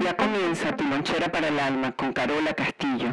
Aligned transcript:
Ya 0.00 0.14
comienza 0.14 0.76
tu 0.76 0.84
lonchera 0.84 1.30
para 1.32 1.48
el 1.48 1.58
alma 1.58 1.92
con 1.92 2.12
Carola 2.12 2.52
Castillo. 2.52 3.10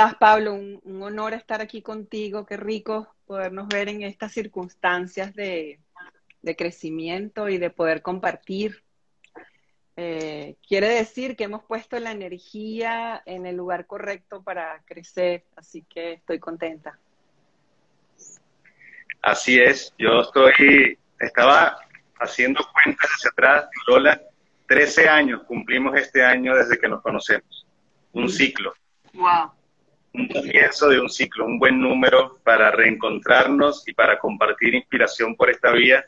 Estás, 0.00 0.14
Pablo? 0.18 0.54
Un, 0.54 0.80
un, 0.84 1.02
honor 1.02 1.34
estar 1.34 1.60
aquí 1.60 1.82
contigo. 1.82 2.46
Qué 2.46 2.56
rico 2.56 3.14
podernos 3.26 3.68
ver 3.68 3.90
en 3.90 4.02
estas 4.02 4.32
circunstancias 4.32 5.34
de, 5.34 5.78
de 6.40 6.56
crecimiento 6.56 7.50
y 7.50 7.58
de 7.58 7.68
poder 7.68 8.00
compartir. 8.00 8.82
Eh, 9.96 10.56
quiere 10.66 10.88
decir 10.88 11.36
que 11.36 11.44
hemos 11.44 11.64
puesto 11.64 11.98
la 11.98 12.12
energía 12.12 13.22
en 13.26 13.44
el 13.44 13.56
lugar 13.56 13.86
correcto 13.86 14.42
para 14.42 14.82
crecer, 14.86 15.44
así 15.54 15.82
que 15.82 16.14
estoy 16.14 16.38
contenta. 16.38 16.98
Así 19.20 19.58
es, 19.58 19.92
yo 19.98 20.22
estoy, 20.22 20.98
estaba 21.18 21.76
haciendo 22.18 22.66
cuentas 22.72 23.10
hacia 23.10 23.30
atrás, 23.32 23.68
Lola, 23.86 24.18
13 24.66 25.10
años 25.10 25.42
cumplimos 25.42 25.94
este 25.98 26.24
año 26.24 26.54
desde 26.56 26.78
que 26.78 26.88
nos 26.88 27.02
conocemos, 27.02 27.66
un 28.12 28.30
ciclo. 28.30 28.72
Wow 29.12 29.59
un 30.12 30.28
comienzo 30.28 30.88
de 30.88 31.00
un 31.00 31.08
ciclo, 31.08 31.46
un 31.46 31.58
buen 31.58 31.80
número 31.80 32.38
para 32.42 32.70
reencontrarnos 32.70 33.86
y 33.86 33.92
para 33.92 34.18
compartir 34.18 34.74
inspiración 34.74 35.36
por 35.36 35.50
esta 35.50 35.70
vía 35.70 36.04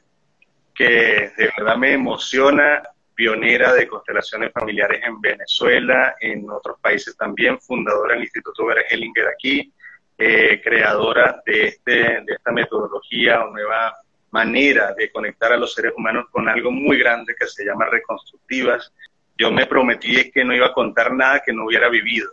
que 0.75 1.33
de 1.37 1.53
verdad 1.57 1.77
me 1.77 1.93
emociona, 1.93 2.83
pionera 3.15 3.75
de 3.75 3.87
constelaciones 3.87 4.53
familiares 4.53 5.03
en 5.05 5.21
Venezuela, 5.21 6.17
en 6.19 6.51
otros 6.51 6.81
países 6.81 7.17
también, 7.17 7.61
fundadora 7.61 8.15
del 8.15 8.25
Instituto 8.25 8.65
Vera 8.65 8.83
Hellinger 8.89 9.29
aquí, 9.29 9.71
eh, 10.17 10.61
creadora 10.63 11.43
de, 11.45 11.67
este, 11.67 11.93
de 11.93 12.33
esta 12.33 12.51
metodología 12.53 13.45
o 13.45 13.51
nueva 13.51 13.95
manera 14.31 14.95
de 14.95 15.13
conectar 15.13 15.53
a 15.53 15.59
los 15.59 15.75
seres 15.75 15.93
humanos 15.95 16.27
con 16.31 16.49
algo 16.49 16.71
muy 16.71 16.99
grande 16.99 17.35
que 17.39 17.47
se 17.47 17.65
llama 17.65 17.85
reconstructivas. 17.85 18.93
Yo 19.37 19.53
me 19.53 19.67
prometí 19.67 20.31
que 20.31 20.45
no 20.45 20.55
iba 20.55 20.69
a 20.69 20.73
contar 20.73 21.13
nada 21.13 21.43
que 21.45 21.53
no 21.53 21.67
hubiera 21.67 21.89
vivido 21.91 22.31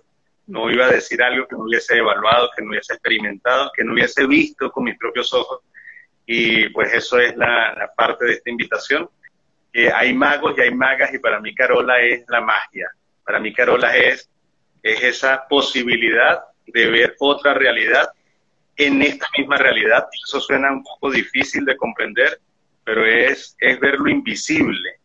no 0.49 0.69
iba 0.69 0.85
a 0.85 0.91
decir 0.91 1.21
algo 1.21 1.47
que 1.47 1.55
no 1.55 1.63
hubiese 1.63 1.97
evaluado, 1.97 2.49
que 2.55 2.63
no 2.63 2.71
hubiese 2.71 2.93
experimentado, 2.93 3.71
que 3.75 3.83
no 3.83 3.93
hubiese 3.93 4.25
visto 4.25 4.71
con 4.71 4.83
mis 4.83 4.97
propios 4.97 5.31
ojos. 5.33 5.61
Y 6.25 6.69
pues 6.69 6.91
eso 6.93 7.19
es 7.19 7.35
la, 7.37 7.91
parte 7.95 8.25
de 8.25 8.33
esta 8.33 8.49
invitación. 8.49 9.09
que 9.71 9.91
hay 9.91 10.13
magos 10.13 10.55
y 10.57 10.61
hay 10.61 10.73
magas 10.73 11.13
y 11.13 11.19
para 11.19 11.39
mí 11.39 11.53
Carola 11.53 12.01
es 12.01 12.25
la 12.27 12.41
magia. 12.41 12.89
Para 13.23 13.39
mí 13.39 13.53
Carola 13.53 13.95
es, 13.95 14.27
es 14.81 15.03
esa 15.03 15.47
posibilidad 15.47 16.43
de 16.65 16.89
ver 16.89 17.15
otra 17.19 17.53
realidad 17.53 18.09
en 18.75 19.03
esta 19.03 19.27
misma 19.37 19.57
realidad. 19.57 20.07
Eso 20.27 20.39
suena 20.39 20.71
un 20.71 20.83
poco 20.83 21.11
difícil 21.11 21.63
de 21.63 21.77
comprender, 21.77 22.39
pero 22.83 23.05
es, 23.05 23.55
es 23.59 23.79
ver 23.79 23.99
lo 23.99 24.09
invisible. 24.09 24.95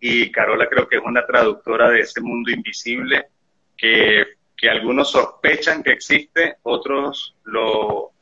Y 0.00 0.30
Carola 0.30 0.68
creo 0.68 0.86
que 0.86 0.96
es 0.96 1.02
una 1.02 1.24
traductora 1.24 1.88
de 1.88 2.00
ese 2.00 2.20
mundo 2.20 2.50
invisible 2.50 3.28
que 3.76 4.35
que 4.66 4.70
algunos 4.70 5.12
sospechan 5.12 5.80
que 5.80 5.92
existe, 5.92 6.56
otros 6.64 7.36
lo, 7.44 8.14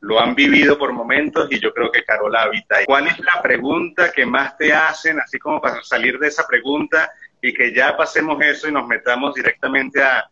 lo 0.00 0.18
han 0.18 0.34
vivido 0.34 0.76
por 0.76 0.92
momentos 0.92 1.46
y 1.52 1.60
yo 1.60 1.72
creo 1.72 1.92
que 1.92 2.02
Carola 2.02 2.42
habita 2.42 2.78
ahí. 2.78 2.84
¿Cuál 2.84 3.06
es 3.06 3.20
la 3.20 3.40
pregunta 3.40 4.10
que 4.10 4.26
más 4.26 4.58
te 4.58 4.72
hacen, 4.72 5.20
así 5.20 5.38
como 5.38 5.60
para 5.60 5.84
salir 5.84 6.18
de 6.18 6.26
esa 6.26 6.44
pregunta 6.48 7.12
y 7.40 7.54
que 7.54 7.72
ya 7.72 7.96
pasemos 7.96 8.42
eso 8.42 8.66
y 8.68 8.72
nos 8.72 8.88
metamos 8.88 9.36
directamente 9.36 10.02
a... 10.02 10.28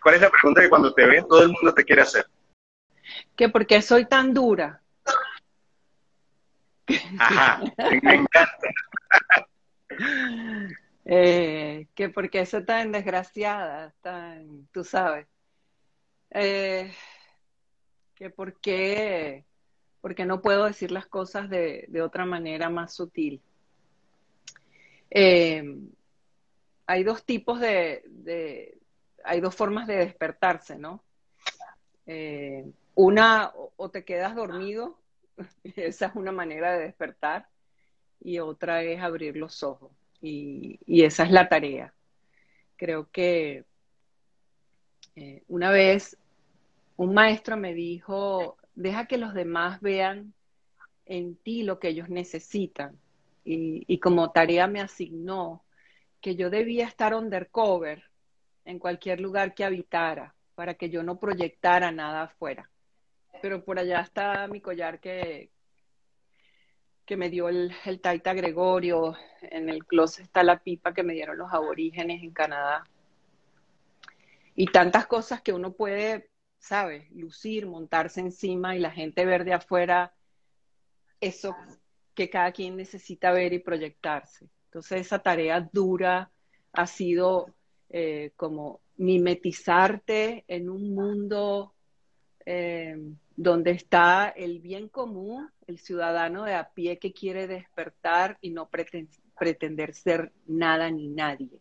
¿Cuál 0.00 0.14
es 0.14 0.20
la 0.20 0.30
pregunta 0.30 0.60
que 0.60 0.68
cuando 0.68 0.94
te 0.94 1.04
ven 1.04 1.26
todo 1.26 1.42
el 1.42 1.48
mundo 1.48 1.74
te 1.74 1.82
quiere 1.82 2.02
hacer? 2.02 2.24
Que 3.34 3.48
por 3.48 3.66
qué 3.66 3.82
soy 3.82 4.06
tan 4.06 4.32
dura. 4.32 4.80
Ajá, 7.18 7.60
me 8.02 8.14
encanta. 8.14 8.68
Eh, 11.06 11.88
que 11.94 12.08
porque 12.08 12.40
eso 12.40 12.64
tan 12.64 12.92
desgraciada, 12.92 13.94
tan, 14.00 14.66
tú 14.72 14.84
sabes. 14.84 15.26
Eh, 16.30 16.92
que 18.14 18.30
por 18.30 18.58
qué, 18.60 19.44
porque 20.00 20.24
no 20.24 20.40
puedo 20.40 20.64
decir 20.64 20.90
las 20.90 21.06
cosas 21.06 21.50
de, 21.50 21.84
de 21.88 22.02
otra 22.02 22.24
manera 22.24 22.70
más 22.70 22.94
sutil. 22.94 23.42
Eh, 25.10 25.62
hay 26.86 27.04
dos 27.04 27.24
tipos 27.24 27.60
de, 27.60 28.78
hay 29.22 29.40
dos 29.40 29.54
formas 29.54 29.86
de 29.86 29.96
despertarse, 29.96 30.76
¿no? 30.78 31.04
Eh, 32.06 32.64
una, 32.94 33.52
o 33.76 33.90
te 33.90 34.04
quedas 34.04 34.34
dormido, 34.34 34.98
esa 35.64 36.06
es 36.06 36.14
una 36.14 36.32
manera 36.32 36.72
de 36.72 36.84
despertar, 36.84 37.48
y 38.20 38.38
otra 38.38 38.82
es 38.82 39.00
abrir 39.00 39.36
los 39.36 39.62
ojos 39.62 39.90
y, 40.26 41.04
esa 41.04 41.24
es 41.24 41.30
la 41.30 41.48
tarea. 41.48 41.92
Creo 42.76 43.10
que 43.10 43.64
eh, 45.16 45.42
una 45.48 45.70
vez 45.70 46.16
un 46.96 47.14
maestro 47.14 47.56
me 47.56 47.74
dijo, 47.74 48.56
deja 48.74 49.06
que 49.06 49.18
los 49.18 49.34
demás 49.34 49.80
vean 49.80 50.32
en 51.06 51.36
ti 51.36 51.62
lo 51.62 51.78
que 51.78 51.88
ellos 51.88 52.08
necesitan. 52.08 52.98
Y, 53.44 53.84
y, 53.86 53.98
como 53.98 54.30
tarea 54.30 54.66
me 54.66 54.80
asignó 54.80 55.62
que 56.22 56.34
yo 56.34 56.48
debía 56.48 56.86
estar 56.86 57.14
undercover 57.14 58.04
en 58.64 58.78
cualquier 58.78 59.20
lugar 59.20 59.54
que 59.54 59.64
habitara 59.64 60.34
para 60.54 60.74
que 60.74 60.88
yo 60.88 61.02
no 61.02 61.18
proyectara 61.18 61.92
nada 61.92 62.22
afuera. 62.22 62.70
Pero 63.42 63.62
por 63.62 63.78
allá 63.78 64.00
está 64.00 64.48
mi 64.48 64.62
collar 64.62 65.00
que, 65.00 65.50
que 67.06 67.16
me 67.16 67.30
dio 67.30 67.48
el, 67.48 67.72
el, 67.84 68.00
Taita 68.00 68.34
Gregorio, 68.34 69.14
en 69.42 69.68
el 69.68 69.84
closet 69.84 70.24
está 70.24 70.42
la 70.42 70.62
pipa 70.62 70.94
que 70.94 71.02
me 71.02 71.14
dieron 71.14 71.38
los 71.38 71.52
aborígenes 71.52 72.22
en 72.22 72.32
Canadá. 72.32 72.84
Y 74.54 74.66
tantas 74.66 75.06
cosas 75.06 75.42
que 75.42 75.52
uno 75.52 75.72
puede, 75.72 76.30
¿sabes? 76.58 77.10
Lucir, 77.12 77.66
montarse 77.66 78.20
encima 78.20 78.76
y 78.76 78.78
la 78.78 78.90
gente 78.90 79.24
ver 79.26 79.44
de 79.44 79.54
afuera 79.54 80.14
eso 81.20 81.56
que 82.14 82.30
cada 82.30 82.52
quien 82.52 82.76
necesita 82.76 83.32
ver 83.32 83.52
y 83.52 83.58
proyectarse. 83.58 84.48
Entonces 84.66 85.02
esa 85.02 85.18
tarea 85.18 85.68
dura 85.72 86.30
ha 86.72 86.86
sido 86.86 87.46
eh, 87.90 88.32
como 88.36 88.80
mimetizarte 88.96 90.44
en 90.48 90.68
un 90.68 90.94
mundo 90.94 91.74
eh, 92.46 92.96
donde 93.36 93.72
está 93.72 94.28
el 94.28 94.60
bien 94.60 94.88
común, 94.88 95.50
el 95.66 95.78
ciudadano 95.78 96.44
de 96.44 96.54
a 96.54 96.70
pie 96.70 96.98
que 96.98 97.12
quiere 97.12 97.46
despertar 97.46 98.38
y 98.40 98.50
no 98.50 98.68
pretender 99.38 99.94
ser 99.94 100.32
nada 100.46 100.90
ni 100.90 101.08
nadie. 101.08 101.60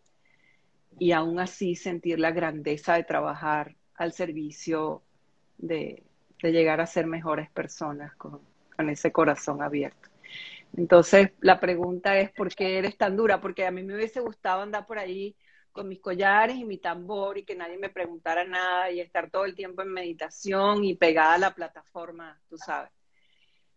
Y 1.00 1.12
aún 1.12 1.40
así 1.40 1.76
sentir 1.76 2.20
la 2.20 2.32
grandeza 2.32 2.96
de 2.96 3.04
trabajar 3.04 3.76
al 3.96 4.14
servicio 4.14 5.02
de, 5.58 6.04
llegar 6.42 6.82
a 6.82 6.86
ser 6.86 7.08
mejores 7.08 7.50
personas 7.50 8.14
con, 8.16 8.42
con 8.76 8.90
ese 8.90 9.12
corazón 9.12 9.62
abierto. 9.62 10.10
Entonces, 10.76 11.32
la 11.40 11.60
pregunta 11.60 12.18
es, 12.20 12.32
¿por 12.32 12.54
qué 12.54 12.78
eres 12.78 12.98
tan 12.98 13.16
dura? 13.16 13.40
Porque 13.40 13.66
a 13.66 13.72
mí 13.72 13.82
me 13.84 13.96
hubiese 13.96 14.20
gustado 14.20 14.62
andar 14.62 14.86
por 14.86 15.00
ahí 15.00 15.36
con 15.74 15.90
mis 15.90 16.00
collares 16.00 16.56
y 16.56 16.64
mi 16.64 16.78
tambor 16.78 17.38
y 17.38 17.44
que 17.44 17.56
nadie 17.56 17.78
me 17.78 17.90
preguntara 17.90 18.46
nada 18.46 18.92
y 18.92 19.02
estar 19.02 19.30
todo 19.30 19.44
el 19.46 19.56
tiempo 19.56 19.82
en 19.82 19.90
meditación 19.90 20.86
y 20.86 20.96
pegada 20.96 21.34
a 21.34 21.40
la 21.40 21.56
plataforma, 21.56 22.40
tú 22.48 22.58
sabes. 22.58 22.92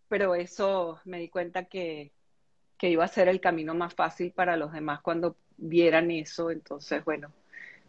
Pero 0.07 0.35
eso 0.35 1.01
me 1.03 1.19
di 1.19 1.27
cuenta 1.27 1.65
que, 1.65 2.13
que 2.77 2.89
iba 2.89 3.03
a 3.03 3.09
ser 3.09 3.27
el 3.27 3.41
camino 3.41 3.73
más 3.73 3.93
fácil 3.93 4.31
para 4.31 4.55
los 4.55 4.71
demás 4.71 5.01
cuando 5.01 5.35
vieran 5.57 6.11
eso. 6.11 6.51
Entonces, 6.51 7.03
bueno, 7.03 7.33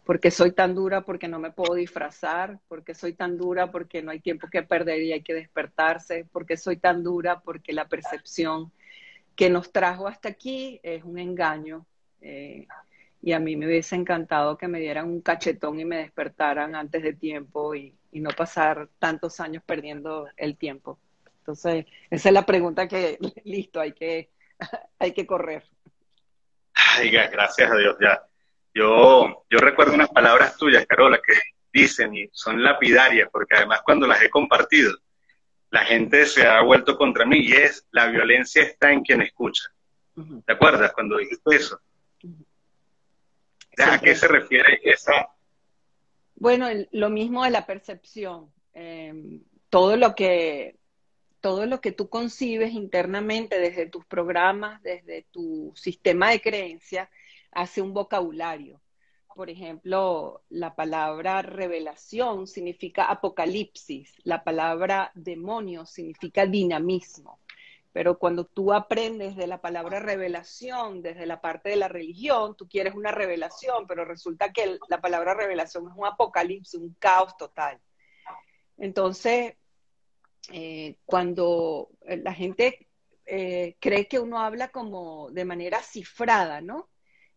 porque 0.03 0.31
soy 0.31 0.51
tan 0.53 0.73
dura, 0.73 1.01
porque 1.01 1.27
no 1.27 1.39
me 1.39 1.51
puedo 1.51 1.75
disfrazar, 1.75 2.59
porque 2.67 2.95
soy 2.95 3.13
tan 3.13 3.37
dura, 3.37 3.71
porque 3.71 4.01
no 4.01 4.11
hay 4.11 4.19
tiempo 4.19 4.47
que 4.51 4.63
perder 4.63 5.03
y 5.03 5.13
hay 5.13 5.21
que 5.21 5.35
despertarse, 5.35 6.25
porque 6.31 6.57
soy 6.57 6.77
tan 6.77 7.03
dura, 7.03 7.41
porque 7.41 7.73
la 7.73 7.87
percepción 7.87 8.71
que 9.35 9.51
nos 9.51 9.71
trajo 9.71 10.07
hasta 10.07 10.29
aquí 10.29 10.79
es 10.83 11.03
un 11.03 11.19
engaño. 11.19 11.85
Eh, 12.21 12.67
y 13.21 13.33
a 13.33 13.39
mí 13.39 13.55
me 13.55 13.65
hubiese 13.65 13.95
encantado 13.95 14.57
que 14.57 14.67
me 14.67 14.79
dieran 14.79 15.07
un 15.07 15.21
cachetón 15.21 15.79
y 15.79 15.85
me 15.85 15.97
despertaran 15.97 16.75
antes 16.75 17.03
de 17.03 17.13
tiempo 17.13 17.75
y, 17.75 17.95
no 18.11 18.31
pasar 18.31 18.89
tantos 18.97 19.39
años 19.39 19.61
perdiendo 19.63 20.27
el 20.35 20.57
tiempo. 20.57 20.99
Entonces, 21.39 21.85
esa 22.09 22.29
es 22.29 22.33
la 22.33 22.45
pregunta 22.45 22.87
que, 22.87 23.19
listo, 23.45 23.79
hay 23.79 23.93
que, 23.93 24.31
hay 24.99 25.13
que 25.13 25.27
correr. 25.27 25.63
Ay, 26.73 27.11
gracias 27.11 27.71
a 27.71 27.75
Dios, 27.75 27.95
ya. 28.01 28.21
Yo, 28.73 29.45
yo 29.49 29.59
recuerdo 29.59 29.93
unas 29.93 30.09
palabras 30.09 30.57
tuyas, 30.57 30.85
Carola, 30.87 31.19
que 31.25 31.33
dicen 31.71 32.15
y 32.15 32.29
son 32.31 32.63
lapidarias, 32.63 33.29
porque 33.31 33.55
además 33.55 33.81
cuando 33.83 34.07
las 34.07 34.21
he 34.21 34.29
compartido, 34.29 34.97
la 35.69 35.85
gente 35.85 36.25
se 36.25 36.47
ha 36.47 36.61
vuelto 36.61 36.97
contra 36.97 37.25
mí 37.25 37.39
y 37.39 37.53
es 37.53 37.87
la 37.91 38.07
violencia 38.07 38.63
está 38.63 38.91
en 38.91 39.01
quien 39.01 39.21
escucha. 39.21 39.69
¿Te 40.45 40.53
acuerdas 40.53 40.91
cuando 40.93 41.17
dijiste 41.17 41.55
eso? 41.55 41.79
¿A 43.85 43.99
qué 43.99 44.15
se 44.15 44.27
refiere 44.27 44.79
esa? 44.83 45.29
Bueno, 46.35 46.67
lo 46.91 47.09
mismo 47.09 47.43
de 47.43 47.49
la 47.51 47.65
percepción. 47.65 48.51
Em, 48.73 49.43
todo 49.69 49.97
lo 49.97 50.15
que 50.15 50.79
todo 51.41 51.65
lo 51.65 51.79
que 51.79 51.91
tú 51.91 52.09
concibes 52.09 52.73
internamente 52.73 53.59
desde 53.59 53.85
tus 53.85 54.05
programas, 54.05 54.81
desde 54.83 55.25
tu 55.31 55.71
sistema 55.75 56.31
de 56.31 56.41
creencias, 56.41 57.09
hace 57.51 57.81
un 57.81 57.93
vocabulario. 57.93 58.81
Por 59.35 59.49
ejemplo, 59.49 60.43
la 60.49 60.75
palabra 60.75 61.41
revelación 61.41 62.45
significa 62.45 63.05
apocalipsis, 63.05 64.13
la 64.23 64.43
palabra 64.43 65.11
demonio 65.15 65.85
significa 65.85 66.45
dinamismo. 66.45 67.39
Pero 67.91 68.19
cuando 68.19 68.45
tú 68.45 68.71
aprendes 68.71 69.35
de 69.35 69.47
la 69.47 69.61
palabra 69.61 69.99
revelación 69.99 71.01
desde 71.01 71.25
la 71.25 71.41
parte 71.41 71.69
de 71.69 71.75
la 71.75 71.87
religión, 71.87 72.55
tú 72.55 72.67
quieres 72.67 72.93
una 72.93 73.11
revelación, 73.11 73.87
pero 73.87 74.05
resulta 74.05 74.53
que 74.53 74.77
la 74.89 75.01
palabra 75.01 75.33
revelación 75.33 75.87
es 75.87 75.93
un 75.95 76.05
apocalipsis, 76.05 76.79
un 76.79 76.95
caos 76.99 77.35
total. 77.35 77.79
Entonces, 78.77 79.55
eh, 80.51 80.97
cuando 81.05 81.89
la 82.05 82.33
gente 82.33 82.87
eh, 83.25 83.75
cree 83.79 84.07
que 84.07 84.19
uno 84.19 84.39
habla 84.39 84.69
como 84.69 85.29
de 85.31 85.45
manera 85.45 85.81
cifrada, 85.83 86.61
¿no? 86.61 86.89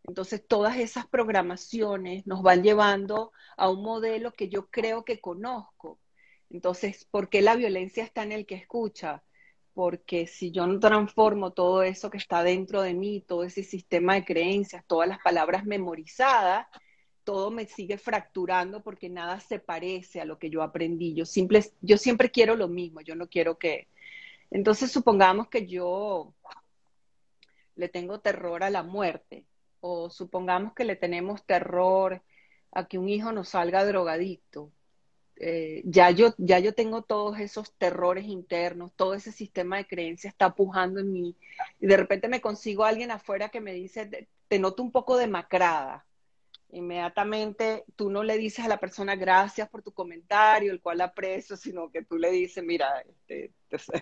Entonces 0.05 0.43
todas 0.47 0.79
esas 0.79 1.07
programaciones 1.07 2.27
nos 2.27 2.43
van 2.43 2.63
llevando 2.63 3.33
a 3.57 3.69
un 3.69 3.83
modelo 3.83 4.33
que 4.33 4.49
yo 4.49 4.69
creo 4.69 5.05
que 5.05 5.21
conozco. 5.21 6.01
Entonces, 6.51 7.07
¿por 7.11 7.29
qué 7.29 7.43
la 7.43 7.57
violencia 7.57 8.05
está 8.05 8.23
en 8.23 8.33
el 8.33 8.47
que 8.47 8.55
escucha? 8.57 9.23
Porque 9.75 10.27
si 10.27 10.51
yo 10.51 10.67
no 10.67 10.79
transformo 10.79 11.53
todo 11.53 11.83
eso 11.83 12.11
que 12.11 12.19
está 12.19 12.43
dentro 12.43 12.83
de 12.83 12.95
mí, 12.95 13.25
todo 13.27 13.45
ese 13.45 13.63
sistema 13.63 14.15
de 14.15 14.25
creencias, 14.25 14.85
todas 14.87 15.09
las 15.09 15.19
palabras 15.21 15.65
memorizadas, 15.65 16.67
todo 17.25 17.51
me 17.51 17.67
sigue 17.67 17.99
fracturando 17.99 18.83
porque 18.83 19.09
nada 19.09 19.41
se 19.41 19.59
parece 19.59 20.21
a 20.21 20.25
lo 20.25 20.39
que 20.39 20.51
yo 20.51 20.63
aprendí. 20.63 21.15
Yo, 21.15 21.25
yo 21.81 21.97
siempre 21.97 22.31
quiero 22.31 22.57
lo 22.57 22.69
mismo, 22.69 23.01
yo 23.01 23.15
no 23.15 23.29
quiero 23.29 23.59
que... 23.59 23.89
Entonces 24.51 24.93
supongamos 24.93 25.49
que 25.49 25.67
yo 25.67 26.35
le 27.77 27.89
tengo 27.89 28.21
terror 28.21 28.63
a 28.63 28.71
la 28.71 28.83
muerte 28.83 29.47
o 29.81 30.11
supongamos 30.11 30.75
que 30.75 30.85
le 30.85 30.97
tenemos 30.97 31.45
terror 31.45 32.23
a 32.71 32.87
que 32.87 32.99
un 32.99 33.09
hijo 33.09 33.33
nos 33.33 33.51
salga 33.51 33.85
drogadicto. 33.85 34.71
Eh, 35.37 35.83
ya, 35.85 36.11
yo, 36.11 36.35
ya 36.39 36.59
yo 36.59 36.75
tengo 36.75 37.03
todos 37.03 37.39
esos 37.41 37.73
terrores 37.73 38.27
internos, 38.27 38.93
todo 38.95 39.15
ese 39.15 39.33
sistema 39.33 39.79
de 39.79 39.87
creencias 39.87 40.33
está 40.35 40.55
pujando 40.55 41.01
en 41.01 41.13
mí 41.13 41.37
y 41.81 41.87
de 41.87 41.97
repente 41.97 42.29
me 42.29 42.41
consigo 42.41 42.85
a 42.85 42.89
alguien 42.89 43.11
afuera 43.11 43.49
que 43.49 43.61
me 43.61 43.73
dice, 43.73 44.29
te 44.49 44.59
noto 44.59 44.83
un 44.83 44.93
poco 44.93 45.17
demacrada 45.17 46.05
inmediatamente 46.73 47.85
tú 47.97 48.11
no 48.11 48.23
le 48.23 48.39
dices 48.39 48.65
a 48.65 48.69
la 48.69 48.81
persona 48.81 49.15
gracias 49.15 49.69
por 49.69 49.83
tu 49.83 49.93
comentario, 49.93 50.73
el 50.73 50.81
cual 50.81 51.01
aprecio, 51.03 51.57
sino 51.57 51.91
que 51.91 52.03
tú 52.03 52.17
le 52.19 52.31
dices, 52.31 52.65
mira, 52.65 53.05
este, 53.09 53.53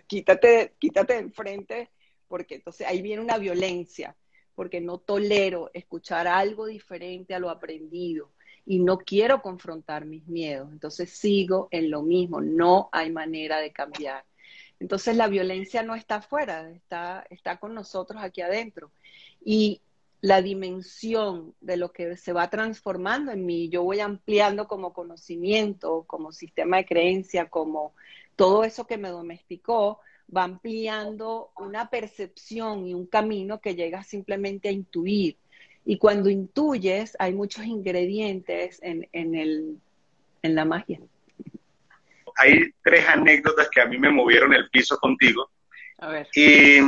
quítate, 0.06 0.74
quítate 0.78 1.14
de 1.14 1.18
enfrente, 1.18 1.90
porque 2.28 2.54
entonces 2.56 2.86
ahí 2.86 3.02
viene 3.02 3.22
una 3.22 3.38
violencia, 3.38 4.16
porque 4.54 4.80
no 4.80 4.98
tolero 4.98 5.70
escuchar 5.74 6.28
algo 6.28 6.66
diferente 6.66 7.34
a 7.34 7.40
lo 7.40 7.50
aprendido 7.50 8.32
y 8.66 8.78
no 8.80 8.98
quiero 8.98 9.42
confrontar 9.42 10.04
mis 10.04 10.26
miedos, 10.28 10.70
entonces 10.70 11.10
sigo 11.10 11.68
en 11.70 11.90
lo 11.90 12.02
mismo, 12.02 12.40
no 12.40 12.88
hay 12.92 13.10
manera 13.10 13.58
de 13.58 13.72
cambiar. 13.72 14.24
Entonces 14.78 15.16
la 15.16 15.28
violencia 15.28 15.82
no 15.82 15.94
está 15.94 16.16
afuera, 16.16 16.70
está, 16.70 17.26
está 17.30 17.58
con 17.58 17.74
nosotros 17.74 18.22
aquí 18.22 18.40
adentro. 18.40 18.90
Y 19.44 19.82
la 20.22 20.42
dimensión 20.42 21.54
de 21.60 21.76
lo 21.76 21.92
que 21.92 22.16
se 22.16 22.32
va 22.32 22.50
transformando 22.50 23.32
en 23.32 23.44
mí, 23.46 23.68
yo 23.68 23.82
voy 23.82 24.00
ampliando 24.00 24.68
como 24.68 24.92
conocimiento, 24.92 26.04
como 26.06 26.32
sistema 26.32 26.78
de 26.78 26.86
creencia, 26.86 27.48
como 27.48 27.94
todo 28.36 28.64
eso 28.64 28.86
que 28.86 28.98
me 28.98 29.08
domesticó, 29.08 30.00
va 30.34 30.44
ampliando 30.44 31.50
una 31.56 31.90
percepción 31.90 32.86
y 32.86 32.94
un 32.94 33.06
camino 33.06 33.60
que 33.60 33.74
llega 33.74 34.02
simplemente 34.02 34.68
a 34.68 34.72
intuir. 34.72 35.36
Y 35.84 35.98
cuando 35.98 36.30
intuyes, 36.30 37.16
hay 37.18 37.32
muchos 37.32 37.64
ingredientes 37.64 38.80
en, 38.82 39.08
el, 39.12 39.78
en 40.42 40.54
la 40.54 40.64
magia. 40.64 41.00
Hay 42.36 42.70
tres 42.82 43.08
anécdotas 43.08 43.68
que 43.70 43.80
a 43.80 43.86
mí 43.86 43.98
me 43.98 44.10
movieron 44.10 44.54
el 44.54 44.68
piso 44.70 44.96
contigo. 44.98 45.50
A 45.98 46.08
ver. 46.08 46.28
Y 46.34 46.78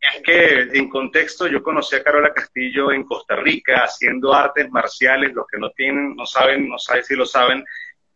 es 0.00 0.22
que 0.24 0.60
en 0.72 0.88
contexto 0.88 1.46
yo 1.46 1.62
conocí 1.62 1.94
a 1.94 2.02
Carola 2.02 2.32
Castillo 2.32 2.90
en 2.90 3.04
Costa 3.04 3.36
Rica 3.36 3.84
haciendo 3.84 4.32
artes 4.32 4.70
marciales, 4.70 5.34
los 5.34 5.46
que 5.46 5.58
no 5.58 5.70
tienen, 5.70 6.16
no 6.16 6.24
saben, 6.24 6.68
no 6.68 6.78
saben 6.78 7.04
si 7.04 7.14
lo 7.14 7.26
saben, 7.26 7.64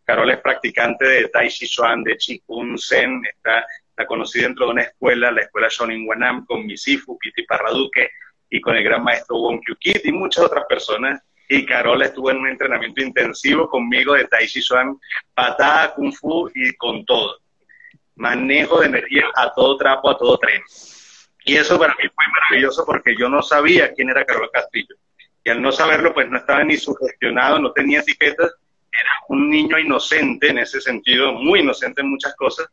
Carola 0.05 0.35
es 0.35 0.41
practicante 0.41 1.07
de 1.07 1.29
Tai 1.29 1.49
Chi 1.49 1.67
Chuan, 1.67 2.03
de 2.03 2.17
Chi 2.17 2.41
Kung 2.41 2.79
Zen, 2.79 3.23
está, 3.27 3.67
la 3.97 4.07
conocí 4.07 4.41
dentro 4.41 4.67
de 4.67 4.73
una 4.73 4.83
escuela, 4.83 5.31
la 5.31 5.43
escuela 5.43 5.69
Shonin 5.71 6.07
Wanam, 6.09 6.45
con 6.47 6.67
mi 6.67 6.77
Sifu, 6.77 7.19
Piti 7.19 7.45
Parraduque, 7.45 8.11
y 8.51 8.61
con 8.61 8.77
el 8.77 8.85
gran 8.85 9.03
maestro 9.03 9.37
Wong 9.37 9.61
Kyu 9.65 9.77
Kit 9.77 10.05
y 10.05 10.13
muchas 10.13 10.45
otras 10.45 10.65
personas. 10.69 11.23
Y 11.49 11.67
Carola 11.67 12.07
estuvo 12.07 12.31
en 12.31 12.39
un 12.39 12.49
entrenamiento 12.49 13.03
intensivo 13.03 13.69
conmigo 13.69 14.15
de 14.15 14.25
Tai 14.25 14.47
Chi 14.47 14.63
Chuan, 14.63 14.99
patada, 15.35 15.95
Kung 15.95 16.13
Fu 16.13 16.51
y 16.55 16.75
con 16.77 17.05
todo. 17.05 17.39
Manejo 18.17 18.81
de 18.81 18.87
energía 18.87 19.27
a 19.35 19.53
todo 19.53 19.77
trapo, 19.77 20.11
a 20.11 20.17
todo 20.17 20.39
tren. 20.39 20.63
Y 21.45 21.57
eso 21.57 21.79
para 21.79 21.95
mí 21.95 22.09
fue 22.15 22.25
maravilloso 22.33 22.85
porque 22.87 23.15
yo 23.17 23.29
no 23.29 23.43
sabía 23.43 23.93
quién 23.93 24.09
era 24.09 24.25
Carol 24.25 24.51
Castillo. 24.53 24.95
Y 25.45 25.51
al 25.51 25.61
no 25.61 25.71
saberlo, 25.71 26.15
pues 26.15 26.31
no 26.31 26.39
estaba 26.39 26.65
ni 26.65 26.77
sugestionado, 26.77 27.59
no 27.59 27.73
tenía 27.73 28.01
etiquetas. 28.01 28.55
Era 28.91 29.11
un 29.29 29.51
niño 29.51 29.79
inocente 29.79 30.49
en 30.49 30.59
ese 30.59 30.81
sentido, 30.81 31.33
muy 31.33 31.61
inocente 31.61 32.01
en 32.01 32.11
muchas 32.11 32.35
cosas. 32.37 32.69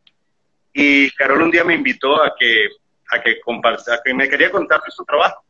Y 0.72 1.12
Carol 1.12 1.42
un 1.42 1.52
día 1.52 1.66
me 1.66 1.74
invitó 1.74 2.24
a 2.24 2.34
que, 2.40 2.70
a 3.12 3.22
que, 3.22 3.42
a 3.42 4.02
que 4.04 4.14
me 4.14 4.30
quería 4.30 4.50
contar 4.50 4.80
su 4.88 5.04
trabajo. 5.04 5.44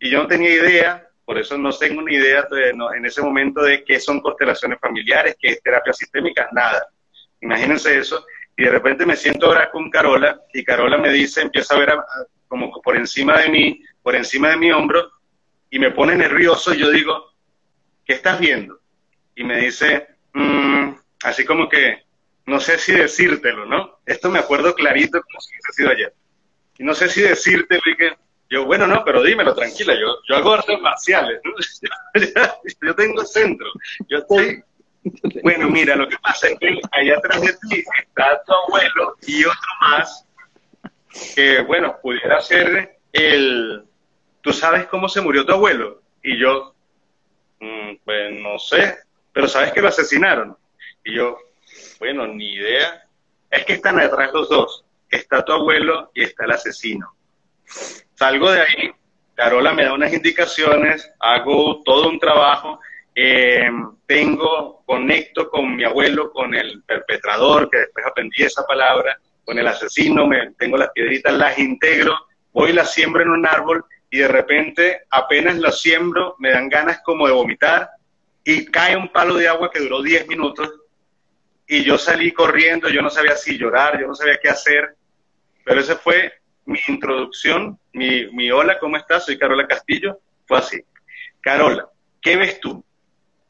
Y 0.00 0.10
yo 0.10 0.22
no 0.22 0.26
tenía 0.26 0.50
idea, 0.50 1.08
por 1.24 1.38
eso 1.38 1.56
no 1.58 1.70
tengo 1.70 2.02
ni 2.02 2.16
idea 2.16 2.48
en 2.96 3.04
ese 3.04 3.20
momento 3.22 3.62
de 3.62 3.84
qué 3.84 4.00
son 4.00 4.20
constelaciones 4.20 4.80
familiares, 4.80 5.36
qué 5.38 5.48
es 5.48 5.62
terapia 5.62 5.92
sistémica, 5.92 6.48
nada. 6.52 6.88
Imagínense 7.42 7.98
eso. 7.98 8.24
Y 8.56 8.64
de 8.64 8.70
repente 8.70 9.06
me 9.06 9.14
siento 9.14 9.46
ahora 9.46 9.70
con 9.70 9.90
Carola 9.90 10.40
y 10.52 10.64
Carola 10.64 10.96
me 10.96 11.10
dice, 11.10 11.42
empieza 11.42 11.74
a 11.74 11.78
ver 11.78 11.90
a, 11.90 12.04
como 12.48 12.72
por 12.82 12.96
encima 12.96 13.38
de 13.38 13.50
mí, 13.50 13.84
por 14.02 14.16
encima 14.16 14.48
de 14.48 14.56
mi 14.56 14.72
hombro, 14.72 15.10
y 15.70 15.78
me 15.78 15.90
pone 15.90 16.16
nervioso 16.16 16.74
y 16.74 16.78
yo 16.78 16.90
digo, 16.90 17.32
¿qué 18.04 18.14
estás 18.14 18.40
viendo? 18.40 18.80
Y 19.34 19.44
me 19.44 19.58
dice, 19.58 20.08
mm", 20.32 20.90
así 21.24 21.44
como 21.44 21.68
que, 21.68 22.04
no 22.46 22.58
sé 22.58 22.78
si 22.78 22.92
decírtelo, 22.92 23.66
¿no? 23.66 24.00
Esto 24.04 24.30
me 24.30 24.38
acuerdo 24.38 24.74
clarito 24.74 25.20
como 25.22 25.40
si 25.40 25.50
hubiese 25.50 25.72
sido 25.72 25.90
ayer. 25.90 26.14
Y 26.78 26.84
no 26.84 26.94
sé 26.94 27.08
si 27.08 27.20
decírtelo 27.20 27.82
y 27.86 27.96
que, 27.96 28.12
yo, 28.50 28.66
bueno, 28.66 28.86
no, 28.86 29.04
pero 29.04 29.22
dímelo, 29.22 29.54
tranquila, 29.54 29.94
yo, 29.94 30.18
yo 30.28 30.36
hago 30.36 30.54
artes 30.54 30.80
marciales, 30.80 31.40
¿no? 31.44 31.52
yo 32.82 32.94
tengo 32.94 33.24
centro, 33.24 33.68
yo 34.08 34.18
estoy 34.18 34.62
bueno, 35.42 35.68
mira, 35.70 35.96
lo 35.96 36.08
que 36.08 36.18
pasa 36.18 36.48
es 36.48 36.58
que 36.58 36.78
allá 36.92 37.16
atrás 37.16 37.40
de 37.40 37.52
ti 37.68 37.84
está 37.98 38.42
tu 38.44 38.52
abuelo 38.52 39.16
y 39.26 39.44
otro 39.44 39.60
más 39.80 40.26
que, 41.34 41.62
bueno, 41.62 41.96
pudiera 42.02 42.40
ser 42.40 42.98
el, 43.12 43.84
¿tú 44.42 44.52
sabes 44.52 44.86
cómo 44.86 45.08
se 45.08 45.20
murió 45.20 45.46
tu 45.46 45.52
abuelo? 45.52 46.02
Y 46.22 46.38
yo, 46.38 46.74
mm, 47.60 47.96
pues 48.04 48.40
no 48.40 48.58
sé, 48.58 48.98
pero 49.32 49.48
sabes 49.48 49.72
que 49.72 49.80
lo 49.80 49.88
asesinaron. 49.88 50.56
Y 51.04 51.14
yo, 51.14 51.38
bueno, 51.98 52.26
ni 52.26 52.54
idea. 52.54 53.04
Es 53.50 53.64
que 53.64 53.74
están 53.74 53.96
detrás 53.96 54.32
los 54.32 54.48
dos. 54.48 54.84
Está 55.08 55.44
tu 55.44 55.52
abuelo 55.52 56.10
y 56.14 56.22
está 56.22 56.44
el 56.44 56.52
asesino. 56.52 57.14
Salgo 58.20 58.52
de 58.52 58.60
ahí, 58.60 58.92
Carola 59.34 59.72
me 59.72 59.84
da 59.84 59.94
unas 59.94 60.12
indicaciones, 60.12 61.10
hago 61.20 61.82
todo 61.82 62.10
un 62.10 62.18
trabajo, 62.18 62.78
eh, 63.14 63.70
tengo, 64.04 64.82
conecto 64.84 65.48
con 65.48 65.74
mi 65.74 65.84
abuelo, 65.84 66.30
con 66.30 66.54
el 66.54 66.82
perpetrador, 66.82 67.70
que 67.70 67.78
después 67.78 68.04
aprendí 68.04 68.42
esa 68.42 68.66
palabra, 68.66 69.18
con 69.42 69.58
el 69.58 69.66
asesino, 69.66 70.26
me, 70.26 70.50
tengo 70.58 70.76
las 70.76 70.90
piedritas, 70.90 71.32
las 71.32 71.58
integro, 71.58 72.14
voy 72.52 72.72
y 72.72 72.72
las 72.74 72.92
siembro 72.92 73.22
en 73.22 73.30
un 73.30 73.46
árbol 73.46 73.86
y 74.10 74.18
de 74.18 74.28
repente 74.28 75.00
apenas 75.08 75.56
las 75.56 75.80
siembro 75.80 76.36
me 76.40 76.50
dan 76.50 76.68
ganas 76.68 77.00
como 77.02 77.26
de 77.26 77.32
vomitar 77.32 77.88
y 78.44 78.66
cae 78.66 78.98
un 78.98 79.08
palo 79.08 79.36
de 79.36 79.48
agua 79.48 79.70
que 79.70 79.80
duró 79.80 80.02
10 80.02 80.28
minutos 80.28 80.70
y 81.66 81.84
yo 81.84 81.96
salí 81.96 82.32
corriendo, 82.32 82.90
yo 82.90 83.00
no 83.00 83.08
sabía 83.08 83.34
si 83.34 83.56
llorar, 83.56 83.98
yo 83.98 84.06
no 84.06 84.14
sabía 84.14 84.38
qué 84.42 84.50
hacer, 84.50 84.94
pero 85.64 85.80
esa 85.80 85.96
fue 85.96 86.39
mi 86.70 86.78
introducción, 86.86 87.78
mi, 87.92 88.26
mi 88.32 88.50
hola, 88.50 88.78
¿cómo 88.78 88.96
estás? 88.96 89.26
Soy 89.26 89.36
Carola 89.36 89.66
Castillo, 89.66 90.20
fue 90.46 90.58
así. 90.58 90.80
Carola, 91.40 91.88
¿qué 92.22 92.36
ves 92.36 92.60
tú? 92.60 92.84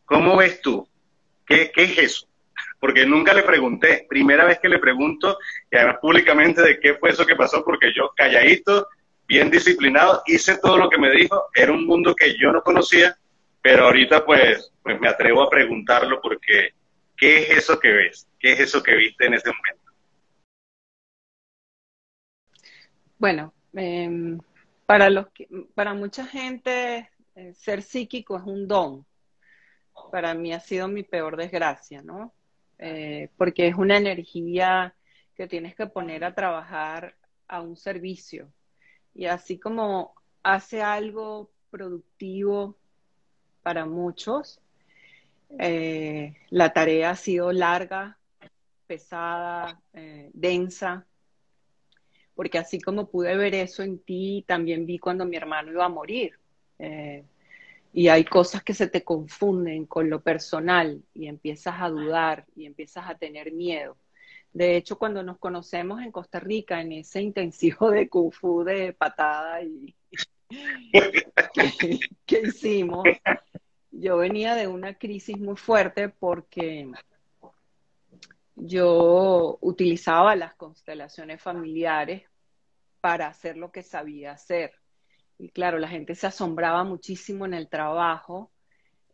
¿Cómo 0.06 0.36
ves 0.36 0.60
tú? 0.62 0.88
¿qué, 1.46 1.70
¿qué 1.74 1.82
es 1.82 1.98
eso? 1.98 2.28
Porque 2.78 3.04
nunca 3.04 3.34
le 3.34 3.42
pregunté, 3.42 4.06
primera 4.08 4.46
vez 4.46 4.58
que 4.58 4.70
le 4.70 4.78
pregunto, 4.78 5.38
y 5.70 5.76
además 5.76 5.98
públicamente 6.00 6.62
de 6.62 6.80
qué 6.80 6.94
fue 6.94 7.10
eso 7.10 7.26
que 7.26 7.36
pasó, 7.36 7.62
porque 7.62 7.92
yo 7.94 8.10
calladito, 8.16 8.88
bien 9.28 9.50
disciplinado, 9.50 10.22
hice 10.26 10.58
todo 10.58 10.78
lo 10.78 10.88
que 10.88 10.98
me 10.98 11.10
dijo, 11.10 11.48
era 11.54 11.72
un 11.72 11.86
mundo 11.86 12.14
que 12.14 12.38
yo 12.38 12.52
no 12.52 12.62
conocía, 12.62 13.16
pero 13.60 13.84
ahorita 13.84 14.24
pues, 14.24 14.72
pues 14.82 14.98
me 14.98 15.08
atrevo 15.08 15.42
a 15.42 15.50
preguntarlo 15.50 16.20
porque 16.22 16.70
¿qué 17.16 17.42
es 17.42 17.50
eso 17.50 17.78
que 17.78 17.92
ves? 17.92 18.26
¿Qué 18.38 18.52
es 18.52 18.60
eso 18.60 18.82
que 18.82 18.94
viste 18.94 19.26
en 19.26 19.34
ese 19.34 19.50
momento? 19.50 19.89
Bueno, 23.20 23.52
eh, 23.74 24.38
para, 24.86 25.10
los 25.10 25.26
para 25.74 25.92
mucha 25.92 26.24
gente 26.24 27.10
eh, 27.34 27.52
ser 27.52 27.82
psíquico 27.82 28.38
es 28.38 28.44
un 28.44 28.66
don. 28.66 29.04
Para 30.10 30.32
mí 30.32 30.54
ha 30.54 30.60
sido 30.60 30.88
mi 30.88 31.02
peor 31.02 31.36
desgracia, 31.36 32.00
¿no? 32.00 32.32
Eh, 32.78 33.28
porque 33.36 33.68
es 33.68 33.74
una 33.74 33.98
energía 33.98 34.94
que 35.34 35.46
tienes 35.46 35.74
que 35.74 35.86
poner 35.86 36.24
a 36.24 36.34
trabajar 36.34 37.14
a 37.46 37.60
un 37.60 37.76
servicio. 37.76 38.50
Y 39.14 39.26
así 39.26 39.58
como 39.58 40.14
hace 40.42 40.80
algo 40.80 41.50
productivo 41.70 42.78
para 43.62 43.84
muchos, 43.84 44.62
eh, 45.58 46.38
la 46.48 46.72
tarea 46.72 47.10
ha 47.10 47.16
sido 47.16 47.52
larga, 47.52 48.16
pesada, 48.86 49.78
densa, 50.32 51.06
porque 52.40 52.56
así 52.56 52.80
como 52.80 53.06
pude 53.06 53.36
ver 53.36 53.54
eso 53.54 53.82
en 53.82 53.98
ti, 53.98 54.46
también 54.48 54.86
vi 54.86 54.98
cuando 54.98 55.26
mi 55.26 55.36
hermano 55.36 55.72
iba 55.72 55.84
a 55.84 55.90
morir. 55.90 56.38
Eh, 56.78 57.22
y 57.92 58.08
hay 58.08 58.24
cosas 58.24 58.62
que 58.64 58.72
se 58.72 58.86
te 58.86 59.04
confunden 59.04 59.84
con 59.84 60.08
lo 60.08 60.22
personal 60.22 61.02
y 61.12 61.26
empiezas 61.26 61.74
a 61.78 61.90
dudar 61.90 62.46
y 62.56 62.64
empiezas 62.64 63.10
a 63.10 63.18
tener 63.18 63.52
miedo. 63.52 63.98
De 64.54 64.74
hecho, 64.74 64.96
cuando 64.96 65.22
nos 65.22 65.36
conocemos 65.36 66.00
en 66.00 66.10
Costa 66.10 66.40
Rica, 66.40 66.80
en 66.80 66.92
ese 66.92 67.20
intensivo 67.20 67.90
de 67.90 68.08
Kung 68.08 68.32
Fu 68.32 68.64
de 68.64 68.94
patada 68.94 69.62
y 69.62 69.94
que 72.24 72.40
hicimos, 72.40 73.04
yo 73.90 74.16
venía 74.16 74.54
de 74.54 74.66
una 74.66 74.94
crisis 74.94 75.38
muy 75.38 75.56
fuerte 75.56 76.08
porque 76.08 76.90
yo 78.56 79.58
utilizaba 79.60 80.34
las 80.36 80.54
constelaciones 80.54 81.42
familiares 81.42 82.29
para 83.00 83.28
hacer 83.28 83.56
lo 83.56 83.72
que 83.72 83.82
sabía 83.82 84.32
hacer. 84.32 84.72
Y 85.38 85.50
claro, 85.50 85.78
la 85.78 85.88
gente 85.88 86.14
se 86.14 86.26
asombraba 86.26 86.84
muchísimo 86.84 87.46
en 87.46 87.54
el 87.54 87.68
trabajo 87.68 88.50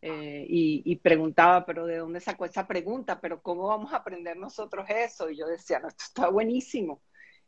eh, 0.01 0.45
y, 0.47 0.95
preguntaba, 0.97 1.65
pero 1.65 1.85
¿de 1.85 1.97
dónde 1.97 2.19
sacó 2.19 2.45
esa 2.45 2.67
pregunta? 2.67 3.19
¿Pero 3.19 3.41
cómo 3.41 3.67
vamos 3.67 3.93
a 3.93 3.97
aprender 3.97 4.37
nosotros 4.37 4.85
eso? 4.89 5.29
Y 5.29 5.37
yo 5.37 5.47
decía, 5.47 5.79
no, 5.79 5.87
esto 5.87 6.03
está 6.05 6.29
buenísimo. 6.29 7.01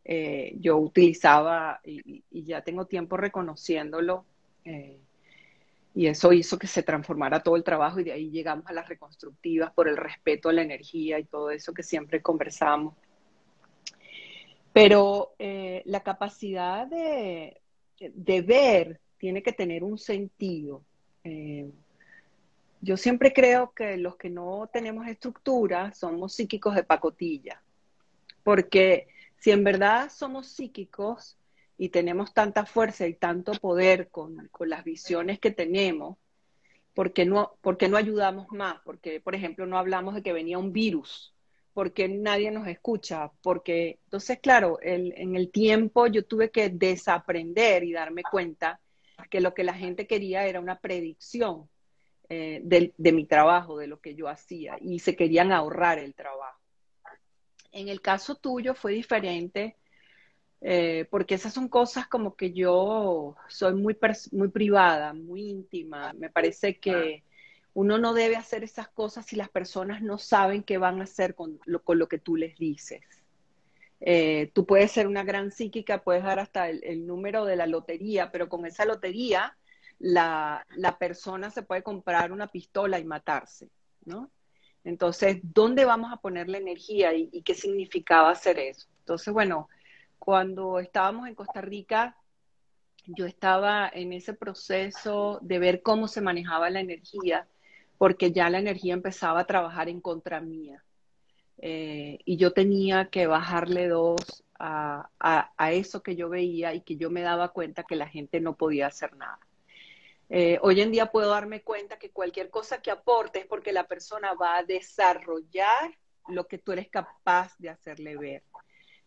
Eh, 0.03 0.55
yo 0.59 0.77
utilizaba, 0.77 1.79
y, 1.83 2.23
ya 2.31 2.61
tengo 2.63 2.85
tiempo 2.85 3.17
reconociéndolo, 3.17 4.25
eh, 4.65 4.99
y 5.93 6.07
eso 6.07 6.31
hizo 6.33 6.57
que 6.57 6.67
se 6.67 6.83
transformara 6.83 7.41
todo 7.41 7.55
el 7.55 7.63
trabajo 7.63 7.99
y 7.99 8.03
de 8.03 8.13
ahí 8.13 8.29
llegamos 8.29 8.65
a 8.67 8.73
las 8.73 8.87
reconstructivas 8.87 9.71
por 9.73 9.87
el 9.87 9.97
respeto 9.97 10.49
a 10.49 10.53
la 10.53 10.61
energía 10.61 11.19
y 11.19 11.25
todo 11.25 11.51
eso 11.51 11.73
que 11.73 11.83
siempre 11.83 12.21
conversamos. 12.21 12.95
Pero 14.73 15.33
la 15.37 16.01
capacidad 16.01 16.87
de, 16.87 17.59
de 17.99 18.41
ver 18.41 18.99
tiene 19.17 19.43
que 19.43 19.51
tener 19.51 19.83
un 19.83 19.97
sentido. 19.97 20.83
Eh, 21.23 21.69
yo 22.81 22.97
siempre 22.97 23.33
creo 23.33 23.71
que 23.73 23.97
los 23.97 24.15
que 24.15 24.29
no 24.29 24.69
tenemos 24.71 25.05
estructura 25.07 25.93
somos 25.93 26.33
psíquicos 26.33 26.73
de 26.75 26.83
pacotilla, 26.83 27.61
porque 28.43 29.09
si 29.37 29.51
en 29.51 29.63
verdad 29.63 30.09
somos 30.09 30.47
psíquicos 30.47 31.37
y 31.77 31.89
tenemos 31.89 32.33
tanta 32.33 32.65
fuerza 32.65 33.05
y 33.05 33.13
tanto 33.13 33.51
poder 33.53 34.09
con, 34.09 34.49
las 34.61 34.83
visiones 34.83 35.39
que 35.39 35.51
tenemos, 35.51 36.17
¿por 36.93 37.11
no, 37.25 37.53
¿por 37.61 37.77
qué 37.77 37.89
no 37.89 37.97
ayudamos 37.97 38.47
más? 38.51 38.79
Porque, 38.85 39.19
por 39.19 39.35
ejemplo, 39.35 39.65
no 39.65 39.77
hablamos 39.77 40.15
de 40.15 40.23
que 40.23 40.33
venía 40.33 40.57
un 40.57 40.71
virus 40.71 41.33
porque 41.79 42.09
nadie 42.09 42.51
nos 42.51 42.67
escucha, 42.67 43.31
porque 43.41 43.99
entonces, 44.03 44.39
claro, 44.41 44.79
en 44.81 45.37
el 45.37 45.49
tiempo 45.49 46.07
yo 46.07 46.25
tuve 46.25 46.51
que 46.51 46.67
desaprender 46.67 47.85
y 47.85 47.93
darme 47.93 48.21
cuenta 48.21 48.81
que 49.29 49.39
lo 49.39 49.53
que 49.53 49.63
la 49.63 49.73
gente 49.73 50.05
quería 50.05 50.45
era 50.45 50.59
una 50.59 50.77
predicción 50.77 51.69
eh, 52.27 52.59
de, 52.65 53.11
mi 53.13 53.25
trabajo, 53.25 53.77
de 53.77 53.87
lo 53.87 54.01
que 54.01 54.13
yo 54.13 54.27
hacía, 54.27 54.77
y 54.81 54.99
se 54.99 55.15
querían 55.15 55.53
ahorrar 55.53 55.99
el 55.99 56.13
trabajo. 56.15 56.59
En 57.71 57.87
el 57.87 58.01
caso 58.01 58.35
tuyo 58.35 58.73
fue 58.75 58.91
diferente, 58.91 59.77
eh, 60.59 61.07
porque 61.09 61.35
esas 61.35 61.53
son 61.53 61.69
cosas 61.69 62.09
como 62.09 62.35
que 62.35 62.51
yo 62.51 63.37
soy 63.47 63.73
muy, 63.73 63.97
muy 64.33 64.49
privada, 64.49 65.13
muy 65.13 65.43
íntima, 65.43 66.11
me 66.11 66.29
parece 66.29 66.77
que 66.77 67.23
uno 67.73 67.97
no 67.97 68.13
debe 68.13 68.35
hacer 68.35 68.63
esas 68.63 68.87
cosas 68.89 69.25
si 69.25 69.35
las 69.35 69.49
personas 69.49 70.01
no 70.01 70.17
saben 70.17 70.63
qué 70.63 70.77
van 70.77 70.99
a 70.99 71.03
hacer 71.03 71.35
con 71.35 71.59
lo, 71.65 72.07
que 72.07 72.17
tú 72.17 72.35
les 72.35 72.57
dices. 72.57 73.01
Eh, 74.01 74.51
tú 74.53 74.65
puedes 74.65 74.91
ser 74.91 75.07
una 75.07 75.23
gran 75.23 75.51
psíquica, 75.51 76.01
puedes 76.01 76.23
dar 76.23 76.39
hasta 76.39 76.69
el, 76.69 77.05
número 77.05 77.45
de 77.45 77.55
la 77.55 77.67
lotería, 77.67 78.31
pero 78.31 78.49
con 78.49 78.65
esa 78.65 78.85
lotería 78.85 79.55
la, 79.99 80.65
persona 80.99 81.51
se 81.51 81.63
puede 81.63 81.83
comprar 81.83 82.31
una 82.31 82.47
pistola 82.47 82.99
y 82.99 83.05
matarse, 83.05 83.69
¿no? 84.05 84.31
Entonces, 84.85 85.39
¿dónde 85.43 85.85
vamos 85.85 86.11
a 86.11 86.17
poner 86.17 86.47
la 86.47 86.57
energía 86.57 87.13
y, 87.13 87.29
y 87.31 87.43
qué 87.43 87.53
significaba 87.53 88.31
hacer 88.31 88.57
eso? 88.59 88.87
Entonces, 88.99 89.33
bueno, 89.33 89.67
cuando 90.17 90.79
estábamos 90.79 91.27
en 91.27 91.35
Costa 91.35 91.61
Rica, 91.61 92.15
yo 93.05 93.25
estaba 93.25 93.89
en 93.91 94.13
ese 94.13 94.33
proceso 94.33 95.39
de 95.41 95.59
ver 95.59 95.81
cómo 95.81 96.07
se 96.07 96.21
manejaba 96.21 96.69
la 96.69 96.79
energía 96.79 97.47
porque 97.99 98.31
ya 98.31 98.49
la 98.49 98.59
energía 98.59 98.93
empezaba 98.93 99.41
a 99.41 99.45
trabajar 99.45 99.89
en 99.89 99.99
contra 99.99 100.39
mía. 100.39 100.83
Eh, 101.57 102.19
y 102.23 102.37
yo 102.37 102.53
tenía 102.53 103.09
que 103.09 103.27
bajarle 103.27 103.89
dos 103.89 104.45
a, 104.57 105.09
eso 105.71 106.01
que 106.01 106.15
yo 106.15 106.29
veía 106.29 106.73
y 106.73 106.81
que 106.81 106.95
yo 106.95 107.09
me 107.09 107.21
daba 107.21 107.49
cuenta 107.49 107.83
que 107.83 107.97
la 107.97 108.07
gente 108.07 108.39
no 108.39 108.55
podía 108.55 108.87
hacer 108.87 109.15
nada. 109.17 109.39
Eh, 110.29 110.59
hoy 110.61 110.79
en 110.79 110.91
día 110.91 111.07
puedo 111.07 111.31
darme 111.31 111.61
cuenta 111.61 111.99
que 111.99 112.11
cualquier 112.11 112.49
cosa 112.49 112.81
que 112.81 112.89
aporte 112.89 113.39
es 113.39 113.45
porque 113.45 113.73
la 113.73 113.85
persona 113.85 114.33
va 114.33 114.57
a 114.57 114.63
desarrollar 114.63 115.97
lo 116.29 116.47
que 116.47 116.57
tú 116.57 116.71
eres 116.71 116.87
capaz 116.87 117.53
de 117.57 117.69
hacerle 117.69 118.15
ver. 118.15 118.43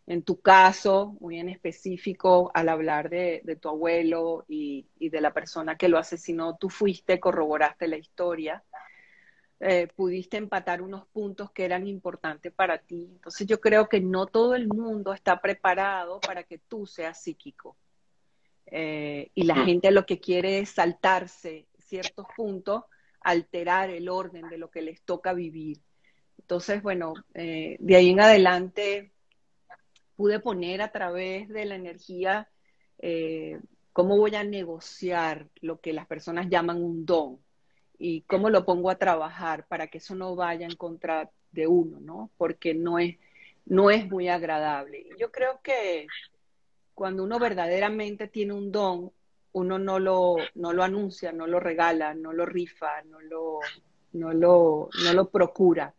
En 0.05 0.23
tu 0.23 0.41
caso, 0.41 1.15
muy 1.19 1.39
en 1.39 1.49
específico, 1.49 2.51
al 2.53 2.69
hablar 2.69 3.09
de, 3.09 3.57
tu 3.61 3.69
abuelo 3.69 4.45
y, 4.47 4.87
y, 4.99 5.09
de 5.09 5.21
la 5.21 5.33
persona 5.33 5.77
que 5.77 5.87
lo 5.87 5.97
asesinó, 5.97 6.57
tú 6.57 6.69
fuiste, 6.69 7.19
corroboraste 7.19 7.87
la 7.87 7.97
historia 7.97 8.63
eh, 9.65 9.87
pudiste 9.95 10.35
empatar 10.35 10.81
unos 10.81 11.07
puntos 11.07 11.49
que 11.51 11.63
eran 11.63 11.87
importantes 11.87 12.51
para 12.51 12.79
ti. 12.79 13.07
Entonces 13.13 13.47
yo 13.47 13.61
creo 13.61 13.87
que 13.87 14.01
no 14.01 14.25
todo 14.25 14.55
el 14.55 14.67
mundo 14.67 15.13
está 15.13 15.39
preparado 15.39 16.19
para 16.19 16.43
que 16.43 16.57
tú 16.57 16.85
seas 16.85 17.23
psíquico. 17.23 17.77
Eh, 18.65 19.31
y 19.33 19.43
la 19.43 19.55
gente 19.63 19.89
lo 19.91 20.05
que 20.05 20.19
quiere 20.19 20.59
es 20.59 20.71
saltarse 20.71 21.67
ciertos 21.77 22.25
puntos, 22.35 22.83
alterar 23.21 23.89
el 23.89 24.09
orden 24.09 24.49
de 24.49 24.57
lo 24.57 24.69
que 24.69 24.81
les 24.81 25.01
toca 25.03 25.31
vivir. 25.31 25.79
Entonces, 26.39 26.83
bueno, 26.83 27.13
eh, 27.33 27.77
de 27.79 27.95
ahí 27.95 28.09
en 28.09 28.19
adelante 28.19 29.12
pude 30.15 30.39
poner 30.39 30.81
a 30.81 30.91
través 30.91 31.49
de 31.49 31.65
la 31.65 31.75
energía 31.75 32.49
cómo 33.93 34.17
voy 34.17 34.35
a 34.35 34.43
negociar 34.43 35.47
lo 35.61 35.79
que 35.79 35.93
las 35.93 36.07
personas 36.07 36.49
llaman 36.49 36.83
un 36.83 37.05
don 37.05 37.39
y 37.97 38.21
cómo 38.21 38.49
lo 38.49 38.65
pongo 38.65 38.89
a 38.89 38.97
trabajar 38.97 39.67
para 39.67 39.87
que 39.87 39.99
eso 39.99 40.15
no 40.15 40.35
vaya 40.35 40.65
en 40.65 40.75
contra 40.75 41.29
de 41.51 41.67
uno, 41.67 41.99
¿no? 42.01 42.31
Porque 42.37 42.73
no 42.73 42.97
es, 42.97 43.17
no 43.65 43.91
es 43.91 44.09
muy 44.09 44.27
agradable. 44.27 45.05
Yo 45.19 45.31
creo 45.31 45.61
que 45.61 46.07
cuando 46.95 47.23
uno 47.23 47.39
verdaderamente 47.39 48.27
tiene 48.27 48.53
un 48.53 48.71
don, 48.71 49.11
uno 49.53 49.77
no 49.77 49.99
lo, 49.99 50.37
no 50.55 50.73
lo 50.73 50.83
anuncia, 50.83 51.31
no 51.31 51.45
lo 51.45 51.59
regala, 51.59 52.15
no 52.15 52.33
lo 52.33 52.45
rifa, 52.47 53.03
no 53.03 53.21
lo, 53.21 53.59
no 54.13 54.33
lo, 54.33 54.89
no 55.03 55.13
lo 55.13 55.29
procura, 55.29 55.93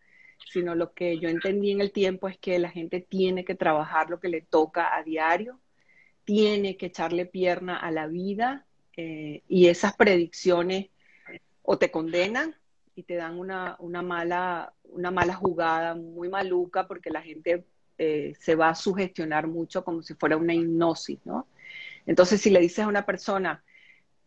sino 0.51 0.75
lo 0.75 0.93
que 0.93 1.19
yo 1.19 1.29
entendí 1.29 1.71
en 1.71 1.81
el 1.81 1.93
tiempo 1.93 2.29
es 2.29 2.39
que 2.39 2.59
la 2.59 2.71
gente 2.71 3.01
tiene 3.01 3.45
que 3.45 3.55
trabajar 3.55 4.11
lo 4.11 4.21
que 4.21 4.29
le 4.29 4.41
toca 4.41 4.97
a 4.97 5.03
diario, 5.03 5.59
tiene 6.25 6.77
que 6.77 6.87
echarle 6.87 7.27
pierna 7.27 7.77
a 7.77 7.91
la 7.91 8.07
vida 8.07 8.67
eh, 8.97 9.43
y 9.49 9.67
esas 9.67 9.97
predicciones 9.97 10.87
o 11.63 11.79
te 11.79 11.91
condenan 11.91 12.55
y 12.95 13.03
te 13.03 13.15
dan 13.17 13.39
una, 13.39 13.77
mala, 14.03 14.73
una 14.85 15.11
mala 15.11 15.35
jugada 15.35 15.95
muy 15.95 16.29
maluca 16.29 16.87
porque 16.87 17.11
la 17.11 17.23
gente 17.23 17.65
eh, 17.99 18.35
se 18.39 18.55
va 18.55 18.69
a 18.69 18.75
sugestionar 18.75 19.47
mucho 19.49 19.85
como 19.85 20.03
si 20.03 20.15
fuera 20.15 20.37
una 20.37 20.55
hipnosis, 20.55 21.19
¿no? 21.25 21.49
Entonces, 22.07 22.41
si 22.41 22.51
le 22.51 22.61
dices 22.61 22.81
a 22.81 22.89
una 22.89 23.07
persona 23.07 23.65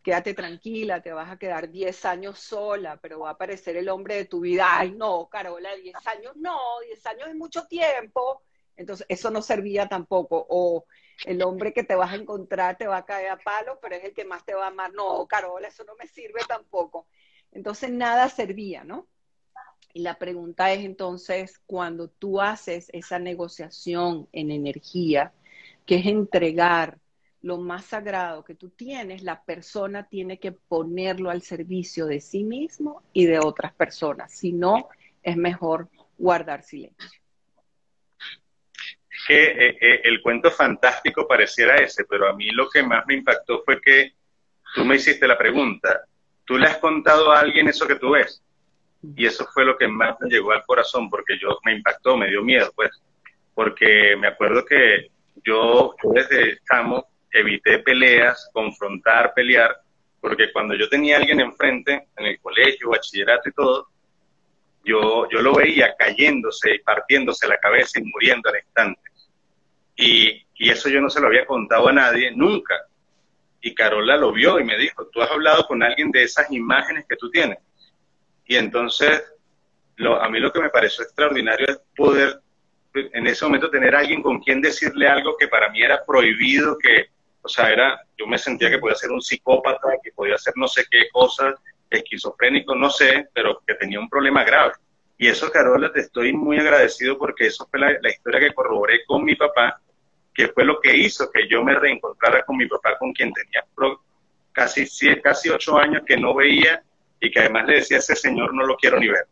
quédate 0.08 0.32
tranquila, 0.32 1.02
te 1.02 1.12
vas 1.12 1.30
a 1.30 1.36
quedar 1.36 1.70
10 1.70 2.06
años 2.06 2.38
sola, 2.38 2.98
pero 2.98 3.20
va 3.20 3.28
a 3.28 3.32
aparecer 3.32 3.76
el 3.76 3.90
hombre 3.90 4.14
de 4.14 4.24
tu 4.24 4.40
vida. 4.40 4.66
Ay, 4.66 4.92
no, 4.92 5.28
Carola, 5.28 5.76
10 5.76 5.94
años 6.06 6.34
no, 6.36 6.58
10 6.86 7.04
años 7.04 7.28
es 7.28 7.34
mucho 7.34 7.66
tiempo. 7.66 8.40
Entonces, 8.74 9.04
eso 9.10 9.30
no 9.30 9.42
servía 9.42 9.86
tampoco. 9.86 10.46
O 10.48 10.86
el 11.26 11.42
hombre 11.42 11.74
que 11.74 11.84
te 11.84 11.94
vas 11.94 12.10
a 12.10 12.16
encontrar 12.16 12.78
te 12.78 12.86
va 12.86 12.96
a 12.96 13.04
caer 13.04 13.28
a 13.28 13.36
palo, 13.36 13.78
pero 13.82 13.96
es 13.96 14.04
el 14.04 14.14
que 14.14 14.24
más 14.24 14.46
te 14.46 14.54
va 14.54 14.64
a 14.64 14.68
amar. 14.68 14.94
No, 14.94 15.26
Carola, 15.26 15.68
eso 15.68 15.84
no 15.84 15.94
me 15.96 16.06
sirve 16.06 16.40
tampoco. 16.48 17.06
Entonces, 17.52 17.90
nada 17.90 18.30
servía, 18.30 18.84
¿no? 18.84 19.08
Y 19.92 20.00
la 20.00 20.18
pregunta 20.18 20.72
es 20.72 20.86
entonces, 20.86 21.60
cuando 21.66 22.08
tú 22.08 22.40
haces 22.40 22.88
esa 22.94 23.18
negociación 23.18 24.26
en 24.32 24.52
energía, 24.52 25.34
que 25.84 25.96
es 25.96 26.06
entregar 26.06 26.98
lo 27.42 27.58
más 27.58 27.84
sagrado 27.84 28.44
que 28.44 28.54
tú 28.54 28.70
tienes, 28.70 29.22
la 29.22 29.42
persona 29.42 30.08
tiene 30.08 30.38
que 30.38 30.52
ponerlo 30.52 31.30
al 31.30 31.42
servicio 31.42 32.06
de 32.06 32.20
sí 32.20 32.44
mismo 32.44 33.02
y 33.12 33.26
de 33.26 33.38
otras 33.38 33.72
personas. 33.72 34.32
Si 34.32 34.52
no, 34.52 34.88
es 35.22 35.36
mejor 35.36 35.88
guardar 36.16 36.62
silencio. 36.62 37.20
Es 39.10 39.24
que 39.26 39.44
eh, 39.44 39.78
eh, 39.80 40.00
el 40.04 40.20
cuento 40.20 40.50
fantástico 40.50 41.26
pareciera 41.28 41.76
ese, 41.76 42.04
pero 42.04 42.28
a 42.28 42.34
mí 42.34 42.50
lo 42.50 42.68
que 42.68 42.82
más 42.82 43.04
me 43.06 43.14
impactó 43.14 43.62
fue 43.64 43.80
que 43.80 44.14
tú 44.74 44.84
me 44.84 44.96
hiciste 44.96 45.26
la 45.26 45.38
pregunta, 45.38 46.04
¿tú 46.44 46.58
le 46.58 46.66
has 46.66 46.78
contado 46.78 47.30
a 47.30 47.40
alguien 47.40 47.68
eso 47.68 47.86
que 47.86 47.96
tú 47.96 48.10
ves? 48.10 48.42
Y 49.16 49.26
eso 49.26 49.46
fue 49.54 49.64
lo 49.64 49.76
que 49.76 49.86
más 49.86 50.16
me 50.20 50.28
llegó 50.28 50.50
al 50.50 50.64
corazón, 50.64 51.08
porque 51.08 51.38
yo 51.40 51.58
me 51.64 51.72
impactó, 51.72 52.16
me 52.16 52.28
dio 52.28 52.42
miedo, 52.42 52.72
pues, 52.74 52.90
porque 53.54 54.16
me 54.18 54.26
acuerdo 54.26 54.64
que 54.64 55.10
yo, 55.44 55.94
desde 56.12 56.58
chamo 56.68 57.06
evité 57.32 57.78
peleas, 57.80 58.48
confrontar, 58.52 59.32
pelear, 59.34 59.76
porque 60.20 60.52
cuando 60.52 60.74
yo 60.74 60.88
tenía 60.88 61.16
a 61.16 61.20
alguien 61.20 61.40
enfrente, 61.40 62.08
en 62.16 62.26
el 62.26 62.40
colegio, 62.40 62.90
bachillerato 62.90 63.48
y 63.48 63.52
todo, 63.52 63.88
yo, 64.84 65.28
yo 65.30 65.40
lo 65.40 65.54
veía 65.54 65.94
cayéndose 65.96 66.76
y 66.76 66.78
partiéndose 66.80 67.46
la 67.46 67.58
cabeza 67.58 68.00
y 68.00 68.04
muriendo 68.04 68.48
al 68.48 68.56
instante. 68.56 69.00
Y, 69.96 70.46
y 70.54 70.70
eso 70.70 70.88
yo 70.88 71.00
no 71.00 71.10
se 71.10 71.20
lo 71.20 71.26
había 71.26 71.46
contado 71.46 71.88
a 71.88 71.92
nadie 71.92 72.30
nunca. 72.30 72.74
Y 73.60 73.74
Carola 73.74 74.16
lo 74.16 74.32
vio 74.32 74.58
y 74.58 74.64
me 74.64 74.78
dijo, 74.78 75.06
tú 75.08 75.20
has 75.20 75.30
hablado 75.30 75.66
con 75.66 75.82
alguien 75.82 76.10
de 76.10 76.22
esas 76.22 76.50
imágenes 76.50 77.04
que 77.08 77.16
tú 77.16 77.30
tienes. 77.30 77.58
Y 78.46 78.56
entonces, 78.56 79.22
lo, 79.96 80.22
a 80.22 80.28
mí 80.28 80.40
lo 80.40 80.52
que 80.52 80.60
me 80.60 80.70
pareció 80.70 81.04
extraordinario 81.04 81.66
es 81.68 81.80
poder 81.96 82.40
en 82.94 83.26
ese 83.26 83.44
momento 83.44 83.70
tener 83.70 83.94
alguien 83.94 84.22
con 84.22 84.40
quien 84.40 84.60
decirle 84.60 85.06
algo 85.06 85.36
que 85.36 85.48
para 85.48 85.68
mí 85.70 85.82
era 85.82 86.04
prohibido, 86.04 86.78
que, 86.78 87.10
o 87.42 87.48
sea, 87.48 87.70
era, 87.70 88.00
yo 88.16 88.26
me 88.26 88.38
sentía 88.38 88.70
que 88.70 88.78
podía 88.78 88.96
ser 88.96 89.10
un 89.10 89.22
psicópata, 89.22 89.88
que 90.02 90.12
podía 90.12 90.34
hacer 90.34 90.54
no 90.56 90.68
sé 90.68 90.84
qué 90.90 91.08
cosas, 91.10 91.54
esquizofrénico, 91.90 92.74
no 92.74 92.90
sé, 92.90 93.28
pero 93.32 93.62
que 93.66 93.74
tenía 93.74 94.00
un 94.00 94.08
problema 94.08 94.44
grave. 94.44 94.72
Y 95.16 95.26
eso, 95.28 95.50
Carola, 95.50 95.92
te 95.92 96.00
estoy 96.00 96.32
muy 96.32 96.58
agradecido 96.58 97.18
porque 97.18 97.46
eso 97.46 97.66
fue 97.70 97.80
la, 97.80 97.96
la 98.00 98.10
historia 98.10 98.40
que 98.40 98.54
corroboré 98.54 99.04
con 99.06 99.24
mi 99.24 99.34
papá, 99.34 99.80
que 100.34 100.48
fue 100.48 100.64
lo 100.64 100.80
que 100.80 100.96
hizo 100.96 101.30
que 101.30 101.48
yo 101.48 101.64
me 101.64 101.74
reencontrara 101.74 102.44
con 102.44 102.56
mi 102.56 102.66
papá, 102.66 102.96
con 102.98 103.12
quien 103.12 103.32
tenía 103.32 103.64
casi, 104.58 104.86
casi 105.20 105.48
ocho 105.48 105.78
años 105.78 106.02
que 106.06 106.16
no 106.16 106.34
veía 106.34 106.82
y 107.20 107.30
que 107.30 107.40
además 107.40 107.66
le 107.66 107.74
decía 107.76 107.98
ese 107.98 108.16
señor 108.16 108.54
no 108.54 108.66
lo 108.66 108.76
quiero 108.76 108.98
ni 108.98 109.08
ver. 109.08 109.26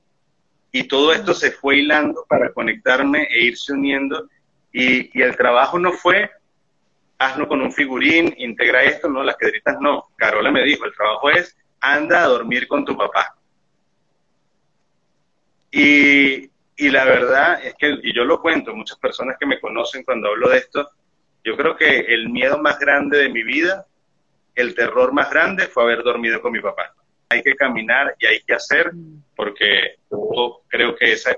Y 0.73 0.85
todo 0.85 1.13
esto 1.13 1.35
se 1.35 1.51
fue 1.51 1.79
hilando 1.79 2.25
para 2.29 2.53
conectarme 2.53 3.25
e 3.31 3.45
irse 3.45 3.73
uniendo. 3.73 4.29
Y, 4.73 5.21
el 5.21 5.37
trabajo 5.37 5.79
no 5.79 5.93
fue, 5.93 6.31
hazlo 7.19 7.49
con 7.49 7.61
un 7.61 7.73
figurín, 7.73 8.35
integra 8.39 8.83
esto, 8.83 9.09
no, 9.09 9.23
las 9.23 9.37
piedritas 9.37 9.77
no. 9.81 10.09
Carola 10.17 10.51
me 10.51 10.63
dijo, 10.63 10.85
el 10.85 10.95
trabajo 10.95 11.31
es, 11.31 11.57
anda 11.81 12.25
a 12.25 12.29
dormir 12.29 12.67
con 12.69 12.85
tu 12.85 12.97
papá. 12.97 13.35
Y, 15.71 16.51
y 16.77 16.89
la 16.91 17.05
verdad 17.05 17.65
es 17.65 17.75
que, 17.75 17.99
y 18.03 18.15
yo 18.15 18.25
lo 18.25 18.41
cuento, 18.41 18.75
muchas 18.75 18.99
personas 18.99 19.37
que 19.39 19.47
me 19.47 19.61
conocen 19.61 20.05
cuando 20.05 20.29
hablo 20.29 20.49
de 20.49 20.59
esto, 20.59 20.89
yo 21.45 21.57
creo 21.57 21.77
que 21.77 22.01
el 22.01 22.29
miedo 22.31 22.59
más 22.59 22.79
grande 22.79 23.19
de 23.19 23.29
mi 23.29 23.43
vida, 23.43 23.87
el 24.55 24.75
terror 24.75 25.13
más 25.13 25.31
grande 25.31 25.67
fue 25.67 25.85
haber 25.85 26.03
dormido 26.03 26.41
con 26.41 26.53
mi 26.53 26.61
papá 26.61 26.95
hay 27.29 27.43
que 27.43 27.55
caminar 27.55 28.15
y 28.19 28.27
hay 28.27 28.41
que 28.43 28.55
hacer, 28.55 28.93
porque 29.35 29.97
yo 30.11 30.63
creo 30.69 30.95
que 30.95 31.13
esa, 31.13 31.37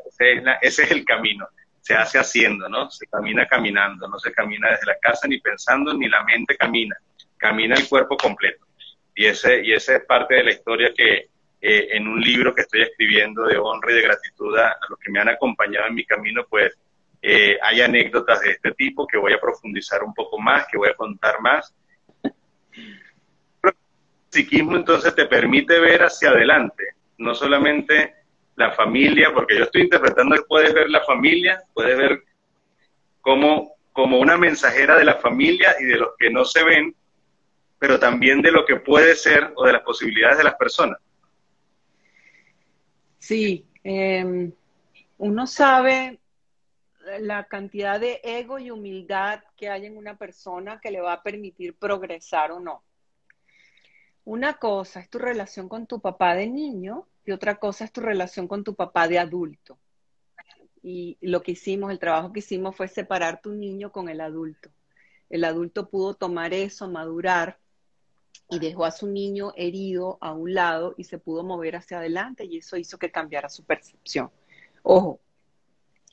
ese 0.60 0.82
es 0.82 0.90
el 0.90 1.04
camino. 1.04 1.46
Se 1.88 1.94
hace 1.94 2.18
haciendo, 2.18 2.68
¿no? 2.68 2.90
Se 2.90 3.06
camina 3.06 3.46
caminando, 3.46 4.06
no 4.08 4.18
se 4.18 4.30
camina 4.30 4.68
desde 4.72 4.84
la 4.84 4.98
casa 4.98 5.26
ni 5.26 5.40
pensando, 5.40 5.94
ni 5.94 6.06
la 6.06 6.22
mente 6.22 6.54
camina, 6.54 6.94
camina 7.38 7.76
el 7.76 7.88
cuerpo 7.88 8.14
completo. 8.14 8.66
Y 9.14 9.24
ese, 9.24 9.64
y 9.64 9.72
esa 9.72 9.96
es 9.96 10.04
parte 10.04 10.34
de 10.34 10.44
la 10.44 10.52
historia 10.52 10.92
que 10.94 11.30
eh, 11.62 11.88
en 11.92 12.06
un 12.06 12.20
libro 12.20 12.54
que 12.54 12.60
estoy 12.60 12.82
escribiendo 12.82 13.46
de 13.46 13.56
honra 13.56 13.90
y 13.90 13.94
de 13.94 14.02
gratitud 14.02 14.54
a, 14.58 14.76
los 14.90 14.98
que 14.98 15.10
me 15.10 15.18
han 15.18 15.30
acompañado 15.30 15.86
en 15.86 15.94
mi 15.94 16.04
camino, 16.04 16.44
pues 16.46 16.76
eh, 17.22 17.58
hay 17.62 17.80
anécdotas 17.80 18.42
de 18.42 18.50
este 18.50 18.72
tipo 18.72 19.06
que 19.06 19.16
voy 19.16 19.32
a 19.32 19.40
profundizar 19.40 20.04
un 20.04 20.12
poco 20.12 20.38
más, 20.38 20.66
que 20.70 20.76
voy 20.76 20.90
a 20.90 20.94
contar 20.94 21.40
más 21.40 21.74
psiquismo 24.28 24.76
entonces 24.76 25.14
te 25.14 25.24
permite 25.24 25.80
ver 25.80 26.02
hacia 26.02 26.28
adelante, 26.28 26.84
no 27.16 27.34
solamente 27.34 28.14
la 28.58 28.72
familia, 28.72 29.30
porque 29.32 29.56
yo 29.56 29.64
estoy 29.64 29.82
interpretando 29.82 30.34
que 30.34 30.42
puedes 30.42 30.74
ver 30.74 30.90
la 30.90 31.04
familia, 31.04 31.62
puedes 31.72 31.96
ver 31.96 32.24
como, 33.20 33.76
como 33.92 34.18
una 34.18 34.36
mensajera 34.36 34.96
de 34.98 35.04
la 35.04 35.14
familia 35.14 35.76
y 35.78 35.84
de 35.84 35.96
los 35.96 36.10
que 36.18 36.28
no 36.28 36.44
se 36.44 36.64
ven, 36.64 36.94
pero 37.78 38.00
también 38.00 38.42
de 38.42 38.50
lo 38.50 38.66
que 38.66 38.76
puede 38.76 39.14
ser 39.14 39.52
o 39.54 39.64
de 39.64 39.74
las 39.74 39.82
posibilidades 39.82 40.38
de 40.38 40.44
las 40.44 40.56
personas. 40.56 40.98
Sí, 43.18 43.64
em, 43.84 44.50
uno 45.18 45.46
sabe 45.46 46.18
la 47.20 47.44
cantidad 47.44 48.00
de 48.00 48.20
ego 48.24 48.58
y 48.58 48.72
humildad 48.72 49.44
que 49.56 49.68
hay 49.68 49.86
en 49.86 49.96
una 49.96 50.18
persona 50.18 50.80
que 50.80 50.90
le 50.90 51.00
va 51.00 51.12
a 51.12 51.22
permitir 51.22 51.76
progresar 51.76 52.50
o 52.50 52.58
no. 52.58 52.82
Una 54.24 54.54
cosa 54.54 54.98
es 54.98 55.08
tu 55.08 55.18
relación 55.18 55.68
con 55.68 55.86
tu 55.86 56.00
papá 56.00 56.34
de 56.34 56.48
niño 56.48 57.06
y 57.28 57.30
otra 57.30 57.56
cosa 57.56 57.84
es 57.84 57.92
tu 57.92 58.00
relación 58.00 58.48
con 58.48 58.64
tu 58.64 58.74
papá 58.74 59.06
de 59.06 59.18
adulto. 59.18 59.78
Y 60.82 61.18
lo 61.20 61.42
que 61.42 61.52
hicimos, 61.52 61.90
el 61.90 61.98
trabajo 61.98 62.32
que 62.32 62.38
hicimos 62.38 62.74
fue 62.74 62.88
separar 62.88 63.42
tu 63.42 63.52
niño 63.52 63.92
con 63.92 64.08
el 64.08 64.22
adulto. 64.22 64.70
El 65.28 65.44
adulto 65.44 65.90
pudo 65.90 66.14
tomar 66.14 66.54
eso, 66.54 66.88
madurar 66.88 67.58
y 68.48 68.60
dejó 68.60 68.86
a 68.86 68.92
su 68.92 69.08
niño 69.08 69.52
herido 69.56 70.16
a 70.22 70.32
un 70.32 70.54
lado 70.54 70.94
y 70.96 71.04
se 71.04 71.18
pudo 71.18 71.44
mover 71.44 71.76
hacia 71.76 71.98
adelante 71.98 72.46
y 72.46 72.56
eso 72.56 72.78
hizo 72.78 72.98
que 72.98 73.10
cambiara 73.10 73.50
su 73.50 73.62
percepción. 73.62 74.30
Ojo, 74.82 75.20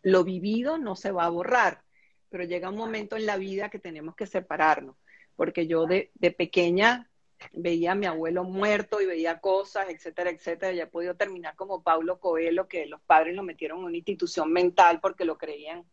lo 0.04 0.26
vivido 0.26 0.78
no 0.78 0.98
se 0.98 1.12
va 1.12 1.24
a 1.24 1.30
borrar, 1.30 1.82
pero 2.28 2.44
llega 2.44 2.70
un 2.70 2.76
momento 2.76 3.16
en 3.16 3.26
la 3.26 3.38
vida 3.38 3.70
que 3.70 3.80
tenemos 3.80 4.18
que 4.18 4.28
separarnos, 4.28 4.98
porque 5.38 5.66
yo 5.66 5.86
de, 5.86 6.12
de 6.16 6.32
pequeña 6.32 7.10
veía 7.54 7.94
a 7.94 7.96
mi 7.96 8.06
abuelo 8.06 8.44
muerto 8.44 9.02
y 9.02 9.06
veía 9.06 9.40
cosas, 9.40 9.88
etcétera, 9.90 10.30
etcétera. 10.30 10.74
Ya 10.74 10.84
he 10.84 10.88
podido 10.88 11.16
terminar 11.16 11.56
como 11.56 11.84
Paulo 11.84 12.20
Coelho, 12.20 12.68
que 12.68 12.86
los 12.86 13.02
padres 13.02 13.36
lo 13.36 13.44
metieron 13.44 13.80
en 13.80 13.86
una 13.86 13.98
institución 13.98 14.52
mental 14.52 15.00
porque 15.02 15.26
lo 15.26 15.38
creían 15.38 15.84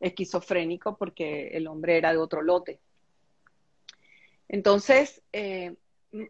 esquizofrénico, 0.00 0.96
porque 0.96 1.48
el 1.48 1.66
hombre 1.66 1.98
era 1.98 2.12
de 2.12 2.18
otro 2.18 2.42
lote. 2.42 2.80
Entonces, 4.48 5.22
eh, 5.32 5.76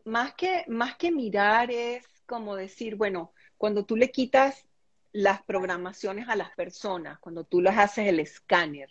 más, 0.04 0.34
que, 0.34 0.64
más 0.68 0.96
que 0.96 1.10
mirar 1.10 1.70
es 1.70 2.06
como 2.26 2.56
decir, 2.56 2.96
bueno, 2.96 3.32
cuando 3.58 3.84
tú 3.84 3.96
le 3.96 4.10
quitas 4.10 4.66
las 5.12 5.42
programaciones 5.42 6.28
a 6.28 6.36
las 6.36 6.50
personas, 6.54 7.18
cuando 7.18 7.44
tú 7.44 7.60
les 7.60 7.76
haces 7.76 8.08
el 8.08 8.20
escáner, 8.20 8.90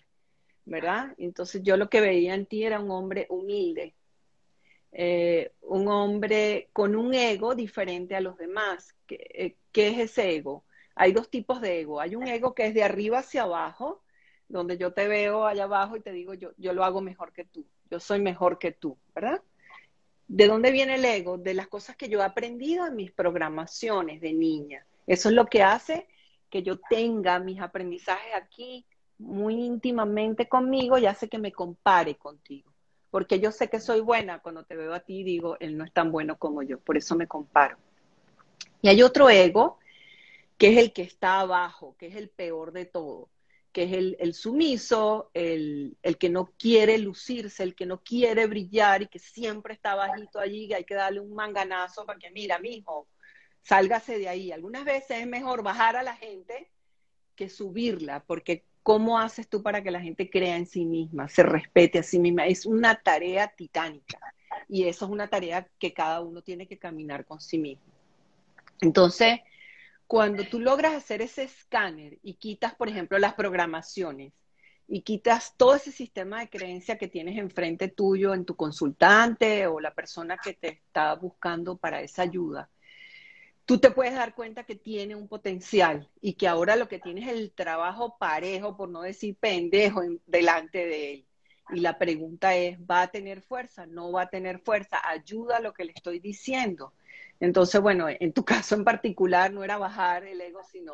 ¿verdad? 0.65 1.15
Entonces 1.17 1.63
yo 1.63 1.77
lo 1.77 1.89
que 1.89 2.01
veía 2.01 2.35
en 2.35 2.45
ti 2.45 2.63
era 2.63 2.79
un 2.79 2.91
hombre 2.91 3.25
humilde, 3.29 3.95
eh, 4.91 5.54
un 5.62 5.88
hombre 5.88 6.69
con 6.73 6.95
un 6.95 7.13
ego 7.13 7.56
diferente 7.56 8.15
a 8.15 8.21
los 8.21 8.38
demás. 8.38 8.93
Eh, 9.08 9.56
¿Qué, 9.71 9.89
es 9.89 9.99
ese 9.99 10.36
ego? 10.36 10.65
Hay 10.95 11.13
dos 11.13 11.30
tipos 11.30 11.62
de 11.62 11.82
ego. 11.82 11.99
Hay 12.01 12.15
un 12.15 12.27
ego 12.27 12.54
que 12.54 12.67
es 12.67 12.73
de 12.73 12.84
arriba 12.84 13.19
hacia 13.19 13.43
abajo, 13.43 14.04
donde 14.49 14.77
yo 14.77 14.93
te 14.93 15.08
veo 15.08 15.45
allá 15.45 15.63
abajo 15.63 15.95
y 15.95 16.01
te 16.01 16.12
digo, 16.12 16.34
yo, 16.34 16.51
yo 16.58 16.73
lo 16.73 16.84
hago 16.84 17.01
mejor 17.01 17.32
que 17.32 17.45
tú, 17.45 17.65
yo 17.89 17.99
soy 17.99 18.19
mejor 18.19 18.60
que 18.60 18.73
tú, 18.73 18.97
¿verdad? 19.15 19.41
¿De 20.27 20.47
dónde 20.47 20.71
viene 20.71 20.95
el 20.95 21.06
ego? 21.06 21.38
De 21.38 21.54
las 21.54 21.67
cosas 21.67 21.95
que 21.95 22.10
yo 22.10 22.19
he 22.19 22.23
aprendido 22.23 22.86
en 22.86 22.95
mis 22.95 23.12
programaciones 23.12 24.19
de 24.21 24.34
niña. 24.34 24.86
Eso 25.08 25.30
es 25.30 25.36
lo 25.36 25.45
que 25.45 25.63
hace 25.63 26.08
que 26.49 26.63
yo 26.63 26.80
tenga 26.89 27.39
mis 27.39 27.62
aprendizajes 27.62 28.34
aquí 28.36 28.86
muy 29.17 29.56
íntimamente 29.56 30.49
conmigo 30.49 30.97
y 30.97 31.06
hace 31.06 31.30
que 31.30 31.38
me 31.38 31.51
compare 31.51 32.15
contigo 32.15 32.70
porque 33.12 33.41
yo 33.41 33.52
sé 33.52 33.69
que 33.69 33.82
soy 33.82 34.00
buena, 34.00 34.39
cuando 34.39 34.63
te 34.63 34.76
veo 34.76 34.93
a 34.93 35.02
ti 35.02 35.24
digo, 35.24 35.58
él 35.60 35.78
no 35.78 35.84
es 35.84 35.91
tan 35.91 36.12
bueno 36.12 36.38
como 36.38 36.63
yo, 36.63 36.80
por 36.80 36.97
eso 36.97 37.15
me 37.15 37.28
comparo. 37.28 37.78
Y 38.82 38.88
hay 38.88 39.04
otro 39.04 39.30
ego, 39.30 39.78
que 40.58 40.69
es 40.69 40.78
el 40.78 40.93
que 40.93 41.04
está 41.04 41.41
abajo, 41.41 41.95
que 42.00 42.08
es 42.08 42.15
el 42.15 42.30
peor 42.30 42.71
de 42.71 42.86
todo, 42.86 43.30
que 43.74 43.84
es 43.84 44.15
el, 44.19 44.34
sumiso, 44.34 45.30
el, 45.34 45.97
que 46.19 46.30
no 46.30 46.54
quiere 46.58 46.97
lucirse, 46.97 47.63
el 47.63 47.76
que 47.76 47.86
no 47.86 48.02
quiere 48.02 48.47
brillar 48.47 49.02
y 49.02 49.08
que 49.08 49.19
siempre 49.19 49.74
está 49.74 49.93
bajito 49.95 50.39
allí, 50.39 50.69
que 50.69 50.76
hay 50.76 50.84
que 50.86 50.95
darle 50.95 51.19
un 51.19 51.34
manganazo 51.34 52.06
para 52.06 52.17
que, 52.17 52.32
mira, 52.32 52.60
mijo, 52.60 53.08
sálgase 53.62 54.19
de 54.19 54.30
ahí. 54.30 54.52
Algunas 54.52 54.86
veces 54.86 55.19
es 55.19 55.28
mejor 55.28 55.63
bajar 55.63 55.95
a 55.95 56.04
la 56.04 56.15
gente 56.15 56.69
que 57.36 57.50
subirla, 57.50 58.24
porque 58.24 58.63
¿cómo 58.83 59.19
haces 59.19 59.47
tú 59.47 59.61
para 59.61 59.83
que 59.83 59.91
la 59.91 60.01
gente 60.01 60.29
crea 60.29 60.57
en 60.57 60.65
sí 60.65 60.85
misma, 60.85 61.29
se 61.29 61.43
respete 61.43 61.99
a 61.99 62.03
sí 62.03 62.19
misma? 62.19 62.45
Es 62.45 62.65
una 62.65 62.95
tarea 62.95 63.47
titánica 63.47 64.19
y 64.67 64.85
eso 64.85 65.05
es 65.05 65.11
una 65.11 65.27
tarea 65.27 65.67
que 65.79 65.93
cada 65.93 66.21
uno 66.21 66.41
tiene 66.41 66.67
que 66.67 66.77
caminar 66.77 67.25
con 67.25 67.39
sí 67.39 67.57
mismo. 67.57 67.91
Entonces, 68.81 69.39
cuando 70.07 70.43
tú 70.45 70.59
logras 70.59 70.93
hacer 70.93 71.21
ese 71.21 71.43
escáner 71.43 72.17
y 72.23 72.33
quitas, 72.33 72.75
por 72.75 72.89
ejemplo, 72.89 73.17
las 73.19 73.35
programaciones 73.35 74.33
y 74.87 75.03
quitas 75.03 75.55
todo 75.55 75.75
ese 75.75 75.91
sistema 75.91 76.41
de 76.41 76.49
creencia 76.49 76.97
que 76.97 77.07
tienes 77.07 77.37
enfrente 77.37 77.87
tuyo 77.87 78.33
en 78.33 78.43
tu 78.43 78.57
consultante 78.57 79.67
o 79.67 79.79
la 79.79 79.93
persona 79.93 80.37
que 80.37 80.53
te 80.53 80.67
está 80.67 81.15
buscando 81.15 81.77
para 81.77 82.01
esa 82.01 82.23
ayuda, 82.23 82.69
tú 83.71 83.77
te 83.77 83.91
puedes 83.91 84.13
dar 84.13 84.36
cuenta 84.36 84.65
que 84.65 84.75
tiene 84.75 85.15
un 85.15 85.29
potencial 85.29 86.10
y 86.19 86.34
que 86.34 86.49
ahora 86.49 86.75
lo 86.75 86.89
que 86.89 86.99
tienes 86.99 87.29
es 87.29 87.36
el 87.36 87.53
trabajo 87.53 88.17
parejo, 88.17 88.75
por 88.75 88.89
no 88.89 89.01
decir 89.01 89.38
pendejo, 89.39 90.01
delante 90.27 90.86
de 90.86 91.13
él. 91.13 91.25
Y 91.69 91.79
la 91.79 91.97
pregunta 91.97 92.53
es, 92.53 92.77
¿va 92.79 93.03
a 93.03 93.07
tener 93.07 93.41
fuerza? 93.41 93.86
¿No 93.86 94.12
va 94.12 94.23
a 94.23 94.29
tener 94.29 94.60
fuerza? 94.60 94.99
¿Ayuda 95.05 95.55
a 95.55 95.62
lo 95.62 95.73
que 95.73 95.86
le 95.86 95.93
estoy 95.95 96.19
diciendo? 96.19 96.91
Entonces, 97.39 97.79
bueno, 97.79 98.07
en 98.10 98.34
tu 98.34 98.43
caso 98.45 98.75
en 98.75 98.84
particular 98.84 99.53
no 99.53 99.63
era 99.63 99.77
bajar 99.77 100.25
el 100.25 100.41
ego, 100.41 100.60
sino 100.69 100.93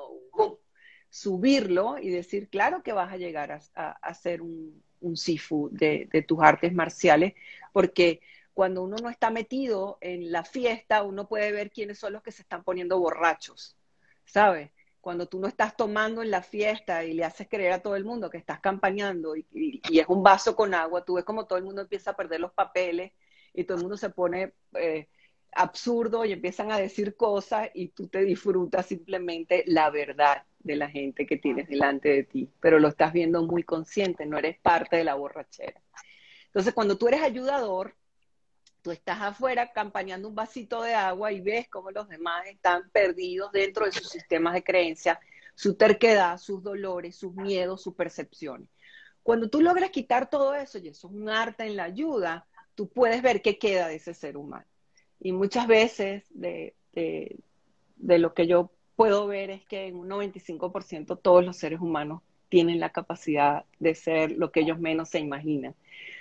subirlo 1.09 1.97
y 1.97 2.09
decir, 2.09 2.47
claro 2.47 2.83
que 2.83 2.93
vas 2.93 3.11
a 3.11 3.17
llegar 3.17 3.59
a, 3.73 4.13
ser 4.13 4.43
un, 4.43 4.83
sifu 5.15 5.69
de, 5.71 6.25
tus 6.27 6.37
artes 6.43 6.71
marciales, 6.75 7.33
porque 7.73 8.21
cuando 8.57 8.81
uno 8.81 8.97
no 8.97 9.11
está 9.11 9.29
metido 9.29 9.99
en 10.01 10.31
la 10.31 10.43
fiesta, 10.43 11.03
uno 11.03 11.27
puede 11.27 11.51
ver 11.51 11.69
quiénes 11.69 11.99
son 11.99 12.13
los 12.13 12.23
que 12.23 12.31
se 12.31 12.41
están 12.41 12.63
poniendo 12.63 12.97
borrachos, 12.97 13.77
¿sabes? 14.25 14.71
Cuando 14.99 15.27
tú 15.27 15.39
no 15.39 15.47
estás 15.47 15.77
tomando 15.77 16.23
en 16.23 16.31
la 16.31 16.41
fiesta 16.41 17.05
y 17.05 17.13
le 17.13 17.23
haces 17.23 17.47
creer 17.47 17.73
a 17.73 17.83
todo 17.83 17.95
el 17.95 18.03
mundo 18.03 18.31
que 18.31 18.39
estás 18.39 18.59
campañando 18.59 19.35
y, 19.35 19.79
es 19.93 20.07
un 20.07 20.23
vaso 20.23 20.55
con 20.55 20.73
agua, 20.73 21.05
tú 21.05 21.13
ves 21.13 21.23
como 21.23 21.45
todo 21.45 21.59
el 21.59 21.65
mundo 21.65 21.83
empieza 21.83 22.09
a 22.09 22.15
perder 22.15 22.39
los 22.39 22.51
papeles 22.51 23.11
y 23.53 23.63
todo 23.63 23.77
el 23.77 23.83
mundo 23.83 23.95
se 23.95 24.09
pone 24.09 24.53
eh, 24.73 25.07
absurdo 25.51 26.25
y 26.25 26.31
empiezan 26.31 26.71
a 26.71 26.79
decir 26.79 27.15
cosas 27.15 27.69
y 27.75 27.89
tú 27.89 28.07
te 28.07 28.23
disfrutas 28.23 28.87
simplemente 28.87 29.65
la 29.67 29.91
verdad 29.91 30.45
de 30.57 30.77
la 30.77 30.89
gente 30.89 31.27
que 31.27 31.37
tienes 31.37 31.69
delante 31.69 32.09
de 32.09 32.23
ti, 32.23 32.49
pero 32.59 32.79
lo 32.79 32.87
estás 32.87 33.13
viendo 33.13 33.43
muy 33.43 33.61
consciente, 33.61 34.25
no 34.25 34.39
eres 34.39 34.57
parte 34.57 34.97
de 34.97 35.03
la 35.03 35.13
borrachera. 35.13 35.79
Entonces, 36.47 36.73
cuando 36.73 36.97
tú 36.97 37.07
eres 37.07 37.21
ayudador, 37.21 37.93
tú 38.81 38.91
estás 38.91 39.21
afuera 39.21 39.71
campañando 39.71 40.27
un 40.27 40.35
vasito 40.35 40.81
de 40.81 40.93
agua 40.93 41.31
y 41.31 41.41
ves 41.41 41.67
cómo 41.69 41.91
los 41.91 42.07
demás 42.07 42.45
están 42.47 42.89
perdidos 42.91 43.51
dentro 43.51 43.85
de 43.85 43.91
sus 43.91 44.09
sistemas 44.09 44.53
de 44.53 44.63
creencia, 44.63 45.19
su 45.55 45.75
terquedad, 45.75 46.37
sus 46.37 46.63
dolores, 46.63 47.15
sus 47.15 47.33
miedos, 47.33 47.81
sus 47.81 47.95
percepciones. 47.95 48.69
Cuando 49.23 49.49
tú 49.49 49.61
logras 49.61 49.89
quitar 49.89 50.29
todo 50.29 50.55
eso, 50.55 50.77
y 50.77 50.87
eso 50.87 51.07
es 51.07 51.13
un 51.13 51.29
arte 51.29 51.65
en 51.65 51.75
la 51.75 51.83
ayuda, 51.83 52.47
tú 52.75 52.87
puedes 52.87 53.21
ver 53.21 53.41
qué 53.41 53.57
queda 53.57 53.87
de 53.87 53.95
ese 53.95 54.13
ser 54.13 54.37
humano. 54.37 54.65
Y 55.19 55.31
muchas 55.31 55.67
veces 55.67 56.23
de, 56.29 56.75
lo 57.97 58.33
que 58.33 58.47
yo 58.47 58.71
puedo 58.95 59.27
ver 59.27 59.49
es 59.49 59.65
que 59.65 59.87
en 59.87 59.97
un 59.97 60.07
95% 60.09 61.19
todos 61.21 61.43
los 61.43 61.57
seres 61.57 61.81
humanos 61.81 62.21
tienen 62.49 62.79
la 62.79 62.91
capacidad 62.91 63.65
de 63.79 63.95
ser 63.95 64.31
lo 64.31 64.51
que 64.51 64.61
ellos 64.61 64.79
menos 64.79 65.09
se 65.09 65.19
imaginan. 65.19 65.75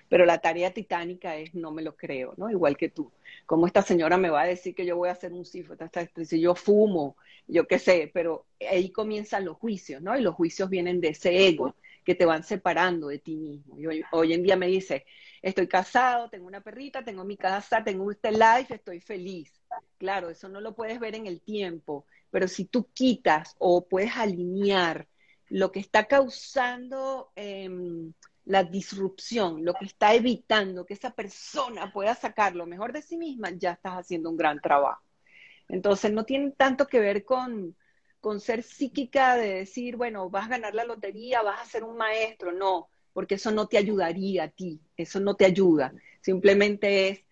Pero 0.08 0.24
la 0.24 0.38
tarea 0.38 0.72
titánica 0.72 1.36
es 1.36 1.54
no 1.54 1.70
me 1.72 1.82
lo 1.82 1.96
creo, 1.96 2.34
¿no? 2.36 2.50
Igual 2.50 2.76
que 2.76 2.88
tú. 2.88 3.10
Como 3.44 3.66
esta 3.66 3.82
señora 3.82 4.16
me 4.16 4.30
va 4.30 4.42
a 4.42 4.46
decir 4.46 4.74
que 4.74 4.86
yo 4.86 4.96
voy 4.96 5.08
a 5.08 5.12
hacer 5.12 5.32
un 5.32 5.44
cifro, 5.44 5.76
si 6.24 6.40
yo 6.40 6.54
fumo, 6.54 7.16
yo 7.48 7.66
qué 7.66 7.78
sé, 7.78 8.10
pero 8.12 8.46
ahí 8.70 8.90
comienzan 8.90 9.44
los 9.44 9.56
juicios, 9.56 10.02
¿no? 10.02 10.16
Y 10.16 10.22
los 10.22 10.34
juicios 10.34 10.70
vienen 10.70 11.00
de 11.00 11.08
ese 11.08 11.46
ego 11.48 11.74
que 12.04 12.14
te 12.14 12.24
van 12.24 12.44
separando 12.44 13.08
de 13.08 13.18
ti 13.18 13.36
mismo. 13.36 13.78
Y 13.78 14.04
hoy, 14.12 14.32
en 14.32 14.42
día 14.42 14.56
me 14.56 14.68
dice, 14.68 15.04
estoy 15.42 15.66
casado, 15.66 16.30
tengo 16.30 16.46
una 16.46 16.60
perrita, 16.60 17.04
tengo 17.04 17.24
mi 17.24 17.36
casa, 17.36 17.82
tengo 17.82 18.10
este 18.10 18.30
life, 18.30 18.74
estoy 18.74 19.00
feliz. 19.00 19.52
Claro, 19.98 20.30
eso 20.30 20.48
no 20.48 20.60
lo 20.60 20.74
puedes 20.74 21.00
ver 21.00 21.16
en 21.16 21.26
el 21.26 21.40
tiempo, 21.40 22.06
pero 22.30 22.46
si 22.46 22.64
tú 22.64 22.88
quitas 22.94 23.56
o 23.58 23.86
puedes 23.86 24.16
alinear 24.16 25.08
lo 25.48 25.72
que 25.72 25.80
está 25.80 26.06
causando 26.06 27.32
em, 27.34 28.12
la 28.46 28.64
disrupción, 28.64 29.64
lo 29.64 29.74
que 29.74 29.84
está 29.84 30.14
evitando 30.14 30.86
que 30.86 30.94
esa 30.94 31.10
persona 31.10 31.92
pueda 31.92 32.14
sacar 32.14 32.56
lo 32.56 32.66
mejor 32.66 32.92
de 32.92 33.02
sí 33.02 33.16
misma, 33.16 33.50
ya 33.50 33.72
estás 33.72 33.94
haciendo 33.94 34.30
un 34.30 34.36
gran 34.36 34.60
trabajo. 34.60 35.02
Entonces, 35.68 36.12
no 36.12 36.24
tiene 36.24 36.52
tanto 36.52 36.86
que 36.86 37.00
ver 37.00 37.24
con, 37.24 37.76
con 38.20 38.40
ser 38.40 38.62
psíquica 38.62 39.36
de 39.36 39.54
decir, 39.54 39.96
bueno, 39.96 40.30
vas 40.30 40.46
a 40.46 40.50
ganar 40.50 40.74
la 40.74 40.84
lotería, 40.84 41.42
vas 41.42 41.60
a 41.60 41.66
ser 41.66 41.84
un 41.84 41.96
maestro, 41.96 42.52
no 42.52 42.88
porque 43.16 43.36
eso 43.36 43.50
no 43.50 43.66
te 43.66 43.78
ayudaría 43.78 44.44
a 44.44 44.48
ti, 44.48 44.78
eso 44.94 45.20
no 45.20 45.36
te 45.36 45.46
ayuda. 45.46 45.94
Simplemente 46.20 47.08
es 47.08 47.24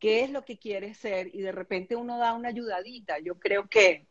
qué 0.00 0.24
es 0.24 0.30
lo 0.30 0.44
que 0.44 0.58
quieres 0.58 0.98
ser 0.98 1.32
y 1.32 1.42
de 1.42 1.52
repente 1.52 1.94
uno 1.94 2.18
da 2.18 2.32
una 2.32 2.48
ayudadita. 2.48 3.20
Yo 3.20 3.38
creo 3.38 3.68
que 3.68 4.08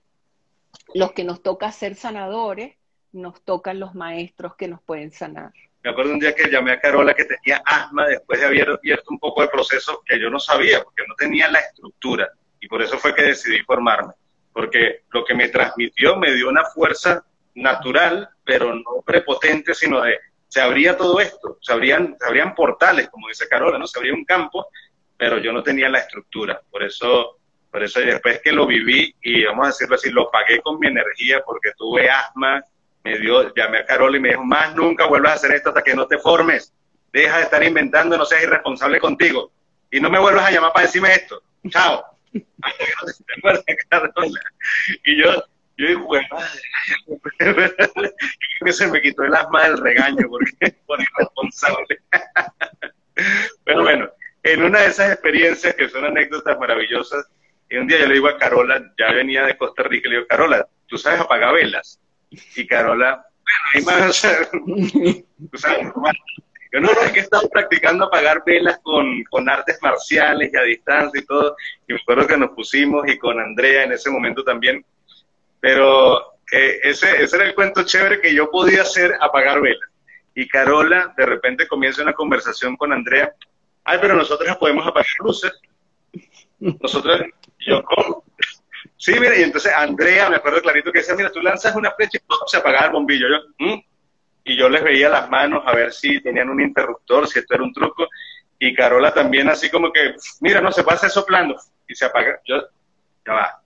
los 0.93 1.11
que 1.11 1.25
nos 1.25 1.43
toca 1.43 1.69
ser 1.73 1.95
sanadores, 1.95 2.77
nos 3.11 3.41
tocan 3.41 3.77
los 3.77 3.93
maestros 3.93 4.55
que 4.55 4.69
nos 4.69 4.81
pueden 4.81 5.11
sanar. 5.11 5.51
Me 5.87 5.91
acuerdo 5.91 6.11
un 6.11 6.19
día 6.19 6.35
que 6.35 6.49
llamé 6.49 6.73
a 6.73 6.81
Carola 6.81 7.13
que 7.13 7.23
tenía 7.23 7.61
asma 7.63 8.07
después 8.07 8.41
de 8.41 8.45
haber 8.45 8.71
abierto 8.71 9.05
un 9.07 9.19
poco 9.19 9.41
de 9.41 9.47
proceso 9.47 10.03
que 10.05 10.19
yo 10.19 10.29
no 10.29 10.37
sabía, 10.37 10.83
porque 10.83 11.03
no 11.07 11.15
tenía 11.15 11.49
la 11.49 11.59
estructura. 11.59 12.29
Y 12.59 12.67
por 12.67 12.81
eso 12.81 12.97
fue 12.97 13.15
que 13.15 13.21
decidí 13.21 13.59
formarme. 13.59 14.11
Porque 14.51 15.03
lo 15.11 15.23
que 15.23 15.33
me 15.33 15.47
transmitió 15.47 16.17
me 16.17 16.33
dio 16.33 16.49
una 16.49 16.65
fuerza 16.65 17.23
natural, 17.55 18.27
pero 18.43 18.75
no 18.75 19.01
prepotente, 19.05 19.73
sino 19.73 20.01
de 20.01 20.19
se 20.49 20.59
abría 20.59 20.97
todo 20.97 21.21
esto, 21.21 21.57
se 21.61 21.71
abrían, 21.71 22.17
se 22.19 22.27
abrían 22.27 22.53
portales, 22.53 23.07
como 23.07 23.29
dice 23.29 23.47
Carola, 23.47 23.77
¿no? 23.77 23.87
Se 23.87 23.97
abría 23.97 24.13
un 24.13 24.25
campo, 24.25 24.67
pero 25.15 25.37
yo 25.37 25.53
no 25.53 25.63
tenía 25.63 25.87
la 25.87 25.99
estructura. 25.99 26.59
Por 26.69 26.83
eso, 26.83 27.37
por 27.71 27.81
eso 27.81 28.01
después 28.01 28.41
que 28.43 28.51
lo 28.51 28.67
viví, 28.67 29.15
y 29.21 29.45
vamos 29.45 29.67
a 29.67 29.69
decirlo 29.69 29.95
así, 29.95 30.09
lo 30.09 30.29
pagué 30.29 30.59
con 30.59 30.79
mi 30.79 30.87
energía 30.87 31.41
porque 31.45 31.71
tuve 31.77 32.09
asma, 32.09 32.61
me 33.07 33.19
dio, 33.19 33.53
llamé 33.53 33.79
a 33.79 33.85
Carola 33.85 34.17
y 34.17 34.19
me 34.19 34.29
dijo, 34.29 34.43
más 34.43 34.75
nunca 34.75 35.05
vuelvas 35.05 35.31
a 35.31 35.35
hacer 35.35 35.53
esto 35.53 35.69
hasta 35.69 35.81
que 35.81 35.95
no 35.95 36.07
te 36.07 36.17
formes. 36.17 36.73
Deja 37.13 37.37
de 37.37 37.43
estar 37.43 37.63
inventando, 37.63 38.17
no 38.17 38.25
seas 38.25 38.43
irresponsable 38.43 38.99
contigo. 38.99 39.51
Y 39.89 40.01
no 40.01 40.09
me 40.09 40.19
vuelvas 40.19 40.45
a 40.45 40.51
llamar 40.51 40.73
para 40.73 40.85
decirme 40.85 41.13
esto. 41.13 41.41
Chao. 41.69 42.03
y 45.05 45.21
yo, 45.21 45.43
yo 45.77 45.87
digo, 45.87 46.05
bueno, 46.05 46.27
se 48.71 48.87
me 48.87 49.01
quitó 49.01 49.23
el 49.23 49.33
asma 49.33 49.63
del 49.63 49.77
regaño 49.77 50.27
porque 50.29 50.75
por 50.85 50.99
irresponsable. 51.01 52.01
Pero 53.63 53.83
bueno, 53.83 54.09
en 54.43 54.63
una 54.63 54.81
de 54.81 54.87
esas 54.87 55.13
experiencias 55.13 55.75
que 55.75 55.87
son 55.89 56.03
anécdotas 56.05 56.59
maravillosas, 56.59 57.25
un 57.71 57.87
día 57.87 57.99
yo 57.99 58.07
le 58.07 58.15
digo 58.15 58.27
a 58.27 58.37
Carola, 58.37 58.93
ya 58.97 59.11
venía 59.11 59.45
de 59.45 59.57
Costa 59.57 59.83
Rica, 59.83 60.09
le 60.09 60.15
digo, 60.15 60.27
Carola, 60.27 60.67
¿tú 60.87 60.97
sabes 60.97 61.21
apagar 61.21 61.53
velas? 61.53 61.99
Y 62.29 62.67
Carola, 62.67 63.25
bueno, 63.73 64.01
hay 64.01 64.03
más, 64.03 64.21
tú 65.51 65.57
sabes, 65.57 65.87
yo 66.71 66.81
no, 66.81 66.93
no, 66.93 67.01
es 67.01 67.11
que 67.11 67.21
estado 67.21 67.49
practicando 67.49 68.05
apagar 68.05 68.43
velas 68.45 68.79
con, 68.83 69.23
con 69.25 69.47
artes 69.47 69.77
marciales 69.81 70.51
y 70.53 70.57
a 70.57 70.63
distancia 70.63 71.21
y 71.21 71.25
todo, 71.25 71.55
y 71.87 71.93
me 71.93 71.99
acuerdo 71.99 72.27
que 72.27 72.37
nos 72.37 72.51
pusimos 72.51 73.07
y 73.07 73.17
con 73.17 73.39
Andrea 73.39 73.83
en 73.83 73.93
ese 73.93 74.09
momento 74.09 74.43
también, 74.43 74.85
pero 75.61 76.37
eh, 76.51 76.79
ese, 76.83 77.23
ese 77.23 77.35
era 77.37 77.45
el 77.45 77.55
cuento 77.55 77.83
chévere 77.83 78.21
que 78.21 78.33
yo 78.33 78.51
podía 78.51 78.81
hacer 78.81 79.13
apagar 79.21 79.61
velas. 79.61 79.89
Y 80.35 80.47
Carola 80.47 81.13
de 81.17 81.25
repente 81.25 81.67
comienza 81.67 82.03
una 82.03 82.13
conversación 82.13 82.77
con 82.77 82.93
Andrea. 82.93 83.33
Ay, 83.83 83.97
pero 83.99 84.15
nosotros 84.15 84.55
podemos 84.57 84.85
apagar 84.85 85.07
luces. 85.19 85.51
Nosotros, 86.59 87.21
yo, 87.59 87.83
¿cómo? 87.83 88.23
Sí, 88.97 89.13
mira, 89.19 89.37
y 89.37 89.43
entonces 89.43 89.71
Andrea, 89.75 90.29
me 90.29 90.37
acuerdo 90.37 90.61
clarito 90.61 90.91
que 90.91 90.99
decía, 90.99 91.15
mira, 91.15 91.31
tú 91.31 91.39
lanzas 91.41 91.75
una 91.75 91.91
flecha 91.91 92.17
y 92.17 92.21
se 92.47 92.57
apaga 92.57 92.85
el 92.85 92.91
bombillo. 92.91 93.27
Yo, 93.29 93.65
mm". 93.65 93.81
Y 94.43 94.57
yo 94.57 94.69
les 94.69 94.83
veía 94.83 95.09
las 95.09 95.29
manos 95.29 95.63
a 95.65 95.73
ver 95.73 95.91
si 95.91 96.21
tenían 96.21 96.49
un 96.49 96.61
interruptor, 96.61 97.27
si 97.27 97.39
esto 97.39 97.53
era 97.53 97.63
un 97.63 97.73
truco. 97.73 98.07
Y 98.59 98.73
Carola 98.73 99.13
también 99.13 99.49
así 99.49 99.69
como 99.69 99.91
que, 99.91 100.15
mira, 100.41 100.61
no, 100.61 100.71
se 100.71 100.83
pasa 100.83 101.09
soplando. 101.09 101.55
Y 101.87 101.95
se 101.95 102.05
apaga. 102.05 102.39
Yo, 102.45 102.63
ya 103.25 103.33
va. 103.33 103.61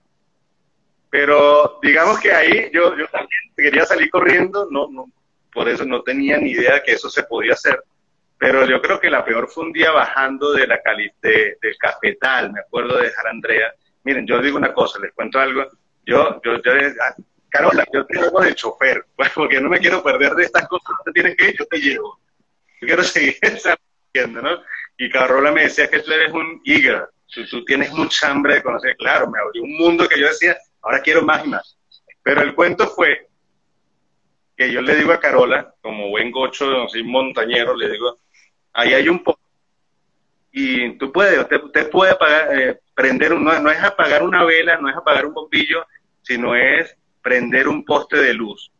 Pero 1.08 1.78
digamos 1.82 2.18
que 2.20 2.32
ahí 2.32 2.70
yo, 2.72 2.96
yo 2.96 3.06
también 3.08 3.52
quería 3.54 3.84
salir 3.84 4.10
corriendo, 4.10 4.66
no, 4.70 4.88
no, 4.90 5.06
por 5.52 5.68
eso 5.68 5.84
no 5.84 6.02
tenía 6.02 6.38
ni 6.38 6.52
idea 6.52 6.82
que 6.82 6.92
eso 6.92 7.10
se 7.10 7.24
podía 7.24 7.52
hacer. 7.52 7.82
Pero 8.38 8.66
yo 8.66 8.80
creo 8.80 8.98
que 8.98 9.10
la 9.10 9.24
peor 9.24 9.48
fue 9.48 9.64
un 9.64 9.72
día 9.72 9.92
bajando 9.92 10.52
de 10.52 10.66
la 10.66 10.80
cali 10.80 11.10
de, 11.20 11.58
del 11.60 11.76
cafetal, 11.78 12.50
me 12.52 12.60
acuerdo 12.60 12.96
de 12.96 13.04
dejar 13.04 13.26
a 13.26 13.30
Andrea. 13.30 13.74
Miren, 14.04 14.26
yo 14.26 14.40
digo 14.40 14.56
una 14.56 14.72
cosa, 14.72 14.98
les 15.00 15.12
cuento 15.12 15.38
algo. 15.38 15.66
Yo, 16.04 16.40
yo, 16.42 16.60
yo 16.62 16.72
Carola, 17.48 17.84
yo 17.92 18.06
te 18.06 18.18
de 18.18 18.54
chofer, 18.54 19.04
pues, 19.16 19.30
porque 19.34 19.60
no 19.60 19.68
me 19.68 19.78
quiero 19.78 20.02
perder 20.02 20.34
de 20.34 20.44
estas 20.44 20.66
cosas, 20.68 20.96
te 21.04 21.12
tienes 21.12 21.36
que 21.36 21.50
ir, 21.50 21.58
yo 21.58 21.66
te 21.66 21.78
llevo. 21.78 22.18
Yo 22.80 22.86
quiero 22.86 23.02
seguir 23.04 23.36
aprendiendo, 23.42 24.42
¿no? 24.42 24.62
Y 24.96 25.10
Carola 25.10 25.52
me 25.52 25.62
decía 25.62 25.88
que 25.88 26.00
tú 26.00 26.12
eres 26.12 26.32
un 26.32 26.60
eager, 26.64 27.08
tú, 27.26 27.46
tú 27.46 27.64
tienes 27.64 27.92
mucha 27.92 28.30
hambre 28.30 28.54
de 28.54 28.62
conocer. 28.62 28.96
Claro, 28.96 29.30
me 29.30 29.38
abrió 29.38 29.62
un 29.62 29.76
mundo 29.76 30.08
que 30.08 30.18
yo 30.18 30.28
decía, 30.28 30.56
ahora 30.80 31.00
quiero 31.00 31.22
más 31.22 31.44
y 31.44 31.48
más. 31.48 31.78
Pero 32.22 32.40
el 32.40 32.54
cuento 32.54 32.88
fue 32.88 33.28
que 34.56 34.72
yo 34.72 34.80
le 34.80 34.96
digo 34.96 35.12
a 35.12 35.20
Carola, 35.20 35.74
como 35.80 36.08
buen 36.08 36.30
gocho, 36.30 36.88
soy 36.88 37.02
montañero, 37.04 37.76
le 37.76 37.90
digo, 37.90 38.20
ahí 38.72 38.94
hay 38.94 39.08
un 39.08 39.22
poco 39.22 39.41
y 40.52 40.98
tú 40.98 41.10
puedes, 41.10 41.38
usted, 41.38 41.90
puede 41.90 42.12
apagar, 42.12 42.60
eh, 42.60 42.80
prender, 42.94 43.32
un, 43.32 43.42
no, 43.42 43.58
no, 43.58 43.70
es 43.70 43.82
apagar 43.82 44.22
una 44.22 44.44
vela, 44.44 44.76
no 44.76 44.88
es 44.88 44.96
apagar 44.96 45.24
un 45.24 45.32
bombillo, 45.32 45.86
sino 46.20 46.54
es 46.54 46.94
prender 47.22 47.66
un 47.68 47.84
poste 47.84 48.18
de 48.18 48.34
luz. 48.34 48.70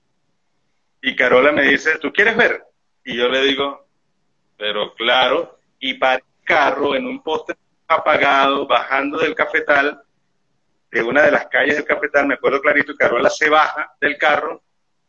Y 1.01 1.17
Carola 1.17 1.51
me 1.51 1.63
dice, 1.63 1.99
¿tú 1.99 2.13
quieres 2.13 2.37
ver? 2.37 2.63
Y 3.05 3.17
yo 3.17 3.29
le 3.29 3.43
digo, 3.43 3.89
pero 4.59 4.95
claro, 4.95 5.59
y 5.81 5.95
para 5.95 6.17
el 6.17 6.23
carro 6.45 6.95
en 6.95 7.07
un 7.07 7.23
poste 7.23 7.55
apagado, 7.89 8.67
bajando 8.67 9.19
del 9.19 9.35
cafetal, 9.35 10.03
de 10.91 11.03
una 11.03 11.23
de 11.23 11.33
las 11.33 11.47
calles 11.47 11.77
del 11.77 11.87
cafetal, 11.87 12.27
me 12.27 12.35
acuerdo 12.35 12.61
clarito, 12.61 12.95
Carola 12.95 13.31
se 13.31 13.49
baja 13.49 13.95
del 13.99 14.19
carro, 14.19 14.63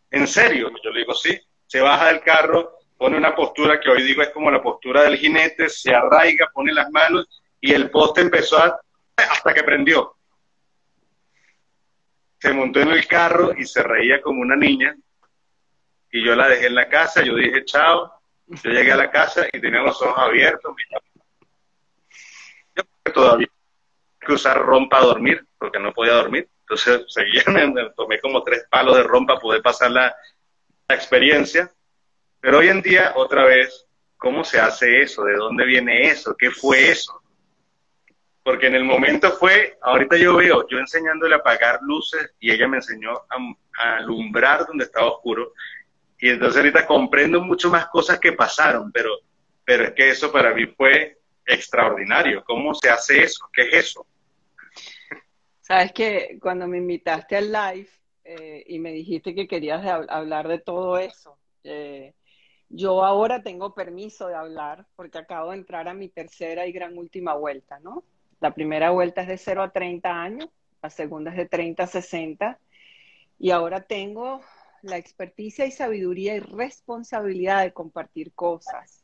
en 0.10 0.28
serio, 0.28 0.72
yo 0.82 0.92
le 0.92 1.00
digo, 1.00 1.14
sí, 1.14 1.38
se 1.66 1.82
baja 1.82 2.08
del 2.08 2.22
carro, 2.22 2.78
pone 3.04 3.18
una 3.18 3.36
postura 3.36 3.82
que 3.82 3.90
hoy 3.90 4.02
digo 4.02 4.22
es 4.22 4.30
como 4.30 4.50
la 4.50 4.64
postura 4.64 5.04
del 5.04 5.18
jinete, 5.18 5.68
se 5.68 5.94
arraiga, 5.94 6.50
pone 6.54 6.72
las 6.72 6.90
manos 6.90 7.28
y 7.60 7.74
el 7.74 7.92
poste 7.92 8.22
empezó 8.22 8.58
a, 8.58 8.80
hasta 9.18 9.54
que 9.54 9.62
prendió. 9.62 10.16
Se 12.40 12.54
montó 12.54 12.80
en 12.80 12.92
el 12.92 13.06
carro 13.06 13.52
y 13.58 13.66
se 13.66 13.84
reía 13.84 14.22
como 14.22 14.40
una 14.40 14.56
niña 14.56 14.96
y 16.12 16.24
yo 16.24 16.34
la 16.34 16.48
dejé 16.48 16.68
en 16.68 16.76
la 16.76 16.88
casa, 16.88 17.22
yo 17.22 17.36
dije 17.36 17.66
chao, 17.66 18.10
yo 18.48 18.72
llegué 18.72 18.94
a 18.94 18.96
la 18.96 19.12
casa 19.12 19.48
y 19.52 19.60
tenía 19.60 19.82
los 19.82 20.02
ojos 20.02 20.18
abiertos. 20.18 20.74
Yo 22.74 22.84
todavía 23.14 23.50
que 24.22 24.32
usar 24.32 24.62
rompa 24.62 25.00
a 25.00 25.08
dormir, 25.08 25.46
porque 25.58 25.78
no 25.78 25.92
podía 25.92 26.14
dormir. 26.14 26.48
Entonces 26.62 27.04
seguía, 27.10 27.44
me, 27.48 27.90
tomé 27.98 28.22
como 28.22 28.42
tres 28.44 28.66
palos 28.70 28.96
de 28.96 29.04
rompa 29.04 29.42
poder 29.42 29.62
pasar 29.62 29.92
la, 29.92 30.16
la 30.88 30.96
experiencia. 30.96 31.70
Pero 32.44 32.58
hoy 32.58 32.68
en 32.68 32.82
día, 32.82 33.14
otra 33.16 33.46
vez, 33.46 33.88
¿cómo 34.18 34.44
se 34.44 34.60
hace 34.60 35.02
eso? 35.02 35.24
¿De 35.24 35.34
dónde 35.34 35.64
viene 35.64 36.10
eso? 36.10 36.36
¿Qué 36.38 36.52
fue 36.52 36.90
eso? 36.90 37.22
Porque 38.44 38.68
en 38.68 38.76
el 38.76 38.84
momento 38.84 39.32
fue, 39.32 39.78
ahorita 39.82 40.18
yo 40.18 40.36
veo, 40.36 40.68
yo 40.68 40.78
enseñándole 40.78 41.36
a 41.36 41.38
apagar 41.38 41.80
luces 41.84 42.34
y 42.42 42.52
ella 42.52 42.68
me 42.68 42.78
enseñó 42.78 43.14
a, 43.14 43.96
alumbrar 43.96 44.68
donde 44.68 44.84
estaba 44.84 45.08
oscuro. 45.08 45.54
Y 46.20 46.32
entonces 46.32 46.58
ahorita 46.58 46.86
comprendo 46.86 47.40
mucho 47.40 47.70
más 47.70 47.88
cosas 47.88 48.20
que 48.20 48.34
pasaron, 48.34 48.92
pero, 48.92 49.12
pero 49.64 49.86
es 49.86 49.92
que 49.94 50.10
eso 50.10 50.30
para 50.30 50.54
mí 50.54 50.66
fue 50.66 51.22
extraordinario. 51.46 52.44
¿Cómo 52.44 52.76
se 52.76 52.90
hace 52.90 53.24
eso? 53.24 53.48
¿Qué 53.54 53.70
es 53.70 53.74
eso? 53.86 54.06
Sabes 55.62 55.94
que 55.94 56.38
cuando 56.42 56.68
me 56.68 56.80
invitaste 56.80 57.38
al 57.38 57.54
live 57.54 57.90
eh, 58.26 58.66
y 58.68 58.80
me 58.80 58.92
dijiste 58.92 59.34
que 59.34 59.48
querías 59.48 59.82
hablar 60.10 60.50
de 60.50 60.60
todo 60.60 60.98
eso, 60.98 61.40
eh, 61.64 62.14
yo 62.70 63.04
ahora 63.04 63.44
tengo 63.44 63.74
permiso 63.74 64.28
de 64.28 64.36
hablar 64.36 64.86
porque 64.96 65.18
acabo 65.18 65.52
de 65.52 65.58
entrar 65.58 65.88
a 65.88 65.94
mi 65.94 66.10
tercera 66.10 66.66
y 66.68 66.72
gran 66.72 66.98
última 66.98 67.34
vuelta, 67.36 67.80
¿no? 67.80 68.04
La 68.40 68.54
primera 68.54 68.92
vuelta 68.92 69.22
es 69.22 69.28
de 69.28 69.38
0 69.38 69.64
a 69.64 69.72
30 69.72 70.10
años, 70.10 70.50
la 70.82 70.90
segunda 70.90 71.32
es 71.32 71.38
de 71.38 71.46
30 71.46 71.84
a 71.84 71.88
60 71.88 72.60
y 73.40 73.52
ahora 73.52 73.82
tengo 73.82 74.42
la 74.82 74.98
experticia 74.98 75.66
y 75.66 75.72
sabiduría 75.72 76.36
y 76.36 76.40
responsabilidad 76.40 77.64
de 77.64 77.74
compartir 77.74 78.34
cosas 78.34 79.04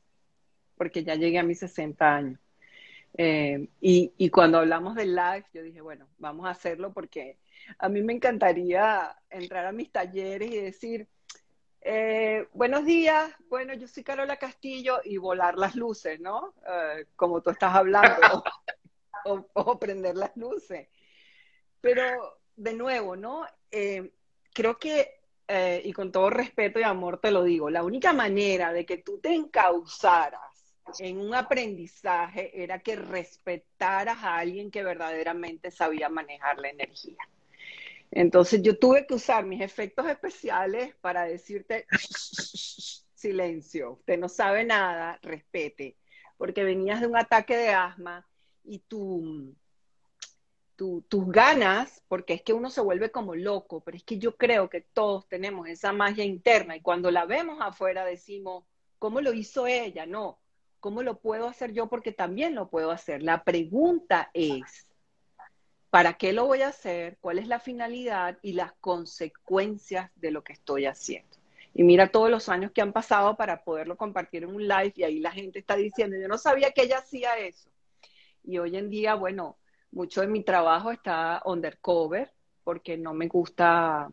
porque 0.75 1.03
ya 1.03 1.15
llegué 1.15 1.39
a 1.39 1.43
mis 1.43 1.59
60 1.59 2.15
años. 2.15 2.39
Eh, 3.17 3.67
y, 3.81 4.13
y, 4.17 4.29
cuando 4.29 4.59
hablamos 4.59 4.95
del 4.95 5.15
live, 5.15 5.45
yo 5.53 5.61
dije, 5.61 5.81
bueno, 5.81 6.07
vamos 6.19 6.45
a 6.45 6.51
hacerlo 6.51 6.93
porque 6.93 7.37
a 7.77 7.89
mí 7.89 8.01
me 8.01 8.13
encantaría 8.13 9.15
entrar 9.29 9.65
a 9.65 9.71
mis 9.71 9.91
talleres 9.91 10.49
y 10.51 10.57
decir, 10.57 11.07
eh, 11.81 12.47
buenos 12.53 12.85
días, 12.85 13.31
bueno, 13.49 13.73
yo 13.73 13.87
soy 13.87 14.03
Carola 14.03 14.37
Castillo 14.37 14.99
y 15.03 15.17
volar 15.17 15.57
las 15.57 15.75
luces, 15.75 16.19
¿no? 16.19 16.53
Eh, 16.67 17.05
como 17.15 17.41
tú 17.41 17.49
estás 17.49 17.75
hablando, 17.75 18.43
o, 19.25 19.79
prender 19.79 20.15
las 20.15 20.35
luces. 20.35 20.87
Pero, 21.81 22.39
de 22.55 22.73
nuevo, 22.73 23.15
¿no? 23.15 23.45
Eh, 23.71 24.11
creo 24.53 24.77
que, 24.77 25.19
y 25.83 25.93
con 25.93 26.11
todo 26.11 26.29
respeto 26.29 26.79
y 26.79 26.83
amor 26.83 27.19
te 27.19 27.31
lo 27.31 27.43
digo, 27.43 27.69
la 27.69 27.83
única 27.83 28.13
manera 28.13 28.71
de 28.71 28.85
que 28.85 28.97
tú 28.97 29.19
te 29.19 29.33
encauzaras 29.33 30.75
en 30.99 31.19
un 31.19 31.33
aprendizaje 31.33 32.63
era 32.63 32.79
que 32.79 32.95
respetaras 32.95 34.17
a 34.23 34.37
alguien 34.37 34.69
que 34.69 34.83
verdaderamente 34.83 35.71
sabía 35.71 36.09
manejar 36.09 36.59
la 36.59 36.69
energía. 36.69 37.17
Entonces 38.11 38.61
yo 38.61 38.77
tuve 38.77 39.05
que 39.05 39.13
usar 39.13 39.45
mis 39.45 39.61
efectos 39.61 40.07
especiales 40.07 40.95
para 41.01 41.25
decirte 41.25 41.85
silencio, 43.13 43.93
usted 43.93 44.17
no 44.17 44.29
sabe 44.29 44.63
nada, 44.63 45.19
respete, 45.21 45.97
porque 46.37 46.63
venías 46.63 47.01
de 47.01 47.07
un 47.07 47.17
ataque 47.17 47.55
de 47.55 47.69
asma 47.69 48.25
y 48.63 48.79
tu, 48.79 49.55
tus 50.75 51.27
ganas, 51.27 52.01
porque 52.07 52.33
es 52.33 52.41
que 52.41 52.53
uno 52.53 52.69
se 52.69 52.81
vuelve 52.81 53.11
como 53.11 53.35
loco, 53.35 53.81
pero 53.81 53.97
es 53.97 54.03
que 54.03 54.17
yo 54.17 54.37
creo 54.37 54.69
que 54.69 54.81
todos 54.81 55.27
tenemos 55.27 55.67
esa 55.67 55.91
magia 55.91 56.23
interna 56.23 56.77
y 56.77 56.81
cuando 56.81 57.11
la 57.11 57.25
vemos 57.25 57.59
afuera 57.61 58.05
decimos, 58.05 58.63
¿cómo 58.97 59.19
lo 59.19 59.33
hizo 59.33 59.67
ella? 59.67 60.05
No, 60.05 60.39
¿cómo 60.79 61.03
lo 61.03 61.19
puedo 61.19 61.47
hacer 61.47 61.73
yo? 61.73 61.87
Porque 61.87 62.13
también 62.13 62.55
lo 62.55 62.69
puedo 62.69 62.91
hacer. 62.91 63.21
La 63.21 63.43
pregunta 63.43 64.31
es, 64.33 64.88
¿Para 65.89 66.13
qué 66.13 66.33
lo 66.33 66.45
voy 66.45 66.61
a 66.61 66.67
hacer? 66.67 67.17
¿Cuál 67.19 67.39
es 67.39 67.47
la 67.47 67.59
finalidad 67.59 68.37
y 68.43 68.53
las 68.53 68.73
consecuencias 68.73 70.11
de 70.17 70.29
lo 70.29 70.43
que 70.43 70.53
estoy 70.53 70.85
haciendo? 70.85 71.35
Y 71.73 71.83
mira 71.83 72.11
todos 72.11 72.29
los 72.29 72.47
años 72.47 72.71
que 72.71 72.81
han 72.81 72.93
pasado 72.93 73.35
para 73.35 73.63
poderlo 73.63 73.97
compartir 73.97 74.43
en 74.43 74.53
un 74.53 74.67
live 74.67 74.93
y 74.95 75.03
ahí 75.03 75.19
la 75.19 75.31
gente 75.31 75.57
está 75.57 75.75
diciendo, 75.75 76.15
yo 76.15 76.27
no 76.27 76.37
sabía 76.37 76.71
que 76.71 76.83
ella 76.83 76.99
hacía 76.99 77.39
eso. 77.39 77.71
Y 78.43 78.59
hoy 78.59 78.77
en 78.77 78.91
día, 78.91 79.15
bueno, 79.15 79.57
mucho 79.91 80.21
de 80.21 80.27
mi 80.27 80.43
trabajo 80.43 80.91
está 80.91 81.41
undercover 81.43 82.31
porque 82.63 82.95
no 82.95 83.15
me 83.15 83.27
gusta, 83.27 84.11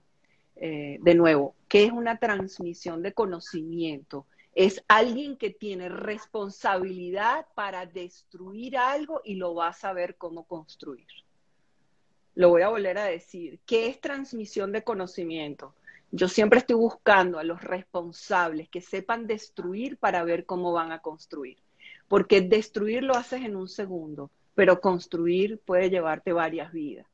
eh, 0.57 0.99
de 1.03 1.15
nuevo, 1.15 1.55
¿qué 1.69 1.85
es 1.85 1.93
una 1.93 2.19
transmisión 2.19 3.03
de 3.03 3.13
conocimiento? 3.13 4.27
Es 4.55 4.83
alguien 4.89 5.37
que 5.37 5.51
tiene 5.51 5.91
responsabilidad 5.91 7.47
para 7.55 7.85
destruir 7.85 8.79
algo 8.79 9.21
y 9.25 9.35
lo 9.35 9.55
va 9.55 9.69
a 9.69 9.73
saber 9.75 10.17
cómo 10.17 10.45
construir 10.45 11.26
lo 12.37 12.51
voy 12.51 12.63
a 12.63 12.69
volver 12.69 12.99
a 12.99 13.07
decir, 13.07 13.59
¿qué 13.67 13.89
es 13.89 13.99
transmisión 13.99 14.71
de 14.71 14.85
conocimiento? 14.85 15.75
Yo 16.13 16.29
siempre 16.29 16.59
estoy 16.59 16.77
buscando 16.77 17.39
a 17.39 17.45
los 17.45 17.63
responsables 17.63 18.69
que 18.69 18.83
sepan 18.83 19.27
destruir 19.27 19.97
para 19.97 20.23
ver 20.23 20.45
cómo 20.45 20.73
van 20.73 20.93
a 20.93 21.01
construir. 21.01 21.57
Porque 22.09 22.43
destruir 22.43 23.03
lo 23.03 23.15
haces 23.15 23.43
en 23.43 23.57
un 23.57 23.69
segundo, 23.69 24.31
pero 24.55 24.83
construir 24.83 25.59
puede 25.65 25.89
llevarte 25.89 26.35
varias 26.35 26.73
vidas. 26.73 27.07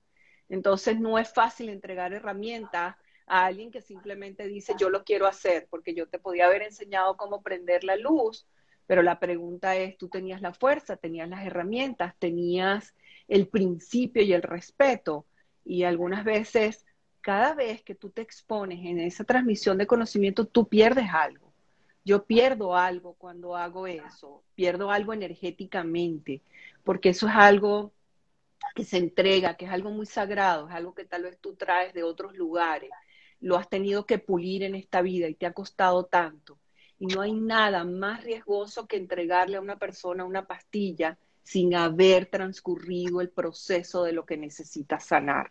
Entonces 0.49 0.99
no 0.99 1.19
es 1.19 1.33
fácil 1.33 1.69
entregar 1.69 2.13
herramientas 2.13 2.97
a 3.27 3.47
alguien 3.47 3.71
que 3.71 3.81
simplemente 3.81 4.49
dice 4.49 4.75
yo 4.77 4.91
lo 4.91 5.05
quiero 5.05 5.29
hacer, 5.29 5.69
porque 5.71 5.95
yo 5.95 6.09
te 6.09 6.19
podía 6.19 6.47
haber 6.47 6.63
enseñado 6.63 7.17
cómo 7.17 7.43
prender 7.43 7.85
la 7.85 7.95
luz, 7.95 8.45
pero 8.89 9.03
la 9.03 9.21
pregunta 9.21 9.77
es, 9.77 9.97
tú 9.97 10.09
tenías 10.09 10.43
la 10.43 10.53
fuerza, 10.53 10.97
tenías 10.97 11.29
las 11.29 11.47
herramientas, 11.47 12.15
tenías 12.19 12.93
el 13.29 13.49
principio 13.49 14.23
y 14.23 14.33
el 14.33 14.43
respeto. 14.43 15.27
Y 15.65 15.85
algunas 15.85 16.25
veces, 16.25 16.85
cada 17.21 17.55
vez 17.55 17.83
que 17.83 17.95
tú 17.95 18.11
te 18.11 18.23
expones 18.23 18.85
en 18.85 18.99
esa 19.01 19.25
transmisión 19.25 19.79
de 19.79 19.87
conocimiento, 19.87 20.47
tú 20.47 20.69
pierdes 20.69 21.07
algo. 21.13 21.53
Yo 22.05 22.25
pierdo 22.25 22.77
algo 22.77 23.15
cuando 23.15 23.57
hago 23.57 23.87
eso, 23.87 24.43
pierdo 24.55 24.91
algo 24.91 25.13
energéticamente, 25.13 26.43
porque 26.83 27.11
eso 27.11 27.29
es 27.29 27.35
algo 27.37 27.93
que 28.75 28.85
se 28.85 28.97
entrega, 28.97 29.57
que 29.57 29.67
es 29.67 29.71
algo 29.71 29.91
muy 29.91 30.07
sagrado, 30.07 30.69
es 30.69 30.75
algo 30.75 30.95
que 30.95 31.05
tal 31.05 31.23
vez 31.23 31.39
tú 31.39 31.55
traes 31.55 31.95
de 31.95 32.03
otros 32.03 32.35
lugares, 32.35 32.91
lo 33.41 33.57
has 33.57 33.69
tenido 33.69 34.07
que 34.07 34.19
pulir 34.19 34.63
en 34.63 34.75
esta 34.75 35.03
vida 35.03 35.29
y 35.29 35.35
te 35.35 35.47
ha 35.47 35.53
costado 35.53 36.05
tanto. 36.05 36.59
Y 36.99 37.07
no 37.07 37.21
hay 37.21 37.33
nada 37.33 37.85
más 37.85 38.23
riesgoso 38.23 38.87
que 38.87 38.97
entregarle 38.97 39.57
a 39.57 39.61
una 39.61 39.79
persona 39.79 40.25
una 40.25 40.47
pastilla 40.47 41.19
sin 41.43 41.75
haber 41.75 42.27
transcurrido 42.27 43.21
el 43.21 43.31
proceso 43.31 44.05
de 44.05 44.13
lo 44.13 44.25
que 44.25 44.37
necesita 44.37 45.01
sanar. 45.01 45.51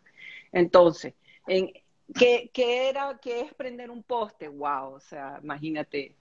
Entonces, 0.51 1.13
en, 1.47 1.71
¿qué, 2.13 2.49
era, 2.89 3.19
¿qué 3.21 3.41
es 3.41 3.53
prender 3.53 3.89
un 3.89 4.03
poste? 4.03 4.47
Wow, 4.47 4.95
o 4.95 4.99
sea, 4.99 5.39
imagínate. 5.41 6.15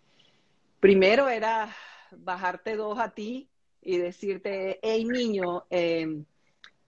Primero 0.81 1.29
era 1.29 1.75
bajarte 2.11 2.77
dos 2.77 2.99
a 2.99 3.11
ti 3.11 3.49
y 3.83 3.99
decirte, 3.99 4.79
hey 4.83 5.05
niño, 5.05 5.65
em, 5.71 6.25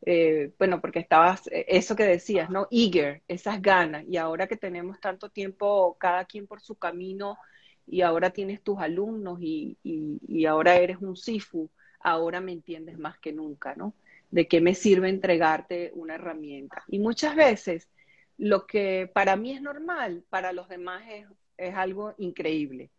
eh, 0.04 0.52
bueno, 0.58 0.80
porque 0.80 0.98
estabas, 0.98 1.42
eso 1.52 1.94
que 1.94 2.04
decías, 2.04 2.50
¿no? 2.50 2.66
Eager, 2.70 3.22
esas 3.28 3.62
ganas. 3.62 4.04
Y 4.08 4.16
ahora 4.16 4.46
que 4.46 4.56
tenemos 4.56 5.00
tanto 5.00 5.28
tiempo, 5.30 5.96
cada 5.98 6.24
quien 6.24 6.46
por 6.46 6.60
su 6.60 6.74
camino, 6.74 7.38
y 7.86 8.02
ahora 8.02 8.30
tienes 8.30 8.62
tus 8.62 8.78
alumnos 8.78 9.38
y, 9.40 9.76
y, 9.82 10.46
ahora 10.46 10.76
eres 10.76 10.98
un 11.00 11.16
SIFU, 11.16 11.68
ahora 12.02 12.40
me 12.40 12.52
entiendes 12.52 12.98
más 12.98 13.18
que 13.18 13.32
nunca, 13.32 13.74
¿no? 13.74 13.94
De 14.30 14.48
qué 14.48 14.60
me 14.60 14.74
sirve 14.74 15.08
entregarte 15.08 15.92
una 15.94 16.14
herramienta. 16.14 16.82
Y 16.88 16.98
muchas 16.98 17.36
veces 17.36 17.88
lo 18.38 18.66
que 18.66 19.10
para 19.12 19.36
mí 19.36 19.52
es 19.52 19.62
normal, 19.62 20.24
para 20.30 20.52
los 20.52 20.68
demás 20.68 21.02
es, 21.10 21.26
es 21.58 21.74
algo 21.74 22.14
increíble. 22.18 22.90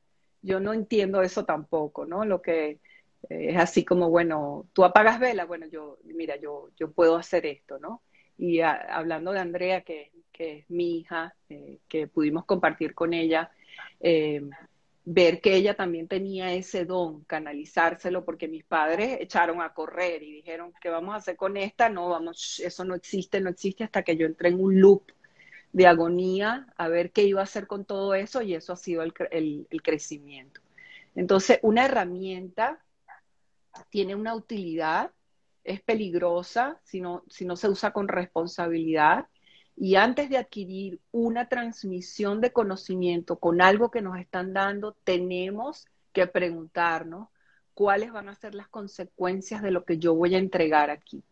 Yo 0.42 0.60
no 0.60 0.74
entiendo 0.74 1.22
eso 1.22 1.46
tampoco, 1.46 2.06
¿no? 2.06 2.26
Lo 2.26 2.42
que 2.42 2.80
es 3.30 3.58
así 3.58 3.86
como, 3.86 4.10
bueno, 4.10 4.68
tú 4.74 4.84
apagas 4.84 5.20
vela, 5.20 5.46
bueno, 5.46 5.66
yo, 5.68 5.98
mira, 6.04 6.36
yo, 6.38 6.70
yo 6.78 6.92
puedo 6.92 7.16
hacer 7.16 7.46
esto, 7.46 7.80
¿no? 7.80 8.02
Y 8.38 8.60
hablando 8.62 9.32
de 9.32 9.40
Andrea, 9.40 9.82
que, 9.82 10.12
que 10.32 10.60
es 10.60 10.70
mi 10.70 10.98
hija, 10.98 11.36
eh, 11.50 11.80
que 11.88 12.08
pudimos 12.08 12.46
compartir 12.46 12.94
con 12.94 13.14
ella, 13.14 13.52
eh, 14.00 14.42
ver 15.06 15.42
que 15.42 15.56
ella 15.56 15.76
también 15.76 16.08
tenía 16.08 16.54
ese 16.54 16.86
don, 16.86 17.24
canalizárselo, 17.26 18.24
porque 18.24 18.48
mis 18.48 18.64
padres 18.64 19.18
echaron 19.20 19.62
a 19.62 19.74
correr 19.74 20.24
y 20.24 20.32
dijeron, 20.32 20.74
¿qué 20.82 20.90
vamos 20.90 21.14
a 21.14 21.18
hacer 21.18 21.36
con 21.36 21.58
esta? 21.58 21.90
No, 21.90 22.10
vamos, 22.10 22.62
eso 22.64 22.86
no 22.86 22.96
existe, 22.96 23.42
no 23.42 23.50
existe, 23.50 23.84
hasta 23.84 24.04
que 24.04 24.16
yo 24.16 24.26
entré 24.26 24.50
en 24.50 24.62
un 24.62 24.80
loop 24.80 25.12
de 25.74 25.88
agonía 25.88 26.68
a 26.78 26.88
ver 26.88 27.12
qué 27.12 27.24
iba 27.24 27.42
a 27.42 27.46
hacer 27.46 27.68
con 27.68 27.84
todo 27.84 28.14
eso 28.14 28.42
y 28.42 28.54
eso 28.54 28.74
ha 28.74 28.78
sido 28.78 29.02
el, 29.04 29.14
crecimiento. 29.84 30.62
Entonces, 31.16 31.60
una 31.64 31.86
herramienta 31.86 32.80
tiene 33.90 34.16
una 34.16 34.36
utilidad, 34.36 35.12
es 35.64 35.82
peligrosa 35.82 36.80
si 36.84 37.02
no, 37.02 37.24
si 37.28 37.46
no 37.46 37.56
se 37.56 37.70
usa 37.70 37.92
con 37.92 38.08
responsabilidad. 38.08 39.28
Y 39.76 39.96
antes 39.96 40.30
de 40.30 40.38
adquirir 40.38 41.00
una 41.12 41.50
transmisión 41.50 42.42
de 42.42 42.54
conocimiento 42.54 43.40
con 43.40 43.62
algo 43.62 43.92
que 43.92 44.02
nos 44.02 44.20
están 44.20 44.54
dando, 44.54 44.96
tenemos 45.04 45.86
que 46.12 46.28
preguntarnos 46.28 47.30
cuáles 47.74 48.12
van 48.12 48.30
a 48.30 48.36
ser 48.36 48.54
las 48.54 48.68
consecuencias 48.68 49.62
de 49.62 49.72
lo 49.72 49.84
que 49.84 49.98
yo 49.98 50.14
voy 50.14 50.36
a 50.36 50.40
entregar 50.40 50.90
aquí. 50.90 51.24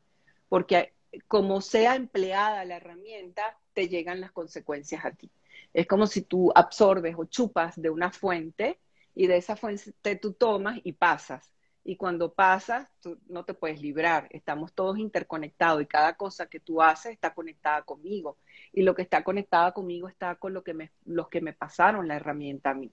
Porque 0.50 0.94
como 1.28 1.62
sea 1.62 1.96
empleada 1.96 2.66
la 2.66 2.78
herramienta, 2.78 3.58
te 3.74 3.88
llegan 3.88 4.22
las 4.22 4.32
consecuencias 4.32 5.06
a 5.06 5.12
ti. 5.12 5.30
Es 5.74 5.88
como 5.88 6.08
si 6.08 6.22
tú 6.24 6.52
absorbes 6.56 7.16
o 7.18 7.26
chupas 7.26 7.80
de 7.80 7.90
una 7.90 8.12
fuente 8.12 8.80
y 9.14 9.28
de 9.28 9.38
esa 9.38 9.56
fuente 9.56 10.16
tú 10.16 10.34
tomas 10.34 10.80
y 10.84 10.94
pasas 10.94 11.52
y 11.84 11.96
cuando 11.96 12.34
pasas, 12.34 12.90
tú 13.02 13.18
no 13.28 13.44
te 13.44 13.54
puedes 13.54 13.82
librar. 13.82 14.28
Estamos 14.30 14.74
todos 14.74 15.00
interconectados 15.00 15.82
y 15.82 15.88
cada 15.88 16.16
cosa 16.16 16.48
que 16.48 16.60
tú 16.60 16.82
haces 16.82 17.14
está 17.14 17.34
conectada 17.34 17.82
conmigo. 17.82 18.38
Y 18.72 18.84
lo 18.84 18.94
que 18.94 19.02
está 19.02 19.24
conectada 19.24 19.72
conmigo 19.72 20.08
está 20.08 20.36
con 20.36 20.54
lo 20.54 20.64
que 20.64 20.74
me, 20.74 20.92
los 21.06 21.28
que 21.30 21.42
me 21.42 21.54
pasaron 21.54 22.08
la 22.08 22.16
herramienta 22.18 22.72
a 22.72 22.74
mí. 22.76 22.92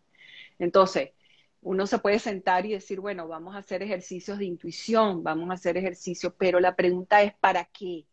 Entonces, 0.58 1.10
uno 1.60 1.86
se 1.86 1.98
puede 1.98 2.18
sentar 2.18 2.64
y 2.64 2.72
decir, 2.72 3.00
bueno, 3.00 3.28
vamos 3.28 3.54
a 3.54 3.58
hacer 3.58 3.82
ejercicios 3.82 4.38
de 4.38 4.46
intuición, 4.46 5.22
vamos 5.22 5.50
a 5.50 5.54
hacer 5.54 5.76
ejercicios, 5.76 6.32
pero 6.38 6.60
la 6.60 6.74
pregunta 6.74 7.22
es, 7.22 7.34
¿para 7.34 7.64
qué? 7.66 8.06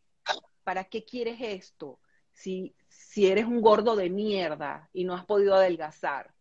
¿Para 0.64 0.84
qué 0.84 1.06
quieres 1.06 1.38
esto? 1.40 2.00
Si, 2.34 2.76
si 2.90 3.28
eres 3.28 3.46
un 3.46 3.62
gordo 3.62 3.96
de 3.96 4.10
mierda 4.10 4.90
y 4.92 5.06
no 5.06 5.14
has 5.14 5.26
podido 5.26 5.56
adelgazar, 5.56 6.35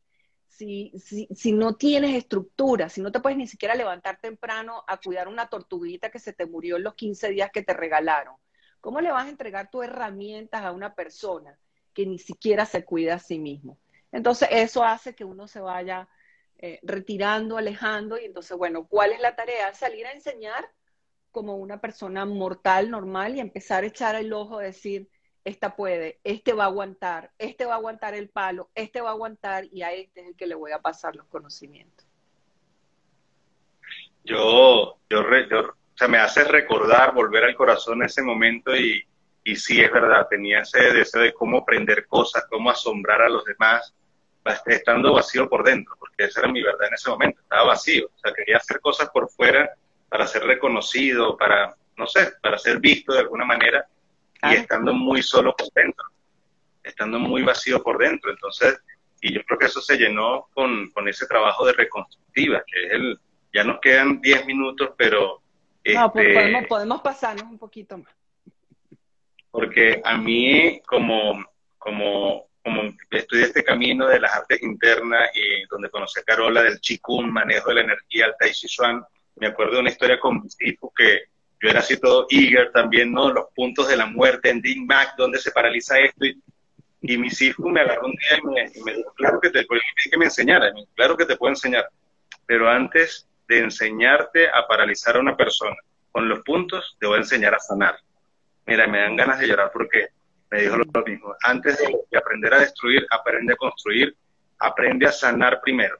si, 0.56 0.92
si, 1.34 1.52
no 1.52 1.76
tienes 1.76 2.14
estructura, 2.14 2.88
si 2.88 3.00
no 3.00 3.10
te 3.10 3.20
puedes 3.20 3.36
ni 3.36 3.46
siquiera 3.46 3.74
levantar 3.74 4.20
temprano 4.20 4.84
a 4.86 4.98
cuidar 4.98 5.28
una 5.28 5.48
tortuguita 5.48 6.10
que 6.10 6.18
se 6.18 6.32
te 6.32 6.46
murió 6.46 6.76
en 6.76 6.84
los 6.84 6.94
15 6.94 7.30
días 7.30 7.50
que 7.52 7.62
te 7.62 7.74
regalaron, 7.74 8.36
¿cómo 8.80 9.00
le 9.00 9.10
vas 9.10 9.26
a 9.26 9.30
entregar 9.30 9.70
tus 9.70 9.84
herramientas 9.84 10.62
a 10.62 10.72
una 10.72 10.94
persona 10.94 11.58
que 11.92 12.06
ni 12.06 12.18
siquiera 12.18 12.66
se 12.66 12.84
cuida 12.84 13.14
a 13.14 13.18
sí 13.18 13.38
mismo? 13.38 13.78
Entonces 14.12 14.48
eso 14.52 14.84
hace 14.84 15.14
que 15.14 15.24
uno 15.24 15.48
se 15.48 15.60
vaya 15.60 16.08
eh, 16.58 16.78
retirando, 16.82 17.56
alejando 17.56 18.18
y 18.18 18.24
entonces, 18.24 18.56
bueno, 18.56 18.86
¿cuál 18.86 19.12
es 19.12 19.20
la 19.20 19.34
tarea? 19.34 19.74
Salir 19.74 20.06
a 20.06 20.12
enseñar 20.12 20.70
como 21.32 21.56
una 21.56 21.80
persona 21.80 22.24
mortal, 22.24 22.90
normal 22.90 23.34
y 23.34 23.40
empezar 23.40 23.82
a 23.82 23.88
echar 23.88 24.14
el 24.14 24.32
ojo, 24.32 24.58
decir, 24.58 25.08
esta 25.44 25.76
puede, 25.76 26.18
este 26.24 26.52
va 26.54 26.64
a 26.64 26.68
aguantar, 26.68 27.30
este 27.38 27.66
va 27.66 27.74
a 27.74 27.76
aguantar 27.76 28.14
el 28.14 28.28
palo, 28.28 28.70
este 28.74 29.00
va 29.00 29.11
a 29.11 29.12
aguantar 29.12 29.66
y 29.70 29.83
a 29.83 29.92
este 29.92 30.22
es 30.22 30.26
el 30.28 30.37
que 30.37 30.46
le 30.46 30.54
voy 30.54 30.72
a 30.72 30.80
pasar 30.80 31.14
los 31.14 31.26
conocimientos. 31.26 32.07
Yo, 34.24 34.96
yo, 35.11 35.20
o 35.20 35.96
sea, 35.96 36.09
me 36.09 36.18
hace 36.18 36.44
recordar, 36.44 37.12
volver 37.12 37.44
al 37.44 37.54
corazón 37.54 38.02
ese 38.02 38.22
momento 38.22 38.74
y, 38.74 39.04
y 39.44 39.57
sí, 39.57 39.83
es 39.83 39.92
verdad, 39.92 40.26
tenía 40.28 40.61
ese 40.61 40.80
deseo 40.92 41.20
de 41.20 41.35
cómo 41.35 41.59
aprender 41.59 42.07
cosas, 42.07 42.46
cómo 42.48 42.70
asombrar 42.70 43.20
a 43.20 43.28
los 43.28 43.44
demás, 43.44 43.94
estando 44.66 45.12
vacío 45.12 45.48
por 45.48 45.62
dentro, 45.62 45.94
porque 45.98 46.24
esa 46.24 46.40
era 46.40 46.52
mi 46.52 46.62
verdad 46.62 46.88
en 46.88 46.94
ese 46.94 47.11
momento, 47.11 47.40
estaba 47.42 47.64
vacío, 47.64 48.07
o 48.07 48.18
sea, 48.18 48.33
quería 48.33 48.57
hacer 48.57 48.80
cosas 48.80 49.11
por 49.11 49.28
fuera 49.28 49.70
para 50.09 50.26
ser 50.26 50.44
reconocido, 50.44 51.37
para, 51.37 51.76
no 51.96 52.07
sé, 52.07 52.33
para 52.42 52.57
ser 52.59 52.78
visto 52.78 53.12
de 53.12 53.20
alguna 53.20 53.44
manera, 53.44 53.87
y 54.50 54.54
estando 54.54 54.92
muy 54.92 55.22
solo 55.22 55.54
por 55.57 55.72
dentro, 55.72 56.04
estando 56.83 57.18
muy 57.18 57.42
vacío 57.42 57.83
por 57.83 57.98
dentro. 57.98 58.30
Entonces, 58.30 58.78
y 59.20 59.33
yo 59.33 59.42
creo 59.44 59.59
que 59.59 59.66
eso 59.66 59.80
se 59.80 59.96
llenó 59.96 60.48
con, 60.52 60.90
con 60.90 61.09
ese 61.09 61.26
trabajo 61.26 61.64
de 61.66 61.72
reconstructiva, 61.72 62.62
que 62.66 62.87
es 62.87 62.92
el, 62.92 63.18
ya 63.52 63.64
nos 63.64 63.80
quedan 63.80 64.20
10 64.20 64.46
minutos, 64.46 64.90
pero... 64.98 65.42
no, 65.85 66.12
pues 66.12 66.26
este, 66.26 66.35
podemos, 66.35 66.66
podemos 66.66 67.00
pasarnos 67.00 67.44
un 67.44 67.59
poquito 67.59 67.96
más. 67.96 68.14
Porque 69.50 70.02
a 70.04 70.16
mí, 70.18 70.83
como, 70.85 71.42
como, 71.78 72.48
como 72.62 72.83
estudié 73.11 73.44
este 73.44 73.62
camino 73.62 74.07
de 74.09 74.20
las 74.20 74.35
artes 74.35 74.62
internas 74.62 75.30
y 75.35 75.64
donde 75.70 75.88
conocí 75.88 76.20
a 76.20 76.24
Carola 76.24 76.62
del 76.62 76.80
Chikun, 76.80 77.33
manejo 77.33 77.68
de 77.68 77.76
la 77.76 77.80
energía, 77.83 78.26
el 78.26 78.35
Tai 78.38 78.50
Chi 78.50 78.66
Chuan, 78.66 79.02
me 79.37 79.46
acuerdo 79.46 79.74
de 79.74 79.80
una 79.80 79.90
historia 79.90 80.20
con 80.20 80.42
mis 80.42 80.61
hijos 80.61 80.90
que 80.96 81.24
yo 81.64 81.70
era 81.70 81.81
así 81.81 81.96
todo 81.96 82.27
eager 82.29 82.70
también, 82.72 83.11
¿no? 83.11 83.33
Los 83.33 83.46
puntos 83.55 83.88
de 83.88 83.96
la 83.96 84.05
muerte 84.05 84.50
en 84.50 84.61
Ding 84.61 84.87
Mac, 84.87 85.14
donde 85.16 85.38
se 85.38 85.50
paraliza 85.50 85.98
esto. 85.98 86.27
Y, 86.27 86.38
y 87.00 87.16
mi 87.16 87.29
hijo 87.40 87.70
me 87.70 87.81
agarró 87.81 88.05
un 88.05 88.12
día 88.12 88.68
y 88.74 88.83
me, 88.83 88.94
dijo, 88.94 89.11
claro 89.14 89.40
que 89.40 89.48
te, 89.48 89.66
que 90.11 90.18
me 90.18 90.27
enseñara, 90.27 90.70
claro 90.94 91.16
que 91.16 91.24
te 91.24 91.37
puedo 91.37 91.53
enseñar. 91.53 91.88
Pero 92.44 92.68
antes 92.68 93.27
de 93.48 93.61
enseñarte 93.61 94.46
a 94.46 94.66
paralizar 94.68 95.16
a 95.16 95.20
una 95.20 95.38
persona 95.38 95.74
con 96.12 96.29
los 96.29 96.40
puntos, 96.40 96.98
te 97.00 97.07
voy 97.07 97.16
a 97.16 97.20
enseñar 97.20 97.55
a 97.55 97.59
sanar. 97.59 97.96
Mira, 98.66 98.87
me 98.87 99.00
dan 99.00 99.16
ganas 99.16 99.38
de 99.38 99.48
llorar 99.48 99.70
porque 99.72 100.09
me 100.50 100.61
dijo 100.61 100.77
lo 100.77 101.03
mismo. 101.03 101.35
Antes 101.44 101.79
de 101.79 102.18
aprender 102.18 102.53
a 102.53 102.59
destruir, 102.59 103.07
aprende 103.09 103.55
a 103.55 103.57
construir, 103.57 104.14
aprende 104.59 105.07
a 105.07 105.12
sanar 105.12 105.62
primero. 105.62 105.98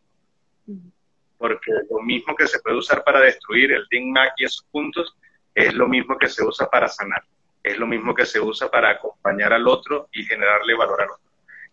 Porque 1.39 1.73
lo 1.91 2.03
mismo 2.03 2.37
que 2.37 2.47
se 2.47 2.61
puede 2.61 2.77
usar 2.77 3.03
para 3.03 3.21
destruir 3.21 3.73
el 3.73 3.87
Ding 3.91 4.13
Mac 4.13 4.35
y 4.37 4.45
esos 4.45 4.63
puntos, 4.71 5.17
es 5.55 5.75
lo 5.75 5.89
mismo 5.89 6.19
que 6.19 6.29
se 6.29 6.45
usa 6.45 6.69
para 6.69 6.89
sanar, 6.89 7.23
es 7.63 7.79
lo 7.79 7.87
mismo 7.87 8.15
que 8.15 8.27
se 8.27 8.41
usa 8.41 8.71
para 8.71 8.91
acompañar 8.91 9.53
al 9.53 9.67
otro 9.69 10.09
y 10.13 10.25
generarle 10.25 10.75
valor 10.75 11.03
al 11.03 11.11
otro. 11.11 11.25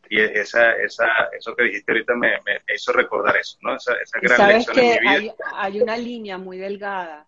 Y 0.09 0.19
esa, 0.19 0.73
esa, 0.73 1.07
eso 1.37 1.55
que 1.55 1.63
dijiste 1.63 1.91
ahorita 1.91 2.13
me, 2.15 2.33
hizo 2.75 2.91
recordar 2.91 3.37
eso, 3.37 3.57
¿no? 3.61 3.75
Esa, 3.75 3.93
esa 3.93 4.19
gran 4.19 4.37
¿Sabes 4.37 4.67
que 4.67 4.99
Hay, 5.07 5.31
hay 5.53 5.81
una 5.81 5.95
línea 5.95 6.37
muy 6.37 6.57
delgada, 6.57 7.27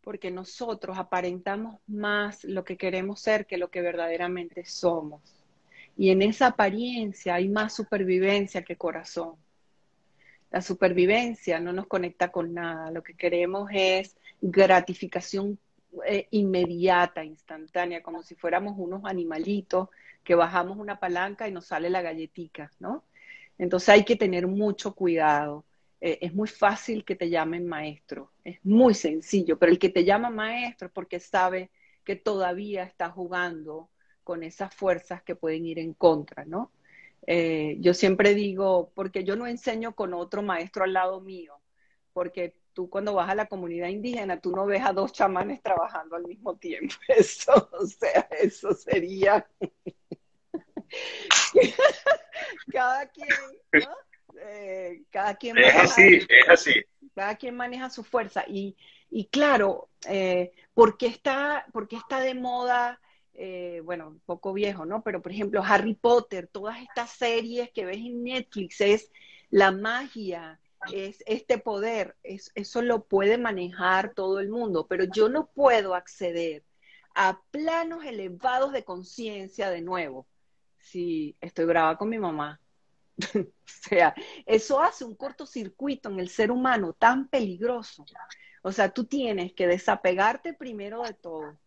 porque 0.00 0.30
nosotros 0.30 0.96
aparentamos 0.98 1.78
más 1.86 2.42
lo 2.44 2.64
que 2.64 2.78
queremos 2.78 3.20
ser 3.20 3.44
que 3.44 3.58
lo 3.58 3.68
que 3.68 3.82
verdaderamente 3.82 4.64
somos. 4.64 5.20
Y 5.96 6.10
en 6.10 6.22
esa 6.22 6.48
apariencia 6.48 7.34
hay 7.34 7.48
más 7.48 7.74
supervivencia 7.74 8.62
que 8.62 8.76
corazón. 8.76 9.34
La 10.50 10.62
supervivencia 10.62 11.58
no 11.60 11.72
nos 11.72 11.86
conecta 11.86 12.30
con 12.30 12.54
nada. 12.54 12.90
Lo 12.90 13.02
que 13.02 13.14
queremos 13.14 13.68
es 13.74 14.16
gratificación 14.40 15.58
eh, 16.04 16.28
inmediata, 16.30 17.24
instantánea, 17.24 18.02
como 18.02 18.22
si 18.22 18.34
fuéramos 18.34 18.74
unos 18.76 19.04
animalitos 19.04 19.88
que 20.24 20.34
bajamos 20.34 20.78
una 20.78 20.98
palanca 20.98 21.48
y 21.48 21.52
nos 21.52 21.66
sale 21.66 21.88
la 21.90 22.02
galletica, 22.02 22.72
¿no? 22.80 23.04
Entonces 23.58 23.88
hay 23.90 24.04
que 24.04 24.16
tener 24.16 24.46
mucho 24.46 24.94
cuidado. 24.94 25.64
Eh, 26.00 26.18
es 26.20 26.34
muy 26.34 26.48
fácil 26.48 27.04
que 27.04 27.16
te 27.16 27.30
llamen 27.30 27.66
maestro, 27.66 28.32
es 28.44 28.58
muy 28.64 28.94
sencillo, 28.94 29.58
pero 29.58 29.72
el 29.72 29.78
que 29.78 29.88
te 29.88 30.04
llama 30.04 30.28
maestro 30.30 30.88
es 30.88 30.92
porque 30.92 31.20
sabe 31.20 31.70
que 32.04 32.16
todavía 32.16 32.84
está 32.84 33.10
jugando 33.10 33.88
con 34.24 34.42
esas 34.42 34.74
fuerzas 34.74 35.22
que 35.22 35.36
pueden 35.36 35.64
ir 35.66 35.78
en 35.78 35.94
contra, 35.94 36.44
¿no? 36.44 36.72
Eh, 37.26 37.76
yo 37.80 37.94
siempre 37.94 38.34
digo, 38.34 38.92
porque 38.94 39.24
yo 39.24 39.36
no 39.36 39.46
enseño 39.46 39.94
con 39.94 40.14
otro 40.14 40.42
maestro 40.42 40.84
al 40.84 40.92
lado 40.92 41.20
mío, 41.20 41.54
porque 42.12 42.54
tú 42.76 42.90
cuando 42.90 43.14
vas 43.14 43.30
a 43.30 43.34
la 43.34 43.46
comunidad 43.46 43.88
indígena, 43.88 44.38
tú 44.38 44.54
no 44.54 44.66
ves 44.66 44.84
a 44.84 44.92
dos 44.92 45.12
chamanes 45.12 45.62
trabajando 45.62 46.16
al 46.16 46.24
mismo 46.24 46.56
tiempo. 46.56 46.94
Eso, 47.08 47.70
o 47.72 47.86
sea, 47.86 48.28
eso 48.30 48.74
sería... 48.74 49.46
cada 52.70 53.08
quien, 53.08 53.28
¿no? 53.72 53.96
Eh, 54.40 55.02
cada 55.10 55.34
quien... 55.34 55.56
Es 55.56 55.74
así, 55.74 56.20
es 56.28 56.48
así. 56.48 56.74
Cada 57.14 57.34
quien 57.36 57.56
maneja 57.56 57.88
su 57.88 58.04
fuerza. 58.04 58.44
Y, 58.46 58.76
y 59.10 59.28
claro, 59.28 59.88
eh, 60.06 60.52
¿Por 60.76 60.98
qué 60.98 61.06
está, 61.06 61.64
por 61.72 61.88
qué 61.88 61.96
está 61.96 62.20
de 62.20 62.34
moda? 62.34 63.00
Eh, 63.32 63.80
bueno, 63.82 64.08
un 64.08 64.20
poco 64.20 64.52
viejo, 64.52 64.84
¿no? 64.84 65.02
Pero 65.02 65.22
por 65.22 65.32
ejemplo, 65.32 65.62
Harry 65.64 65.94
Potter, 65.94 66.48
todas 66.48 66.82
estas 66.82 67.12
series 67.12 67.70
que 67.70 67.86
ves 67.86 67.96
en 67.96 68.22
Netflix, 68.22 68.82
es 68.82 69.10
la 69.48 69.72
magia, 69.72 70.60
es 70.92 71.22
este 71.26 71.58
poder, 71.58 72.16
es, 72.22 72.50
eso 72.54 72.82
lo 72.82 73.04
puede 73.04 73.38
manejar 73.38 74.14
todo 74.14 74.40
el 74.40 74.48
mundo, 74.48 74.86
pero 74.86 75.04
yo 75.04 75.28
no 75.28 75.46
puedo 75.46 75.94
acceder 75.94 76.64
a 77.14 77.40
planos 77.50 78.04
elevados 78.04 78.72
de 78.72 78.84
conciencia 78.84 79.70
de 79.70 79.80
nuevo 79.80 80.26
si 80.78 81.36
estoy 81.40 81.64
brava 81.64 81.96
con 81.96 82.08
mi 82.08 82.18
mamá. 82.18 82.60
o 83.34 83.46
sea, 83.64 84.14
eso 84.44 84.80
hace 84.80 85.04
un 85.04 85.14
cortocircuito 85.14 86.10
en 86.10 86.20
el 86.20 86.28
ser 86.28 86.50
humano 86.50 86.92
tan 86.92 87.28
peligroso. 87.28 88.04
O 88.62 88.72
sea, 88.72 88.92
tú 88.92 89.04
tienes 89.04 89.52
que 89.52 89.66
desapegarte 89.66 90.52
primero 90.52 91.02
de 91.02 91.14
todo, 91.14 91.58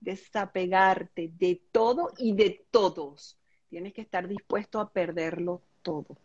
desapegarte 0.00 1.30
de 1.38 1.62
todo 1.70 2.12
y 2.18 2.34
de 2.34 2.66
todos. 2.70 3.38
Tienes 3.68 3.92
que 3.92 4.00
estar 4.00 4.26
dispuesto 4.26 4.80
a 4.80 4.90
perderlo 4.90 5.62
todo. 5.82 6.16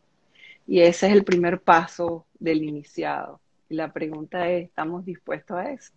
Y 0.68 0.82
ese 0.82 1.08
es 1.08 1.14
el 1.14 1.24
primer 1.24 1.62
paso 1.62 2.26
del 2.40 2.64
iniciado. 2.64 3.40
Y 3.70 3.76
la 3.76 3.92
pregunta 3.94 4.50
es, 4.50 4.66
¿estamos 4.66 5.06
dispuestos 5.06 5.58
a 5.58 5.72
eso? 5.72 5.92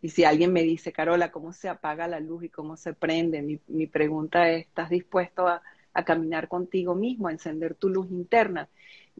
Y 0.00 0.08
si 0.08 0.24
alguien 0.24 0.52
me 0.52 0.62
dice, 0.62 0.92
Carola, 0.92 1.30
¿cómo 1.30 1.52
se 1.52 1.68
apaga 1.68 2.08
la 2.08 2.18
luz 2.18 2.44
y 2.44 2.48
cómo 2.48 2.76
se 2.76 2.92
prende? 2.92 3.60
Mi, 3.68 3.86
pregunta 3.86 4.50
es, 4.50 4.66
¿estás 4.66 4.90
dispuesto 4.90 5.46
a, 5.46 5.62
caminar 6.04 6.48
contigo 6.48 6.94
mismo, 6.94 7.28
a 7.28 7.32
encender 7.32 7.74
tu 7.74 7.88
luz 7.88 8.10
interna? 8.10 8.68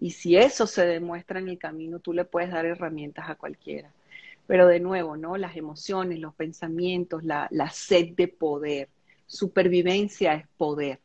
Y 0.01 0.11
si 0.11 0.37
eso 0.37 0.67
se 0.67 0.85
demuestra 0.87 1.39
en 1.39 1.49
el 1.49 1.59
camino, 1.59 2.01
tú 2.01 2.13
le 2.13 2.25
puedes 2.25 2.51
dar 2.51 2.67
herramientas 2.67 3.29
a 3.29 3.37
cualquiera. 3.37 3.93
Pero 4.49 4.67
de 4.67 4.81
nuevo, 4.81 5.17
¿no? 5.17 5.37
Las 5.37 5.57
emociones, 5.57 6.19
los 6.19 6.35
pensamientos, 6.35 7.23
la 7.23 7.71
sed 7.71 8.15
de 8.17 8.27
poder. 8.27 8.89
Supervivencia 9.27 10.35
es 10.35 10.49
poder 10.57 10.99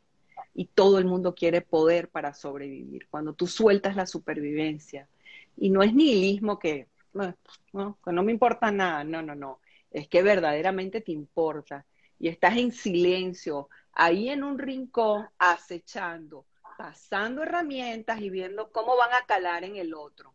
y 0.58 0.66
todo 0.66 0.98
el 0.98 1.06
mundo 1.06 1.36
quiere 1.36 1.62
poder 1.62 2.10
para 2.10 2.34
sobrevivir. 2.34 3.08
Cuando 3.12 3.34
tú 3.34 3.46
sueltas 3.46 3.96
la 3.96 4.08
supervivencia, 4.08 5.08
y 5.56 5.70
no 5.70 5.84
es 5.84 5.94
nihilismo 5.94 6.58
que 6.58 6.88
no, 7.14 7.98
no 8.04 8.24
me 8.24 8.32
importa 8.32 8.72
nada, 8.72 9.04
no, 9.04 9.22
no, 9.22 9.36
no, 9.36 9.60
es 9.92 10.08
que 10.08 10.24
verdaderamente 10.24 11.02
te 11.02 11.12
importa 11.12 11.86
y 12.18 12.28
estás 12.28 12.58
en 12.58 12.72
silencio, 12.72 13.70
ahí 13.94 14.30
en 14.30 14.44
un 14.44 14.58
rincón, 14.58 15.28
acechando, 15.38 16.46
pasando 16.76 17.44
herramientas 17.44 18.20
y 18.20 18.32
viendo 18.32 18.72
cómo 18.72 18.98
van 18.98 19.14
a 19.14 19.28
calar 19.28 19.64
en 19.64 19.76
el 19.76 19.94
otro. 19.94 20.34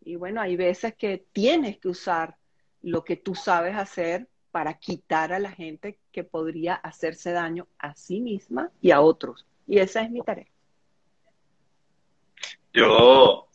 Y 0.00 0.14
bueno, 0.14 0.40
hay 0.40 0.54
veces 0.54 0.94
que 0.94 1.26
tienes 1.32 1.78
que 1.78 1.88
usar 1.88 2.36
lo 2.82 3.02
que 3.02 3.16
tú 3.16 3.34
sabes 3.34 3.74
hacer 3.74 4.28
para 4.52 4.74
quitar 4.74 5.32
a 5.32 5.40
la 5.40 5.50
gente 5.50 5.98
que 6.12 6.22
podría 6.22 6.76
hacerse 6.76 7.32
daño 7.32 7.66
a 7.78 7.96
sí 7.96 8.20
misma 8.20 8.70
y 8.80 8.92
a 8.92 9.00
otros. 9.00 9.44
Y 9.66 9.78
esa 9.78 10.02
es 10.02 10.10
mi 10.10 10.22
tarea. 10.22 10.46
Yo, 12.72 13.48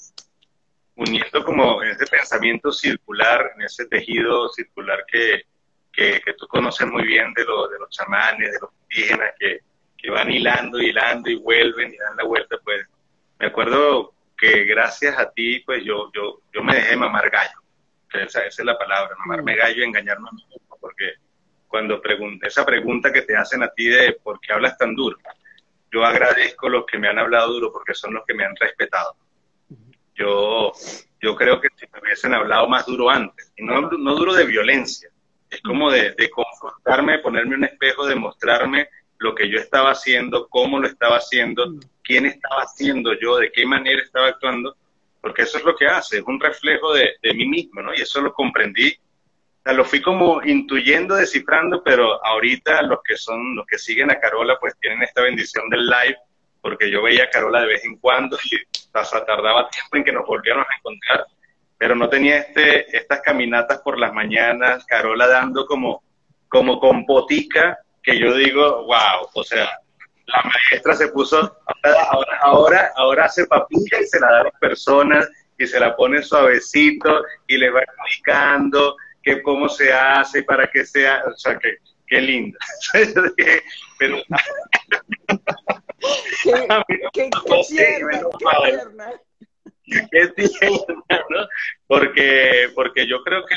uniendo 0.96 1.44
como 1.44 1.82
ese 1.84 2.06
pensamiento 2.08 2.72
circular, 2.72 3.52
en 3.56 3.64
ese 3.64 3.86
tejido 3.86 4.50
circular 4.50 5.06
que, 5.08 5.44
que, 5.92 6.22
tú 6.38 6.48
conoces 6.48 6.88
muy 6.88 7.04
bien 7.04 7.32
de, 7.34 7.46
lo, 7.46 7.68
de 7.68 7.80
los 7.80 7.90
chamanes, 7.90 8.52
de 8.52 8.60
los 8.60 8.72
indígenas, 8.90 9.32
que, 9.40 9.60
que 9.98 10.10
van 10.10 10.32
hilando, 10.32 10.80
hilando 10.80 11.30
y 11.30 11.36
vuelven 11.36 11.94
y 11.94 11.98
dan 11.98 12.18
la 12.18 12.24
vuelta, 12.24 12.58
pues 12.64 12.86
me 13.40 13.48
acuerdo 13.48 14.14
que 14.38 14.66
gracias 14.66 15.18
a 15.20 15.30
ti, 15.32 15.60
pues 15.60 15.84
yo, 15.84 16.12
yo, 16.14 16.42
yo 16.52 16.64
me 16.64 16.76
dejé 16.76 16.96
mamar 16.96 17.30
gallo. 17.30 17.60
Esa, 18.12 18.46
esa 18.46 18.62
es 18.62 18.66
la 18.66 18.78
palabra, 18.78 19.16
mamarme 19.20 19.54
mm. 19.54 19.58
gallo 19.58 19.82
y 19.82 19.86
engañarme 19.86 20.30
a 20.30 20.34
mí 20.34 20.44
mismo, 20.50 20.78
porque 20.80 21.14
cuando 21.68 22.02
pregunta, 22.02 22.48
esa 22.48 22.66
pregunta 22.66 23.14
que 23.14 23.22
te 23.22 23.38
hacen 23.38 23.64
a 23.64 23.70
ti 23.70 23.88
de 23.88 24.14
por 24.24 24.40
qué 24.42 24.52
hablas 24.52 24.78
tan 24.78 24.96
duro, 24.96 25.18
yo 25.92 26.06
agradezco 26.06 26.70
los 26.70 26.86
que 26.86 26.98
me 26.98 27.10
han 27.10 27.20
hablado 27.20 27.54
duro 27.54 27.72
porque 27.72 27.94
son 27.94 28.14
los 28.14 28.26
que 28.26 28.34
me 28.34 28.46
han 28.46 28.56
respetado. 28.56 29.16
Yo, 30.16 30.72
yo 31.20 31.36
creo 31.36 31.60
que 31.60 31.70
si 31.76 31.86
me 31.92 32.00
hubiesen 32.00 32.34
hablado 32.34 32.68
más 32.68 32.86
duro 32.86 33.10
antes, 33.10 33.52
y 33.58 33.64
no, 33.64 33.82
no 33.82 34.16
duro 34.16 34.34
de 34.34 34.46
violencia, 34.46 35.10
es 35.50 35.62
como 35.62 35.92
de, 35.92 36.12
de 36.12 36.30
confrontarme, 36.30 37.20
ponerme 37.20 37.56
un 37.56 37.66
espejo, 37.66 38.06
demostrarme 38.06 38.88
lo 39.18 39.36
que 39.36 39.50
yo 39.50 39.60
estaba 39.60 39.92
haciendo, 39.92 40.48
cómo 40.48 40.80
lo 40.80 40.88
estaba 40.88 41.18
haciendo, 41.18 41.76
quién 42.04 42.26
estaba 42.26 42.64
haciendo 42.64 43.14
yo, 43.20 43.38
de 43.38 43.52
qué 43.52 43.66
manera 43.66 44.02
estaba 44.02 44.28
actuando, 44.28 44.76
porque 45.20 45.44
eso 45.44 45.58
es 45.58 45.64
lo 45.64 45.76
que 45.76 45.86
hace, 45.86 46.20
es 46.20 46.24
un 46.26 46.40
reflejo 46.40 46.94
de, 46.94 47.16
de 47.22 47.34
mí 47.34 47.46
mismo, 47.48 47.82
¿no? 47.82 47.94
Y 47.94 48.02
eso 48.02 48.22
lo 48.22 48.34
comprendí 48.34 48.98
lo 49.66 49.86
fui 49.86 50.02
como 50.02 50.42
intuyendo, 50.44 51.16
descifrando, 51.16 51.84
pero 51.84 52.24
ahorita 52.26 52.82
los 52.84 53.00
que 53.04 53.16
son, 53.16 53.56
los 53.56 53.66
que 53.68 53.78
siguen 53.78 54.10
a 54.12 54.20
Carola, 54.20 54.58
pues 54.60 54.76
tienen 54.80 55.04
esta 55.04 55.22
bendición 55.22 55.70
del 55.70 55.86
live, 55.86 56.18
porque 56.62 56.90
yo 56.90 57.04
veía 57.04 57.26
a 57.26 57.30
Carola 57.30 57.62
de 57.62 57.68
vez 57.68 57.86
en 57.86 57.98
cuando 57.98 58.38
y 58.44 58.58
hasta 58.94 59.26
tardaba 59.26 59.70
tiempo 59.70 59.98
en 59.98 60.04
que 60.04 60.12
nos 60.12 60.26
volviéramos 60.26 60.68
a 60.68 60.78
encontrar, 60.78 61.26
pero 61.78 61.96
no 61.96 62.10
tenía 62.10 62.40
este, 62.40 62.96
estas 62.96 63.22
caminatas 63.22 63.82
por 63.82 64.00
las 64.00 64.14
mañanas, 64.14 64.86
Carola 64.86 65.28
dando 65.28 65.66
como, 65.66 66.04
como 66.48 66.80
con 66.80 67.06
botica, 67.06 67.78
que 68.02 68.18
yo 68.18 68.34
digo, 68.34 68.86
wow, 68.86 69.30
o 69.34 69.44
sea, 69.44 69.70
la 70.26 70.44
maestra 70.44 70.96
se 70.96 71.10
puso, 71.10 71.58
ahora, 71.84 72.40
ahora, 72.42 72.92
ahora 72.96 73.26
hace 73.26 73.46
papilla 73.46 74.00
y 74.02 74.06
se 74.06 74.20
la 74.20 74.32
da 74.32 74.40
a 74.42 74.44
las 74.46 74.60
personas 74.60 75.30
y 75.58 75.68
se 75.68 75.80
la 75.80 75.96
pone 75.96 76.24
suavecito 76.24 77.24
y 77.48 77.58
le 77.58 77.70
va 77.70 77.82
explicando 77.82 78.96
que 79.22 79.42
cómo 79.42 79.70
se 79.70 79.92
hace 79.94 80.44
para 80.44 80.68
que 80.70 80.86
sea, 80.86 81.24
o 81.26 81.36
sea, 81.36 81.58
que 81.58 81.78
qué 82.12 82.22
linda. 82.22 82.60
Pero 83.98 84.18
qué, 87.12 87.30
¿no? 91.30 91.48
Porque, 91.88 92.70
porque 92.76 93.08
yo 93.08 93.24
creo 93.24 93.46
que, 93.46 93.56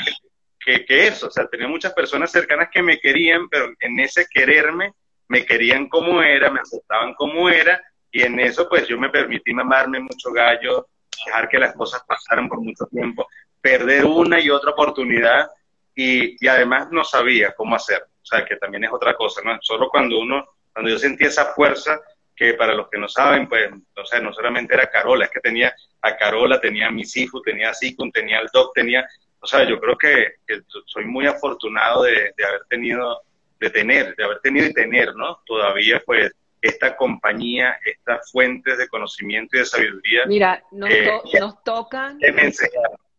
que, 0.59 0.85
que, 0.85 1.07
eso, 1.07 1.27
o 1.27 1.31
sea, 1.31 1.47
tenía 1.47 1.67
muchas 1.67 1.93
personas 1.93 2.31
cercanas 2.31 2.69
que 2.71 2.81
me 2.81 2.99
querían, 2.99 3.49
pero 3.49 3.73
en 3.79 3.99
ese 3.99 4.25
quererme, 4.31 4.93
me 5.27 5.45
querían 5.45 5.89
como 5.89 6.21
era, 6.21 6.49
me 6.49 6.59
aceptaban 6.59 7.13
como 7.15 7.49
era, 7.49 7.81
y 8.11 8.21
en 8.21 8.39
eso 8.39 8.69
pues 8.69 8.87
yo 8.87 8.97
me 8.99 9.09
permití 9.09 9.53
mamarme 9.53 9.99
mucho 9.99 10.31
gallo, 10.31 10.87
dejar 11.25 11.49
que 11.49 11.59
las 11.59 11.73
cosas 11.73 12.03
pasaran 12.07 12.47
por 12.47 12.61
mucho 12.61 12.85
tiempo, 12.87 13.27
perder 13.65 14.05
una 14.05 14.39
y 14.39 14.51
otra 14.51 14.73
oportunidad 14.73 15.49
y, 15.95 16.37
y, 16.39 16.47
además 16.47 16.89
no 16.91 17.03
sabía 17.03 17.51
cómo 17.55 17.75
hacer. 17.75 17.99
O 18.03 18.25
sea, 18.25 18.45
que 18.45 18.57
también 18.57 18.83
es 18.83 18.91
otra 18.93 19.15
cosa, 19.15 19.41
¿no? 19.43 19.57
Solo 19.59 19.89
cuando 19.89 20.19
uno, 20.19 20.45
cuando 20.71 20.91
yo 20.91 20.99
sentí 20.99 21.25
esa 21.25 21.45
fuerza, 21.45 21.99
que 22.35 22.53
para 22.53 22.75
los 22.75 22.87
que 22.89 22.99
no 22.99 23.07
saben, 23.07 23.49
pues, 23.49 23.71
o 23.95 24.05
sea, 24.05 24.19
no 24.19 24.31
solamente 24.33 24.75
era 24.75 24.91
Carola, 24.91 25.25
es 25.25 25.31
que 25.31 25.39
tenía 25.39 25.73
a 26.03 26.15
Carola, 26.15 26.61
tenía 26.61 26.89
a 26.89 26.91
mis 26.91 27.17
hijos, 27.17 27.41
tenía 27.41 27.71
a 27.71 27.73
Sikun, 27.73 28.11
tenía 28.11 28.37
al 28.37 28.49
Doc, 28.53 28.71
tenía, 28.75 29.03
o 29.39 29.47
sea, 29.47 29.67
yo 29.67 29.79
creo 29.79 29.97
que, 29.97 30.35
que 30.45 30.61
soy 30.85 31.05
muy 31.05 31.25
afortunado 31.25 32.03
de, 32.03 32.33
de, 32.37 32.45
haber 32.45 32.65
tenido, 32.69 33.23
de 33.59 33.71
tener, 33.71 34.15
de 34.15 34.23
haber 34.25 34.41
tenido 34.41 34.67
y 34.67 34.73
tener, 34.73 35.15
¿no? 35.15 35.39
Todavía, 35.43 36.03
pues, 36.05 36.31
esta 36.61 36.95
compañía, 36.95 37.79
estas 37.83 38.31
fuentes 38.31 38.77
de 38.77 38.87
conocimiento 38.89 39.55
y 39.55 39.61
de 39.61 39.65
sabiduría. 39.65 40.25
Mira, 40.27 40.63
nos, 40.71 40.91
nos 41.39 41.63
tocan, 41.63 42.19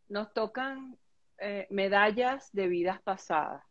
nos 0.09 0.32
tocan 0.32 0.96
eh, 1.38 1.66
medallas 1.70 2.52
de 2.52 2.68
vidas 2.68 3.00
pasadas. 3.00 3.62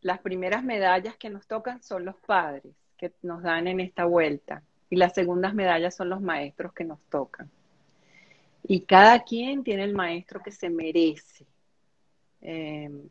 Las 0.00 0.20
primeras 0.20 0.64
medallas 0.64 1.16
que 1.16 1.30
nos 1.30 1.46
tocan 1.46 1.82
son 1.82 2.04
los 2.04 2.16
padres 2.20 2.74
que 2.96 3.12
nos 3.22 3.42
dan 3.42 3.66
en 3.66 3.80
esta 3.80 4.04
vuelta 4.04 4.62
y 4.90 4.96
las 4.96 5.14
segundas 5.14 5.54
medallas 5.54 5.96
son 5.96 6.10
los 6.10 6.20
maestros 6.20 6.72
que 6.72 6.84
nos 6.84 7.00
tocan. 7.08 7.50
Y 8.62 8.82
cada 8.82 9.22
quien 9.24 9.64
tiene 9.64 9.84
el 9.84 9.94
maestro 9.94 10.42
que 10.42 10.50
se 10.50 10.68
merece. 10.68 11.46
Em, 12.40 13.08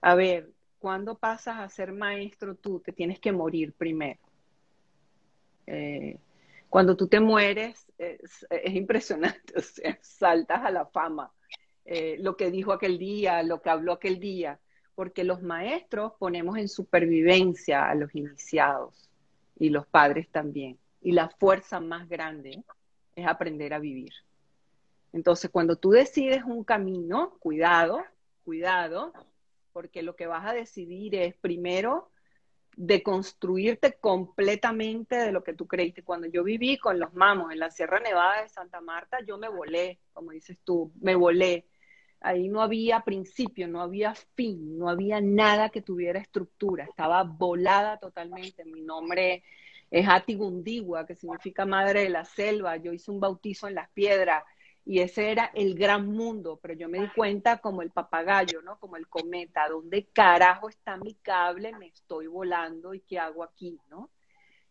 a 0.00 0.14
ver, 0.14 0.50
cuando 0.78 1.16
pasas 1.16 1.58
a 1.58 1.68
ser 1.68 1.92
maestro 1.92 2.54
tú? 2.54 2.80
Te 2.80 2.92
tienes 2.92 3.18
que 3.20 3.32
morir 3.32 3.72
primero. 3.72 4.20
Eh, 5.66 6.18
cuando 6.68 6.96
tú 6.96 7.06
te 7.06 7.20
mueres, 7.20 7.86
es, 7.98 8.46
es 8.50 8.74
impresionante, 8.74 9.54
o 9.58 9.62
sea, 9.62 9.98
saltas 10.00 10.64
a 10.64 10.70
la 10.70 10.86
fama. 10.86 11.32
Eh, 11.92 12.18
lo 12.20 12.36
que 12.36 12.52
dijo 12.52 12.72
aquel 12.72 12.98
día, 12.98 13.42
lo 13.42 13.60
que 13.62 13.68
habló 13.68 13.94
aquel 13.94 14.20
día, 14.20 14.60
porque 14.94 15.24
los 15.24 15.42
maestros 15.42 16.12
ponemos 16.20 16.56
en 16.56 16.68
supervivencia 16.68 17.90
a 17.90 17.96
los 17.96 18.14
iniciados 18.14 19.10
y 19.58 19.70
los 19.70 19.88
padres 19.88 20.28
también. 20.28 20.78
Y 21.00 21.10
la 21.10 21.28
fuerza 21.30 21.80
más 21.80 22.08
grande 22.08 22.62
es 23.16 23.26
aprender 23.26 23.74
a 23.74 23.80
vivir. 23.80 24.12
Entonces, 25.12 25.50
cuando 25.50 25.74
tú 25.74 25.90
decides 25.90 26.44
un 26.44 26.62
camino, 26.62 27.36
cuidado, 27.40 28.04
cuidado, 28.44 29.12
porque 29.72 30.04
lo 30.04 30.14
que 30.14 30.28
vas 30.28 30.46
a 30.46 30.52
decidir 30.52 31.16
es 31.16 31.34
primero 31.38 32.12
deconstruirte 32.76 33.94
completamente 33.94 35.16
de 35.16 35.32
lo 35.32 35.42
que 35.42 35.54
tú 35.54 35.66
creíste. 35.66 36.04
Cuando 36.04 36.28
yo 36.28 36.44
viví 36.44 36.78
con 36.78 37.00
los 37.00 37.12
mamos 37.14 37.50
en 37.50 37.58
la 37.58 37.72
Sierra 37.72 37.98
Nevada 37.98 38.42
de 38.42 38.48
Santa 38.48 38.80
Marta, 38.80 39.18
yo 39.26 39.38
me 39.38 39.48
volé, 39.48 39.98
como 40.12 40.30
dices 40.30 40.56
tú, 40.62 40.92
me 41.00 41.16
volé 41.16 41.66
Ahí 42.20 42.48
no 42.48 42.60
había 42.60 43.00
principio, 43.00 43.66
no 43.66 43.80
había 43.80 44.14
fin, 44.14 44.78
no 44.78 44.88
había 44.90 45.20
nada 45.20 45.70
que 45.70 45.80
tuviera 45.80 46.20
estructura, 46.20 46.84
estaba 46.84 47.22
volada 47.22 47.98
totalmente. 47.98 48.64
Mi 48.64 48.82
nombre 48.82 49.42
es 49.90 50.06
Atigundigua, 50.08 51.06
que 51.06 51.14
significa 51.14 51.64
madre 51.64 52.02
de 52.02 52.10
la 52.10 52.24
selva. 52.24 52.76
Yo 52.76 52.92
hice 52.92 53.10
un 53.10 53.20
bautizo 53.20 53.68
en 53.68 53.74
las 53.74 53.90
piedras 53.90 54.44
y 54.84 55.00
ese 55.00 55.30
era 55.30 55.50
el 55.54 55.74
gran 55.74 56.06
mundo, 56.08 56.58
pero 56.62 56.74
yo 56.74 56.88
me 56.88 57.00
di 57.00 57.08
cuenta 57.14 57.58
como 57.58 57.80
el 57.80 57.90
papagayo, 57.90 58.60
¿no? 58.62 58.78
Como 58.78 58.96
el 58.96 59.08
cometa, 59.08 59.68
¿dónde 59.68 60.06
carajo 60.06 60.68
está 60.68 60.96
mi 60.96 61.14
cable? 61.14 61.72
Me 61.76 61.86
estoy 61.86 62.26
volando 62.26 62.92
y 62.92 63.00
qué 63.00 63.18
hago 63.18 63.42
aquí, 63.42 63.78
¿no? 63.88 64.10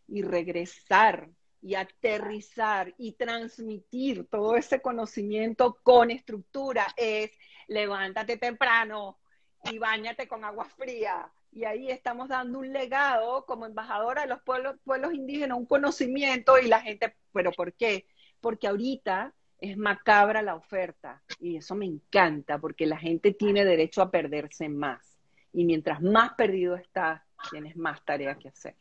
Y 0.06 0.22
regresar 0.22 1.30
y 1.62 1.74
aterrizar 1.74 2.94
y 2.96 3.12
transmitir 3.12 4.26
todo 4.28 4.56
ese 4.56 4.80
conocimiento 4.80 5.78
con 5.82 6.10
estructura 6.10 6.86
es 6.96 7.30
levántate 7.68 8.36
temprano 8.36 9.18
y 9.64 9.78
bañate 9.78 10.26
con 10.26 10.44
agua 10.44 10.64
fría. 10.64 11.30
Y 11.52 11.64
ahí 11.64 11.90
estamos 11.90 12.28
dando 12.28 12.60
un 12.60 12.72
legado 12.72 13.44
como 13.44 13.66
embajadora 13.66 14.22
de 14.22 14.28
los 14.28 14.40
pueblos, 14.42 14.76
pueblos 14.84 15.12
indígenas, 15.12 15.58
un 15.58 15.66
conocimiento 15.66 16.58
y 16.58 16.68
la 16.68 16.80
gente, 16.80 17.16
pero 17.32 17.52
¿por 17.52 17.74
qué? 17.74 18.06
Porque 18.40 18.68
ahorita 18.68 19.34
es 19.58 19.76
macabra 19.76 20.40
la 20.40 20.54
oferta 20.54 21.22
y 21.38 21.56
eso 21.56 21.74
me 21.74 21.84
encanta 21.84 22.58
porque 22.58 22.86
la 22.86 22.96
gente 22.96 23.34
tiene 23.34 23.64
derecho 23.64 24.00
a 24.00 24.10
perderse 24.10 24.68
más. 24.68 25.18
Y 25.52 25.64
mientras 25.64 26.00
más 26.00 26.34
perdido 26.34 26.76
estás, 26.76 27.20
tienes 27.50 27.76
más 27.76 28.02
tarea 28.04 28.36
que 28.38 28.48
hacer 28.48 28.76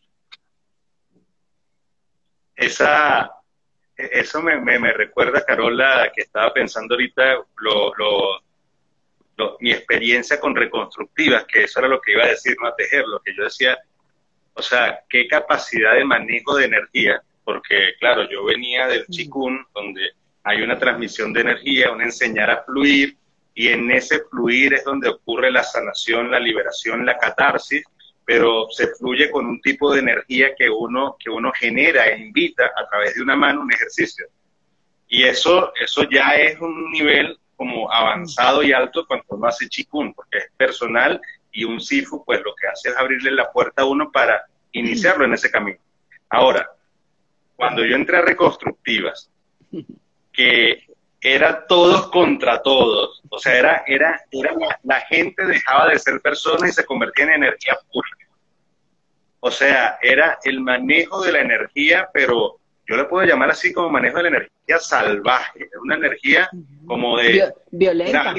esa, 2.59 3.31
eso 3.95 4.41
me, 4.41 4.59
me, 4.59 4.93
recuerda, 4.93 5.43
Carola, 5.45 6.11
que 6.13 6.23
estaba 6.23 6.53
pensando 6.53 6.95
ahorita 6.95 7.35
lo, 7.57 7.93
lo, 7.95 9.57
mi 9.61 9.71
experiencia 9.71 10.39
con 10.39 10.55
reconstructivas, 10.55 11.45
que 11.45 11.63
eso 11.63 11.79
era 11.79 11.87
lo 11.87 12.01
que 12.01 12.11
iba 12.11 12.25
a 12.25 12.29
decir, 12.29 12.55
no 12.61 12.67
a 12.67 12.75
tejer, 12.75 13.05
lo 13.07 13.21
que 13.21 13.33
yo 13.35 13.43
decía, 13.43 13.77
o 14.53 14.61
sea, 14.61 14.99
qué 15.09 15.27
capacidad 15.27 15.93
de 15.93 16.03
manejo 16.03 16.55
de 16.55 16.65
energía, 16.65 17.21
porque 17.45 17.93
claro, 17.99 18.29
yo 18.29 18.43
venía 18.43 18.87
del 18.87 19.07
chikun, 19.07 19.65
donde 19.73 20.11
hay 20.43 20.61
una 20.61 20.77
transmisión 20.77 21.31
de 21.31 21.41
energía, 21.41 21.91
un 21.91 22.01
enseñar 22.01 22.49
a 22.49 22.63
fluir, 22.63 23.15
y 23.53 23.69
en 23.69 23.89
ese 23.91 24.21
fluir 24.29 24.73
es 24.73 24.83
donde 24.83 25.09
ocurre 25.09 25.51
la 25.51 25.63
sanación, 25.63 26.29
la 26.29 26.39
liberación, 26.39 27.05
la 27.05 27.17
catarsis, 27.17 27.83
pero 28.29 28.67
se 28.69 28.85
fluye 28.89 29.31
con 29.31 29.47
un 29.47 29.59
tipo 29.59 29.91
de 29.91 30.01
energía 30.01 30.53
que 30.55 30.69
uno, 30.69 31.17
que 31.17 31.31
uno 31.31 31.51
genera 31.51 32.05
e 32.05 32.19
invita 32.19 32.63
a 32.77 32.87
través 32.87 33.15
de 33.15 33.23
una 33.23 33.35
mano 33.35 33.61
un 33.61 33.73
ejercicio. 33.73 34.27
Y 35.07 35.23
eso, 35.23 35.73
eso 35.81 36.03
ya 36.03 36.35
es 36.35 36.61
un 36.61 36.91
nivel 36.91 37.39
como 37.55 37.91
avanzado 37.91 38.61
y 38.61 38.71
alto 38.71 39.07
cuando 39.07 39.25
uno 39.29 39.47
hace 39.47 39.67
chikun, 39.67 40.13
porque 40.13 40.37
es 40.37 40.51
personal 40.55 41.19
y 41.51 41.63
un 41.63 41.81
sifu 41.81 42.23
pues 42.23 42.39
lo 42.45 42.53
que 42.53 42.67
hace 42.67 42.89
es 42.89 42.97
abrirle 42.97 43.31
la 43.31 43.51
puerta 43.51 43.81
a 43.81 43.85
uno 43.85 44.11
para 44.11 44.45
iniciarlo 44.73 45.25
en 45.25 45.33
ese 45.33 45.49
camino. 45.49 45.79
Ahora, 46.29 46.69
cuando 47.55 47.83
yo 47.83 47.95
entré 47.95 48.17
a 48.17 48.21
reconstructivas, 48.21 49.31
que 50.31 50.85
era 51.21 51.65
todos 51.67 52.09
contra 52.11 52.61
todos, 52.61 53.21
o 53.29 53.39
sea, 53.39 53.57
era, 53.57 53.83
era, 53.87 54.21
era 54.31 54.53
la 54.83 55.01
gente 55.01 55.45
dejaba 55.45 55.89
de 55.89 55.99
ser 55.99 56.21
personas 56.21 56.69
y 56.69 56.73
se 56.73 56.85
convertía 56.85 57.25
en 57.25 57.33
energía 57.43 57.77
pura. 57.91 58.07
O 59.41 59.51
sea, 59.51 59.97
era 60.01 60.37
el 60.43 60.61
manejo 60.61 61.21
de 61.21 61.31
la 61.31 61.39
energía, 61.39 62.09
pero 62.13 62.59
yo 62.85 62.95
le 62.95 63.05
puedo 63.05 63.25
llamar 63.25 63.51
así 63.51 63.73
como 63.73 63.89
manejo 63.89 64.17
de 64.17 64.23
la 64.23 64.29
energía 64.29 64.79
salvaje, 64.79 65.63
es 65.63 65.77
una 65.81 65.95
energía 65.95 66.49
como 66.85 67.17
de... 67.17 67.53
violenta. 67.71 68.33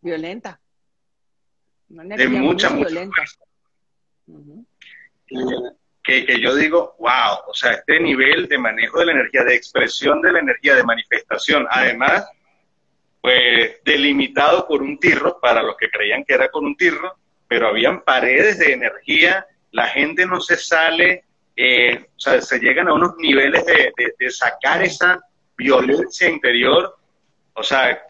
violenta. 0.00 0.60
de 1.88 2.28
mucha, 2.28 2.68
violenta. 2.70 3.22
Que, 6.02 6.24
que 6.24 6.40
yo 6.40 6.54
digo, 6.54 6.96
wow, 6.98 7.40
o 7.46 7.54
sea, 7.54 7.72
este 7.72 8.00
nivel 8.00 8.48
de 8.48 8.58
manejo 8.58 9.00
de 9.00 9.06
la 9.06 9.12
energía, 9.12 9.44
de 9.44 9.54
expresión 9.54 10.20
de 10.22 10.32
la 10.32 10.40
energía, 10.40 10.74
de 10.74 10.84
manifestación, 10.84 11.66
además, 11.70 12.28
pues 13.20 13.82
delimitado 13.84 14.66
por 14.66 14.82
un 14.82 14.98
tirro, 14.98 15.38
para 15.40 15.62
los 15.62 15.76
que 15.76 15.90
creían 15.90 16.24
que 16.24 16.34
era 16.34 16.48
con 16.48 16.64
un 16.64 16.76
tirro, 16.76 17.16
pero 17.46 17.68
habían 17.68 18.02
paredes 18.02 18.58
de 18.58 18.72
energía 18.72 19.46
la 19.72 19.86
gente 19.86 20.26
no 20.26 20.40
se 20.40 20.56
sale, 20.56 21.24
eh, 21.56 22.06
o 22.16 22.20
sea, 22.20 22.40
se 22.40 22.58
llegan 22.58 22.88
a 22.88 22.94
unos 22.94 23.16
niveles 23.18 23.64
de, 23.66 24.30
sacar 24.30 24.82
esa 24.82 25.20
violencia 25.56 26.28
interior. 26.28 26.96
O 27.54 27.62
sea, 27.62 28.02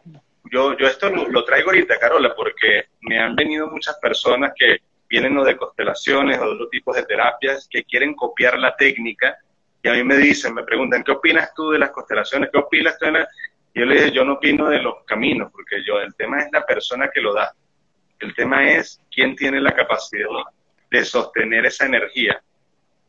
yo, 0.51 0.77
yo 0.77 0.87
esto 0.87 1.11
lo, 1.11 1.45
traigo 1.45 1.71
ahorita, 1.71 1.99
Carola, 1.99 2.35
porque 2.35 2.85
me 3.01 3.19
han 3.19 3.35
venido 3.35 3.69
muchas 3.69 3.99
personas 4.01 4.53
que 4.57 4.79
vienen 5.11 5.37
o 5.37 5.45
de 5.45 5.57
constelaciones 5.57 6.39
o 6.39 6.45
de 6.45 6.53
otros 6.53 6.71
tipos 6.71 6.97
de 6.97 7.03
terapias 7.03 7.69
que 7.69 7.85
quieren 7.85 8.15
copiar 8.15 8.59
la 8.59 8.75
técnica 8.77 9.37
y 9.83 9.89
a 9.89 9.93
mí 9.95 10.05
me 10.05 10.17
dicen, 10.17 10.55
me 10.55 10.63
preguntan, 10.63 11.03
¿qué 11.03 11.13
opinas 11.13 11.53
tú 11.55 11.71
de 11.71 11.79
las 11.79 11.91
constelaciones? 11.91 12.51
¿Qué 12.53 12.59
opinas 12.59 12.99
tú 12.99 13.07
de 13.07 13.13
las... 13.13 13.29
Yo 13.75 13.85
le 13.85 13.95
dije, 13.95 14.13
yo 14.13 14.25
no 14.25 14.35
opino 14.35 14.69
de 14.69 14.83
los 14.83 15.05
caminos, 15.07 15.51
porque 15.53 15.83
yo, 15.87 16.01
el 16.01 16.15
tema 16.15 16.41
es 16.41 16.49
la 16.53 16.67
persona 16.67 17.09
que 17.13 17.21
lo 17.21 17.33
da. 17.33 17.55
El 18.19 18.35
tema 18.35 18.71
es 18.71 19.01
quién 19.11 19.35
tiene 19.37 19.61
la 19.61 19.73
capacidad 19.73 20.29
de 20.91 21.05
sostener 21.05 21.65
esa 21.65 21.87
energía. 21.87 22.43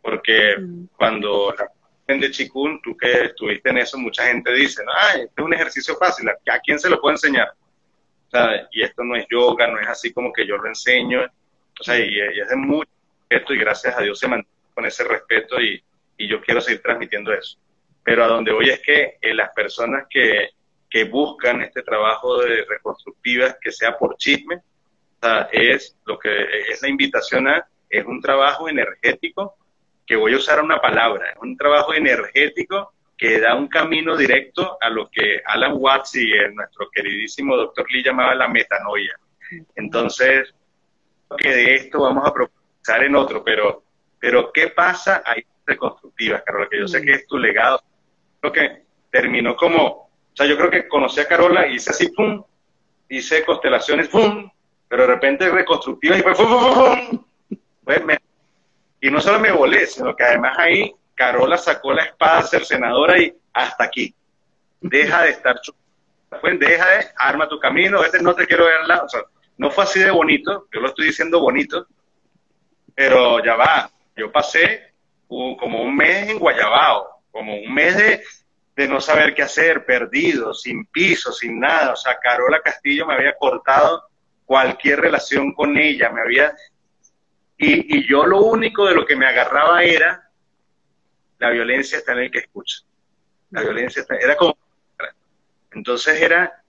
Porque 0.02 0.56
mm. 0.58 0.86
cuando 0.96 1.54
la 1.58 1.68
de 2.08 2.32
Chikun, 2.32 2.82
tú 2.82 2.96
que 2.98 3.26
estuviste 3.26 3.70
en 3.70 3.78
eso, 3.78 3.98
mucha 3.98 4.26
gente 4.28 4.52
dice, 4.54 4.84
ah, 4.88 5.14
este 5.16 5.32
es 5.38 5.46
un 5.46 5.54
ejercicio 5.54 5.96
fácil, 5.96 6.28
¿a 6.30 6.60
quién 6.60 6.78
se 6.78 6.90
lo 6.90 7.00
puedo 7.00 7.14
enseñar? 7.14 7.54
Y 8.72 8.82
esto 8.82 9.04
no 9.04 9.16
es 9.16 9.26
yoga, 9.30 9.68
no 9.68 9.80
es 9.80 9.88
así 9.88 10.12
como 10.12 10.32
que 10.32 10.46
yo 10.46 10.58
lo 10.58 10.68
enseño, 10.68 11.22
o 11.80 11.84
sea, 11.84 11.98
y, 11.98 12.20
es 12.20 12.50
de 12.50 12.56
mucho 12.56 12.90
respeto 13.30 13.54
y 13.54 13.58
gracias 13.58 13.98
a 13.98 14.02
Dios 14.02 14.20
se 14.20 14.28
mantiene 14.28 14.58
con 14.74 14.86
ese 14.86 15.04
respeto 15.04 15.60
y, 15.62 15.84
yo 16.18 16.40
quiero 16.40 16.62
seguir 16.62 16.84
transmitiendo 16.84 17.34
eso. 17.34 17.58
Pero 18.04 18.24
a 18.24 18.28
donde 18.28 18.52
voy 18.52 18.70
es 18.70 18.80
que 18.80 19.18
eh, 19.20 19.34
las 19.34 19.50
personas 19.54 20.06
que, 20.08 20.50
que 20.88 21.06
buscan 21.06 21.64
este 21.64 21.82
trabajo 21.82 22.40
de 22.44 22.64
reconstructivas, 22.66 23.58
que 23.60 23.72
sea 23.72 23.98
por 23.98 24.18
chisme, 24.18 24.62
es 25.52 25.98
lo 26.06 26.20
que 26.20 26.30
es 26.70 26.82
la 26.82 26.90
invitación 26.90 27.48
a, 27.48 27.68
es 27.90 28.06
un 28.06 28.22
trabajo 28.22 28.70
energético, 28.70 29.56
que 30.06 30.16
voy 30.16 30.34
a 30.34 30.38
usar 30.38 30.62
una 30.62 30.80
palabra, 30.80 31.32
es 31.32 31.38
un 31.42 31.56
trabajo 31.58 31.94
energético 31.94 32.94
que 33.18 33.40
da 33.40 33.56
un 33.56 33.68
camino 33.68 34.18
directo 34.18 34.78
a 34.82 34.90
lo 34.90 35.10
que 35.10 35.42
Alan 35.46 35.74
Watts 35.76 36.16
y 36.16 36.32
nuestro 36.54 36.90
queridísimo 36.90 37.56
doctor 37.56 37.86
Lee 37.92 38.04
llamaba 38.04 38.34
la 38.34 38.48
metanoia. 38.48 39.16
Entonces, 39.76 40.54
que 41.38 41.50
de 41.50 41.76
esto 41.76 42.02
vamos 42.02 42.28
a 42.28 42.34
profundizar 42.34 43.04
en 43.04 43.16
otro, 43.16 43.44
pero, 43.44 43.84
pero 44.20 44.52
¿qué 44.52 44.70
pasa 44.70 45.24
ahí 45.26 45.44
reconstructivas, 45.66 46.44
Carola? 46.44 46.68
Que 46.70 46.80
yo 46.80 46.88
sé 46.88 47.02
que 47.02 47.14
es 47.14 47.28
tu 47.28 47.38
legado. 47.38 47.82
Creo 48.40 48.54
que 48.54 48.84
terminó 49.10 49.56
como, 49.56 49.86
o 49.86 50.10
sea, 50.34 50.46
yo 50.46 50.58
creo 50.58 50.70
que 50.70 50.88
conocí 50.88 51.20
a 51.20 51.28
Carola 51.28 51.68
y 51.68 51.76
hice 51.76 51.92
así, 51.92 52.10
pum, 52.10 52.44
hice 53.10 53.46
constelaciones, 53.46 54.08
pum, 54.08 54.50
pero 54.88 55.04
de 55.04 55.08
repente 55.08 55.50
reconstructiva 55.50 56.18
y 56.18 56.22
fue 56.22 56.34
pues 57.84 58.02
y 59.04 59.10
no 59.10 59.20
solo 59.20 59.40
me 59.40 59.52
volé, 59.52 59.88
sino 59.88 60.16
que 60.16 60.24
además 60.24 60.56
ahí 60.60 60.94
Carola 61.16 61.58
sacó 61.58 61.92
la 61.92 62.04
espada 62.04 62.44
senadora 62.44 63.18
y 63.20 63.36
hasta 63.52 63.86
aquí. 63.86 64.14
Deja 64.80 65.24
de 65.24 65.32
estar 65.32 65.60
pues 66.40 66.60
deja 66.60 66.90
de 66.90 67.08
arma 67.18 67.50
tu 67.50 67.60
camino, 67.60 67.98
a 67.98 68.04
veces 68.04 68.22
no 68.22 68.34
te 68.34 68.46
quiero 68.46 68.66
ver 68.66 68.76
al 68.76 68.88
lado. 68.88 69.06
O 69.06 69.10
sea, 69.10 69.22
no 69.62 69.70
fue 69.70 69.84
así 69.84 70.00
de 70.00 70.10
bonito, 70.10 70.68
yo 70.74 70.82
lo 70.82 70.88
estoy 70.88 71.06
diciendo 71.06 71.40
bonito, 71.40 71.86
pero 72.96 73.46
ya 73.46 73.56
va, 73.56 73.92
yo 74.16 74.32
pasé 74.32 74.96
como 75.28 75.84
un 75.84 75.96
mes 75.96 76.30
en 76.30 76.40
Guayabao, 76.40 77.22
como 77.30 77.56
un 77.56 77.72
mes 77.72 77.96
de, 77.96 78.24
de 78.76 78.88
no 78.88 79.00
saber 79.00 79.36
qué 79.36 79.44
hacer, 79.44 79.86
perdido, 79.86 80.56
sin 80.56 80.86
piso, 80.88 81.32
sin 81.32 81.60
nada. 81.60 81.94
O 81.94 81.96
sea, 81.96 82.18
Carola 82.18 82.60
Castillo 82.60 83.06
me 83.06 83.14
había 83.14 83.36
cortado 83.36 84.10
cualquier 84.46 85.00
relación 85.00 85.54
con 85.54 85.78
ella, 85.78 86.10
me 86.10 86.22
había... 86.22 86.56
Y, 87.56 88.08
yo 88.10 88.26
lo 88.26 88.42
único 88.42 88.88
de 88.88 88.96
lo 88.96 89.06
que 89.06 89.16
me 89.16 89.28
agarraba 89.28 89.84
era 89.84 90.28
la 91.38 91.52
violencia 91.52 92.00
está 92.00 92.14
en 92.14 92.20
el 92.20 92.32
que 92.32 92.40
escucha. 92.40 92.78
La 93.52 93.62
violencia 93.62 94.02
está, 94.02 94.16
era 94.16 94.36
como... 94.36 94.58
Entonces 95.72 96.20
era 96.20 96.61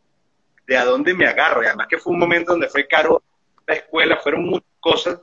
de 0.66 0.76
a 0.76 0.84
dónde 0.84 1.14
me 1.14 1.26
agarro. 1.26 1.62
Y 1.62 1.66
además 1.66 1.86
que 1.88 1.98
fue 1.98 2.12
un 2.12 2.18
momento 2.18 2.52
donde 2.52 2.68
fue 2.68 2.86
caro 2.86 3.22
la 3.66 3.74
escuela, 3.74 4.18
fueron 4.18 4.44
muchas 4.44 4.70
cosas. 4.80 5.20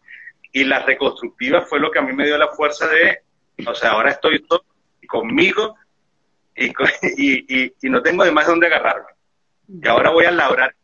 Y 0.51 0.63
la 0.63 0.79
reconstructiva 0.79 1.61
fue 1.61 1.79
lo 1.79 1.91
que 1.91 1.99
a 1.99 2.01
mí 2.01 2.13
me 2.13 2.25
dio 2.25 2.37
la 2.37 2.49
fuerza 2.49 2.87
de, 2.87 3.19
o 3.67 3.75
sea, 3.75 3.91
ahora 3.91 4.11
estoy 4.11 4.43
conmigo 5.07 5.75
y, 6.55 6.67
y, 7.17 7.73
y, 7.81 7.89
no 7.89 8.01
tengo 8.01 8.23
de 8.23 8.31
más 8.31 8.47
dónde 8.47 8.67
agarrarme. 8.67 9.07
Y 9.67 9.87
ahora 9.87 10.09
voy 10.09 10.25
a 10.25 10.31
labrar 10.31 10.75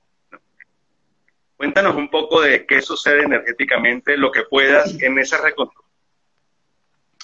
Cuéntanos 1.58 1.96
un 1.96 2.10
poco 2.10 2.42
de 2.42 2.66
qué 2.66 2.82
sucede 2.82 3.24
energéticamente, 3.24 4.18
lo 4.18 4.32
que 4.32 4.44
puedas 4.44 5.02
en 5.02 5.18
esa 5.20 5.42
reconstrucción. 5.42 5.86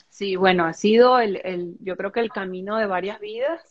Sí, 0.09 0.35
bueno, 0.35 0.65
ha 0.65 0.73
sido 0.73 1.19
el, 1.19 1.41
el, 1.43 1.75
yo 1.79 1.97
creo 1.97 2.11
que 2.11 2.21
el 2.21 2.31
camino 2.31 2.77
de 2.77 2.85
varias 2.85 3.19
vidas. 3.19 3.70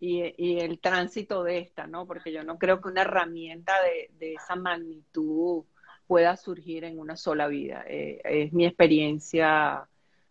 Y, 0.00 0.58
el 0.58 0.78
tránsito 0.80 1.42
de 1.42 1.58
esta, 1.58 1.86
¿no? 1.86 2.06
Porque 2.06 2.32
yo 2.32 2.44
no 2.44 2.58
creo 2.58 2.80
que 2.80 2.88
una 2.88 3.02
herramienta 3.02 3.72
de, 3.82 4.34
esa 4.34 4.56
magnitud 4.56 5.64
pueda 6.06 6.36
surgir 6.36 6.84
en 6.84 6.98
una 6.98 7.16
sola 7.16 7.48
vida. 7.48 7.84
Eh, 7.86 8.20
es 8.24 8.52
mi 8.52 8.64
experiencia 8.66 9.88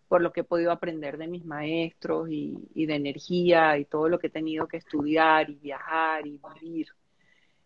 por 0.08 0.22
lo 0.22 0.32
que 0.32 0.42
he 0.42 0.46
podido 0.46 0.72
aprender 0.72 1.18
de 1.18 1.28
mis 1.28 1.46
maestros 1.46 2.30
y, 2.30 2.86
de 2.86 2.96
energía 2.96 3.78
y 3.78 3.86
todo 3.86 4.08
lo 4.10 4.20
que 4.20 4.28
he 4.28 4.32
tenido 4.32 4.68
que 4.68 4.78
estudiar 4.78 5.50
y 5.50 5.56
viajar 5.56 6.26
y 6.26 6.40
vivir. 6.62 6.88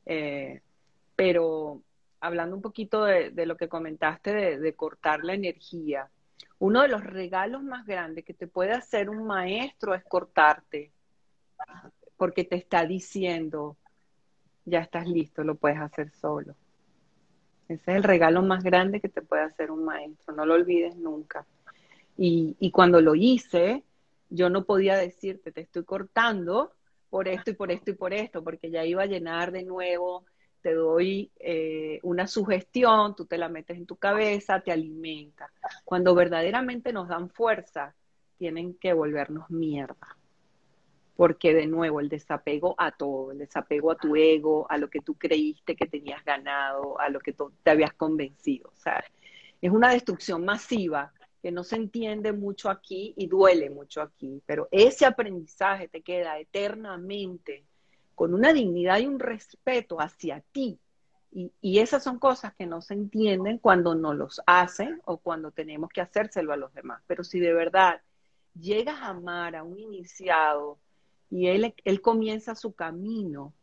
Eh, 0.06 0.62
pero 1.16 1.84
hablando 2.20 2.56
un 2.56 2.62
poquito 2.62 3.04
de, 3.04 3.46
lo 3.46 3.58
que 3.58 3.70
comentaste 3.70 4.58
de, 4.58 4.74
cortar 4.76 5.24
la 5.24 5.34
energía, 5.36 6.10
uno 6.58 6.82
de 6.82 6.88
los 6.88 7.04
regalos 7.04 7.64
más 7.64 7.86
grandes 7.86 8.26
que 8.26 8.34
te 8.34 8.48
puede 8.48 8.72
hacer 8.72 9.10
un 9.10 9.26
maestro 9.26 9.94
es 9.94 10.04
cortarte, 10.04 10.92
porque 12.18 12.44
te 12.44 12.56
está 12.56 12.86
diciendo, 12.86 13.78
ya 14.66 14.80
estás 14.80 15.08
listo, 15.08 15.44
lo 15.44 15.56
puedes 15.56 15.80
hacer 15.80 16.12
solo. 16.12 16.56
Ese 17.68 17.92
es 17.92 17.98
el 17.98 18.04
regalo 18.04 18.42
más 18.42 18.64
grande 18.64 19.00
que 19.00 19.10
te 19.10 19.22
puede 19.22 19.44
hacer 19.44 19.72
un 19.72 19.86
maestro, 19.86 20.36
no 20.36 20.46
lo 20.46 20.54
olvides 20.56 20.96
nunca. 20.98 21.46
Y, 22.18 22.70
cuando 22.72 23.02
lo 23.02 23.16
hice, 23.16 23.84
yo 24.30 24.50
no 24.50 24.66
podía 24.66 24.96
decirte, 24.96 25.52
te 25.52 25.62
estoy 25.62 25.84
cortando 25.84 26.74
por 27.10 27.28
esto 27.28 27.50
y 27.50 27.54
por 27.54 27.72
esto 27.72 27.92
y 27.92 27.96
por 27.96 28.14
esto, 28.14 28.44
porque 28.44 28.70
ya 28.70 28.86
iba 28.86 29.04
a 29.04 29.08
llenar 29.08 29.52
de 29.52 29.64
nuevo 29.64 30.26
te 30.62 30.74
doy 30.74 31.32
eh, 31.40 32.00
una 32.04 32.28
sugestión, 32.28 33.16
tú 33.16 33.26
te 33.26 33.38
la 33.38 33.50
metes 33.50 33.78
en 33.78 33.86
tu 33.86 33.96
cabeza, 33.96 34.62
te 34.62 34.72
alimenta. 34.72 35.52
Cuando 35.84 36.16
verdaderamente 36.16 36.94
nos 36.94 37.08
dan 37.08 37.30
fuerza, 37.30 37.94
tienen 38.38 38.76
que 38.76 38.94
volvernos 38.94 39.50
mierda. 39.50 40.18
Porque 41.16 41.54
de 41.54 41.68
nuevo, 41.68 42.00
el 42.00 42.10
desapego 42.10 42.76
a 42.78 42.92
todo, 42.92 43.32
el 43.32 43.40
desapego 43.40 43.92
a 43.92 43.96
tu 43.96 44.16
ego, 44.16 44.66
a 44.70 44.78
lo 44.78 44.90
que 44.90 45.02
tú 45.02 45.16
creíste 45.16 45.76
que 45.76 45.86
tenías 45.86 46.24
ganado, 46.24 47.00
a 47.00 47.10
lo 47.10 47.20
que 47.20 47.36
te 47.64 47.72
habías 47.72 47.94
convencido. 47.94 48.70
O 48.70 48.80
sea, 48.80 49.04
es 49.62 49.72
una 49.72 49.92
destrucción 49.92 50.44
masiva 50.44 51.14
que 51.42 51.52
no 51.52 51.64
se 51.64 51.76
entiende 51.76 52.34
mucho 52.34 52.70
aquí 52.70 53.14
y 53.18 53.28
duele 53.28 53.70
mucho 53.70 54.02
aquí, 54.02 54.42
pero 54.46 54.68
ese 54.72 55.06
aprendizaje 55.06 55.88
te 55.88 56.02
queda 56.02 56.40
eternamente 56.40 57.66
con 58.16 58.34
una 58.34 58.54
dignidad 58.54 59.00
y 59.00 59.08
un 59.08 59.20
respeto 59.20 60.00
hacia 60.00 60.42
ti. 60.52 60.80
Y, 61.34 61.80
esas 61.80 62.04
son 62.04 62.20
cosas 62.20 62.54
que 62.56 62.66
no 62.66 62.82
se 62.82 62.94
entienden 62.94 63.58
cuando 63.58 63.96
no 63.96 64.14
los 64.14 64.42
hacen 64.46 65.02
o 65.06 65.18
cuando 65.18 65.52
tenemos 65.52 65.90
que 65.90 66.02
hacérselo 66.02 66.52
a 66.52 66.58
los 66.58 66.74
demás. 66.74 67.02
Pero 67.08 67.24
si 67.24 67.40
de 67.40 67.54
verdad 67.54 68.02
llegas 68.54 69.00
a 69.00 69.08
amar 69.08 69.56
a 69.56 69.64
un 69.64 69.80
iniciado 69.80 70.78
y 71.32 71.48
él, 71.48 72.02
comienza 72.02 72.56
su 72.56 72.74
camino, 72.74 73.54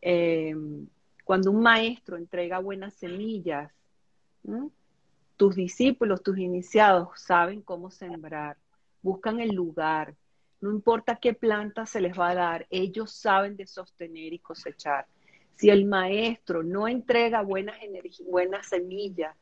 em, 0.00 0.86
cuando 1.24 1.50
un 1.50 1.60
maestro 1.60 2.16
entrega 2.16 2.60
buenas 2.60 2.94
semillas, 2.94 3.72
tus 5.36 5.56
discípulos, 5.56 6.22
tus 6.22 6.38
iniciados 6.38 7.08
saben 7.20 7.62
cómo 7.62 7.90
sembrar, 7.90 8.56
buscan 9.02 9.40
el 9.40 9.50
lugar, 9.50 10.14
no 10.60 10.70
importa 10.70 11.16
qué 11.16 11.34
planta 11.34 11.84
se 11.84 12.00
les 12.00 12.16
va 12.16 12.30
a 12.30 12.34
dar, 12.34 12.66
ellos 12.70 13.10
saben 13.10 13.56
de 13.56 13.66
sostener 13.66 14.32
y 14.32 14.38
cosechar. 14.38 15.06
Si 15.56 15.68
el 15.68 15.84
maestro 15.84 16.62
no 16.62 16.86
entrega 16.86 17.42
buenas, 17.42 17.76
semillas 18.68 19.34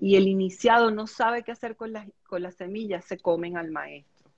y 0.00 0.14
el 0.14 0.28
iniciado 0.28 0.92
no 0.92 1.08
sabe 1.08 1.42
qué 1.42 1.50
hacer 1.50 1.74
con 1.74 1.92
las 1.92 2.54
semillas, 2.54 3.04
se 3.04 3.18
comen 3.18 3.56
al 3.56 3.72
maestro. 3.72 4.30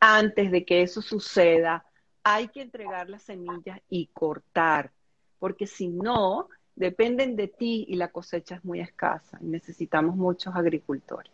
Antes 0.00 0.50
de 0.50 0.64
que 0.64 0.80
eso 0.80 1.02
suceda, 1.02 1.84
hay 2.22 2.48
que 2.48 2.62
entregar 2.62 3.08
las 3.08 3.22
semillas 3.22 3.80
y 3.88 4.06
cortar, 4.12 4.92
porque 5.38 5.66
si 5.66 5.88
no, 5.88 6.48
dependen 6.76 7.36
de 7.36 7.48
ti 7.48 7.84
y 7.88 7.96
la 7.96 8.08
cosecha 8.08 8.56
es 8.56 8.64
muy 8.64 8.80
escasa. 8.80 9.38
Necesitamos 9.40 10.16
muchos 10.16 10.54
agricultores. 10.54 11.32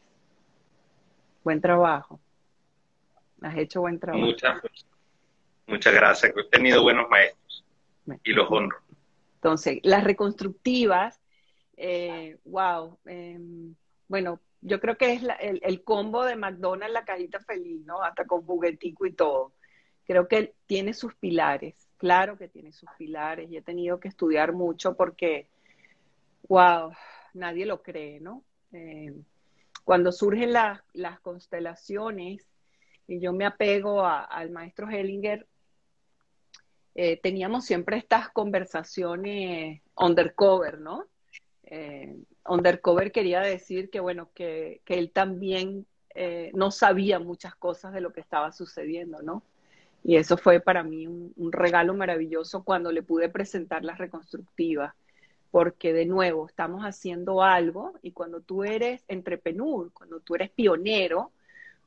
Buen 1.45 1.61
trabajo. 1.61 2.21
Has 3.43 3.57
hecho 3.57 3.81
buen 3.81 3.99
trabajo. 3.99 4.25
Muchas, 4.25 4.61
muchas 5.67 5.95
gracias. 5.95 6.33
He 6.37 6.45
tenido 6.51 6.83
buenos 6.83 7.09
maestros 7.09 7.65
y 8.25 8.33
los 8.33 8.51
honro. 8.51 8.79
Entonces, 9.37 9.79
las 9.83 10.03
reconstructivas, 10.03 11.21
eh, 11.77 12.39
wow. 12.45 12.99
Em, 13.05 13.75
bueno, 14.09 14.41
yo 14.61 14.81
creo 14.81 14.97
que 14.97 15.13
es 15.13 15.23
el, 15.41 15.85
combo 15.85 16.25
de 16.25 16.35
McDonald's, 16.35 16.93
la 16.93 17.05
cajita 17.05 17.39
feliz, 17.41 17.85
¿no? 17.85 18.03
Hasta 18.03 18.25
con 18.25 18.43
juguetico 18.43 19.07
y 19.07 19.13
todo. 19.13 19.53
Creo 20.07 20.29
que 20.29 20.55
tiene 20.67 20.95
sus 20.95 21.15
pilares, 21.15 21.89
claro 21.97 22.37
que 22.37 22.49
tiene 22.49 22.73
sus 22.73 22.89
pilares 22.97 23.51
y 23.51 23.57
he 23.57 23.63
tenido 23.63 23.99
que 23.99 24.09
estudiar 24.09 24.53
mucho 24.53 24.97
porque, 24.97 25.49
wow, 26.49 26.93
nadie 27.35 27.67
lo 27.67 27.83
cree, 27.83 28.21
¿no? 28.21 28.43
Em, 28.73 29.25
cuando 29.85 30.13
surgen 30.13 30.53
las 30.53 31.21
constelaciones, 31.21 32.47
y 33.09 33.21
yo 33.21 33.33
me 33.33 33.47
apego 33.47 34.05
al 34.05 34.51
maestro 34.51 34.89
Hellinger, 34.89 35.47
eh, 36.95 37.21
teníamos 37.21 37.65
siempre 37.65 37.99
estas 37.99 38.31
conversaciones 38.31 39.83
undercover, 39.97 40.81
¿no? 40.81 41.05
Eh, 41.65 42.17
undercover 42.49 43.13
quería 43.13 43.41
decir 43.41 43.91
que, 43.91 44.01
bueno, 44.01 44.31
que, 44.35 44.81
él 44.87 45.11
también 45.13 45.87
eh, 46.15 46.51
no 46.55 46.71
sabía 46.71 47.19
muchas 47.19 47.55
cosas 47.55 47.93
de 47.93 48.01
lo 48.01 48.13
que 48.13 48.21
estaba 48.21 48.51
sucediendo, 48.53 49.21
¿no? 49.23 49.43
Y 50.03 50.17
eso 50.17 50.37
fue 50.37 50.61
para 50.61 50.83
mí 50.83 51.07
un, 51.07 51.53
regalo 51.53 51.95
maravilloso 51.95 52.63
cuando 52.63 52.93
le 52.93 53.03
pude 53.03 53.29
presentar 53.29 53.85
las 53.85 53.99
reconstructivas, 53.99 54.95
porque 55.51 55.93
de 55.93 56.07
nuevo 56.07 56.47
estamos 56.47 56.83
haciendo 56.83 57.43
algo 57.43 57.95
y 58.03 58.13
cuando 58.13 58.41
tú 58.41 58.63
eres 58.63 59.05
entrepreneur, 59.09 59.91
cuando 59.93 60.21
tú 60.21 60.35
eres 60.35 60.51
pionero, 60.51 61.33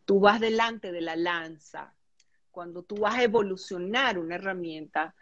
tú 0.05 0.19
vas 0.19 0.39
delante 0.39 0.91
de 0.91 1.01
la 1.01 1.15
lanza, 1.15 1.93
cuando 2.51 2.83
tú 2.83 2.97
vas 2.97 3.15
a 3.15 3.23
evolucionar 3.23 4.17
una 4.17 4.35
herramienta, 4.35 5.13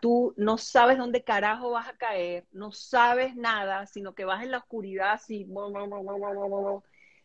tú 0.00 0.34
no 0.36 0.58
sabes 0.58 0.98
dónde 0.98 1.22
carajo 1.22 1.70
vas 1.70 1.88
a 1.88 1.96
caer, 1.96 2.44
no 2.52 2.72
sabes 2.72 3.34
nada, 3.34 3.86
sino 3.86 4.14
que 4.14 4.24
vas 4.24 4.42
en 4.42 4.50
la 4.52 4.58
oscuridad 4.58 5.12
así, 5.12 5.48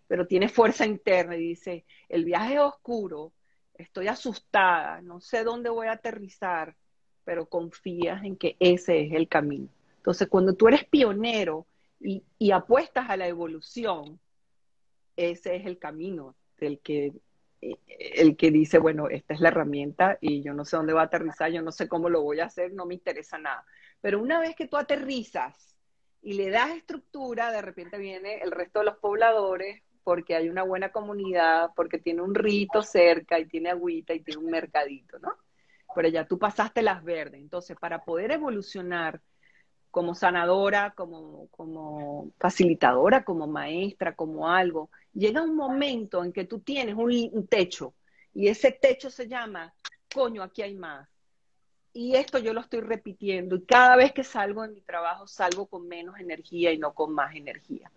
pero 0.07 0.28
tienes 0.28 0.51
fuerza 0.51 0.86
interna 0.86 1.36
y 1.36 1.41
dice, 1.41 1.86
el 2.09 2.26
viaje 2.26 2.55
es 2.55 2.59
oscuro, 2.59 3.32
estoy 3.74 4.07
asustada, 4.07 5.01
no 5.01 5.19
sé 5.19 5.43
dónde 5.43 5.69
voy 5.69 5.88
a 5.88 5.93
aterrizar, 5.93 6.76
pero 7.24 7.47
confías 7.47 8.24
en 8.24 8.36
que 8.36 8.55
ese 8.59 9.01
es 9.01 9.13
el 9.13 9.28
camino. 9.28 9.69
Entonces, 9.97 10.28
cuando 10.28 10.53
tú 10.53 10.67
eres 10.67 10.86
pionero 10.86 11.65
y, 11.99 12.51
apuestas 12.51 13.09
a 13.09 13.15
la 13.15 13.28
evolución, 13.28 14.19
ese 15.15 15.55
es 15.55 15.65
el 15.65 15.78
camino 15.78 16.36
el 16.59 16.80
que, 16.80 17.13
el 17.61 18.38
que 18.38 18.51
dice, 18.51 18.78
bueno, 18.80 19.09
esta 19.09 19.34
es 19.34 19.39
la 19.39 19.49
herramienta 19.49 20.17
y 20.21 20.41
yo 20.41 20.53
no 20.53 20.65
sé 20.65 20.78
dónde 20.78 20.93
va 20.93 21.01
a 21.01 21.05
aterrizar, 21.05 21.51
yo 21.51 21.61
no 21.61 21.71
sé 21.71 21.88
cómo 21.88 22.09
lo 22.09 22.21
voy 22.21 22.39
a 22.39 22.45
hacer, 22.45 22.74
no 22.74 22.86
me 22.86 22.93
interesa 22.93 23.38
nada. 23.38 23.65
Pero 24.01 24.21
una 24.21 24.39
vez 24.39 24.55
que 24.55 24.67
tú 24.67 24.78
aterrizas 24.78 25.76
y 26.21 26.34
le 26.34 26.49
das 26.49 26.71
estructura, 26.71 27.51
de 27.51 27.61
repente 27.61 27.97
viene 27.97 28.39
el 28.41 28.51
resto 28.51 28.80
de 28.80 28.86
los 28.86 28.97
pobladores 28.97 29.82
porque 30.04 30.36
hay 30.36 30.49
una 30.49 30.64
buena 30.64 30.91
comunidad, 30.91 31.72
porque 31.76 31.97
tiene 31.97 32.22
un 32.22 32.36
rito 32.36 32.82
cerca 32.84 33.39
y 33.39 33.45
tiene 33.45 33.70
agüita 33.70 34.14
y 34.14 34.22
tiene 34.22 34.41
un 34.41 34.51
mercadito, 34.51 35.20
¿no? 35.20 35.34
Pero 35.95 36.08
ya 36.10 36.26
tú 36.26 36.39
pasaste 36.39 36.82
las 36.82 37.04
verdes. 37.04 37.41
Entonces, 37.41 37.78
para 37.80 38.04
poder 38.04 38.32
evolucionar 38.32 39.22
como 39.93 40.16
sanadora, 40.16 40.91
como, 40.95 41.47
como 41.49 42.32
facilitadora, 42.39 43.24
como 43.24 43.45
maestra, 43.45 44.16
como 44.16 44.49
algo, 44.49 44.89
llega 45.14 45.43
un 45.43 45.56
momento 45.56 46.24
en 46.24 46.34
que 46.34 46.45
tú 46.45 46.62
tienes 46.62 46.95
un, 46.95 47.47
techo 47.47 47.93
y 48.34 48.47
ese 48.47 48.72
techo 48.72 49.12
se 49.12 49.28
llama, 49.28 49.72
coño, 50.12 50.41
aquí 50.41 50.64
hay 50.64 50.74
más. 50.74 51.08
Y 51.93 52.16
esto 52.16 52.39
yo 52.39 52.54
lo 52.54 52.62
estoy 52.62 52.82
repitiendo 52.82 53.56
y 53.56 53.66
cada 53.66 53.95
vez 53.95 54.14
que 54.14 54.24
salgo 54.24 54.64
de 54.64 54.70
mi 54.70 54.82
trabajo 54.82 55.28
salgo 55.28 55.68
con 55.68 55.88
menos 55.88 56.20
energía 56.20 56.72
y 56.72 56.80
no 56.80 56.93
con 56.93 57.14
más 57.14 57.36
energía. 57.36 57.91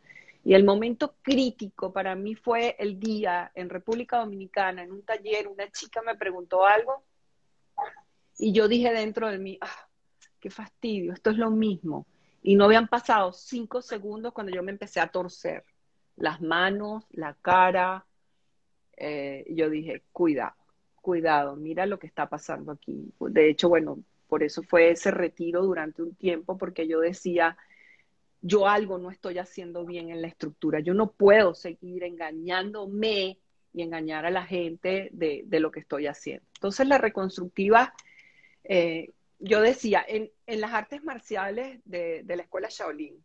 Y 0.47 0.55
el 0.55 0.63
momento 0.63 1.17
crítico 1.23 1.93
para 1.93 2.15
mí 2.15 2.37
fue 2.37 2.77
el 2.79 3.01
día 3.01 3.51
en 3.57 3.69
República 3.69 4.19
Dominicana, 4.19 4.85
en 4.85 4.93
un 4.93 5.03
taller, 5.03 5.49
una 5.49 5.69
chica 5.73 6.03
me 6.03 6.15
preguntó 6.15 6.65
algo 6.65 7.03
y 8.39 8.53
yo 8.53 8.69
dije 8.69 8.93
dentro 8.93 9.29
de 9.29 9.39
mí, 9.39 9.59
ah, 9.61 9.89
qué 10.39 10.49
fastidio, 10.49 11.13
esto 11.15 11.31
es 11.31 11.37
lo 11.37 11.51
mismo. 11.51 12.07
Y 12.45 12.55
no 12.55 12.67
habían 12.67 12.87
pasado 12.87 13.33
cinco 13.33 13.83
segundos 13.83 14.33
cuando 14.33 14.53
yo 14.53 14.63
me 14.63 14.71
empecé 14.71 15.01
a 15.01 15.09
torcer 15.09 15.65
las 16.15 16.41
manos, 16.41 17.03
la 17.11 17.35
cara. 17.35 18.07
Eh, 18.97 19.47
yo 19.51 19.69
dije, 19.69 20.05
cuidado, 20.13 20.55
cuidado, 21.03 21.57
mira 21.57 21.87
lo 21.87 21.99
que 21.99 22.07
está 22.07 22.29
pasando 22.29 22.71
aquí. 22.71 23.13
De 23.19 23.51
hecho, 23.51 23.69
bueno, 23.69 23.99
por 24.29 24.45
eso 24.45 24.63
fue 24.63 24.91
ese 24.93 25.11
retiro 25.11 25.63
durante 25.63 26.05
un 26.05 26.15
tiempo, 26.15 26.57
porque 26.57 26.87
yo 26.87 27.01
decía, 27.01 27.59
yo 28.47 28.69
algo 28.69 28.99
no 28.99 29.11
estoy 29.11 29.39
haciendo 29.39 29.85
bien 29.85 30.11
en 30.11 30.23
la 30.23 30.29
estructura, 30.29 30.81
yo 30.81 30.95
no 30.95 31.11
puedo 31.13 31.55
seguir 31.55 32.05
engañándome 32.05 33.39
y 33.73 33.83
engañar 33.83 34.25
a 34.25 34.31
la 34.31 34.45
gente 34.45 35.11
de, 35.13 35.45
lo 35.61 35.71
que 35.71 35.81
estoy 35.81 36.07
haciendo. 36.07 36.47
Entonces 36.55 36.87
la 36.87 36.99
reconstructiva 36.99 37.93
Eh, 38.69 39.13
yo 39.39 39.61
decía, 39.61 40.05
en, 40.09 40.31
las 40.47 40.73
artes 40.73 41.05
marciales 41.05 41.81
de, 41.85 42.25
la 42.27 42.43
escuela 42.43 42.69
Shaolin, 42.71 43.23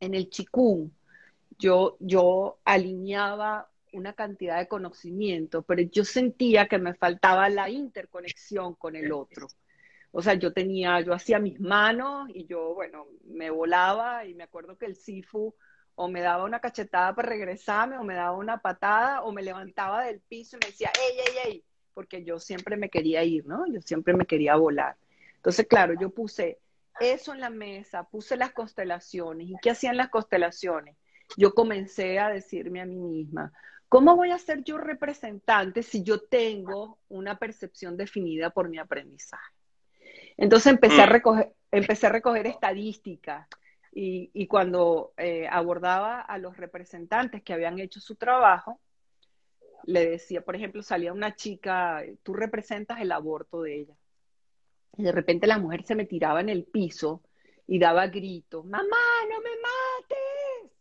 en 0.00 0.14
el 0.14 0.28
Qigong, 0.28 0.90
yo, 1.58 1.96
yo 2.00 2.58
alineaba 2.64 3.70
una 3.92 4.14
cantidad 4.14 4.58
de 4.58 4.68
conocimiento, 4.68 5.62
pero 5.62 5.82
yo 5.82 6.04
sentía 6.04 6.66
que 6.66 6.78
me 6.78 6.94
faltaba 6.94 7.48
la 7.50 7.68
interconexión 7.68 8.74
con 8.74 8.96
el 8.96 9.12
otro. 9.12 9.48
O 10.12 10.20
sea, 10.22 10.34
yo 10.34 10.52
tenía, 10.52 11.00
yo 11.00 11.14
hacía 11.14 11.38
mis 11.38 11.58
manos 11.58 12.28
y 12.34 12.46
yo, 12.46 12.74
bueno, 12.74 13.06
me 13.24 13.50
volaba 13.50 14.26
y 14.26 14.34
me 14.34 14.44
acuerdo 14.44 14.76
que 14.76 14.86
el 14.86 14.94
Sifu 14.94 15.54
o 15.94 16.08
me 16.08 16.20
daba 16.20 16.44
una 16.44 16.60
cachetada 16.60 17.14
para 17.14 17.30
regresarme 17.30 17.98
o 17.98 18.04
me 18.04 18.14
daba 18.14 18.36
una 18.36 18.58
patada 18.58 19.22
o 19.22 19.32
me 19.32 19.42
levantaba 19.42 20.04
del 20.04 20.20
piso 20.20 20.56
y 20.56 20.64
me 20.64 20.70
decía, 20.70 20.90
ey, 20.94 21.18
ey, 21.18 21.50
ey, 21.50 21.64
porque 21.94 22.24
yo 22.24 22.38
siempre 22.38 22.76
me 22.76 22.90
quería 22.90 23.24
ir, 23.24 23.46
¿no? 23.46 23.66
Yo 23.66 23.80
siempre 23.80 24.14
me 24.14 24.26
quería 24.26 24.56
volar. 24.56 24.96
Entonces, 25.36 25.66
claro, 25.66 25.94
yo 25.98 26.10
puse 26.10 26.60
eso 27.00 27.32
en 27.32 27.40
la 27.40 27.50
mesa, 27.50 28.04
puse 28.04 28.36
las 28.36 28.52
constelaciones. 28.52 29.48
¿Y 29.48 29.56
qué 29.62 29.70
hacían 29.70 29.96
las 29.96 30.10
constelaciones? 30.10 30.96
Yo 31.36 31.54
comencé 31.54 32.18
a 32.18 32.28
decirme 32.28 32.80
a 32.80 32.86
mí 32.86 32.98
misma, 32.98 33.52
¿cómo 33.88 34.14
voy 34.14 34.30
a 34.30 34.38
ser 34.38 34.62
yo 34.62 34.76
representante 34.76 35.82
si 35.82 36.02
yo 36.02 36.20
tengo 36.20 36.98
una 37.08 37.38
percepción 37.38 37.96
definida 37.96 38.50
por 38.50 38.68
mi 38.68 38.78
aprendizaje? 38.78 39.61
Entonces 40.42 40.72
empecé 40.72 41.00
a 41.00 41.06
mm. 41.06 41.10
recoger, 41.10 41.52
empecé 41.70 42.06
a 42.08 42.10
recoger 42.10 42.48
estadísticas 42.48 43.46
y, 43.92 44.28
y 44.34 44.48
cuando 44.48 45.12
eh, 45.16 45.46
abordaba 45.48 46.20
a 46.20 46.36
los 46.38 46.56
representantes 46.56 47.44
que 47.44 47.52
habían 47.52 47.78
hecho 47.78 48.00
su 48.00 48.16
trabajo, 48.16 48.80
le 49.84 50.10
decía, 50.10 50.40
por 50.40 50.56
ejemplo, 50.56 50.82
salía 50.82 51.12
una 51.12 51.36
chica, 51.36 52.02
tú 52.24 52.34
representas 52.34 53.00
el 53.00 53.12
aborto 53.12 53.62
de 53.62 53.82
ella. 53.82 53.94
Y 54.96 55.04
de 55.04 55.12
repente 55.12 55.46
la 55.46 55.58
mujer 55.58 55.84
se 55.84 55.94
me 55.94 56.06
tiraba 56.06 56.40
en 56.40 56.48
el 56.48 56.64
piso 56.64 57.22
y 57.68 57.78
daba 57.78 58.08
gritos, 58.08 58.64
mamá, 58.64 59.04
no 59.30 59.40
me 59.42 59.50
mates. 59.62 60.72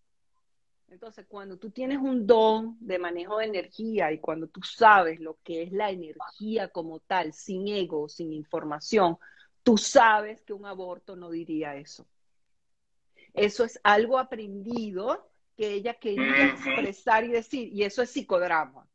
Entonces, 0.87 1.27
cuando 1.29 1.59
tú 1.59 1.69
tienes 1.69 1.99
un 1.99 2.25
don 2.25 2.77
de 2.79 2.97
manejo 2.97 3.37
de 3.37 3.45
energía 3.45 4.11
y 4.11 4.17
cuando 4.17 4.47
tú 4.47 4.63
sabes 4.63 5.19
lo 5.19 5.37
que 5.43 5.61
es 5.61 5.71
la 5.71 5.91
energía 5.91 6.69
como 6.69 6.99
tal, 6.99 7.31
sin 7.31 7.67
ego, 7.67 8.09
sin 8.09 8.33
información, 8.33 9.19
tú 9.63 9.77
sabes 9.77 10.41
que 10.41 10.53
un 10.53 10.65
aborto 10.65 11.15
no 11.15 11.29
diría 11.29 11.75
eso. 11.75 12.05
Eso 13.33 13.63
es 13.63 13.79
algo 13.83 14.19
aprendido 14.19 15.29
que 15.55 15.73
ella 15.73 15.93
quería 15.93 16.47
expresar 16.47 17.23
y 17.23 17.29
decir, 17.29 17.69
y 17.71 17.83
eso 17.83 18.01
es 18.01 18.09
psicodrama. 18.09 18.87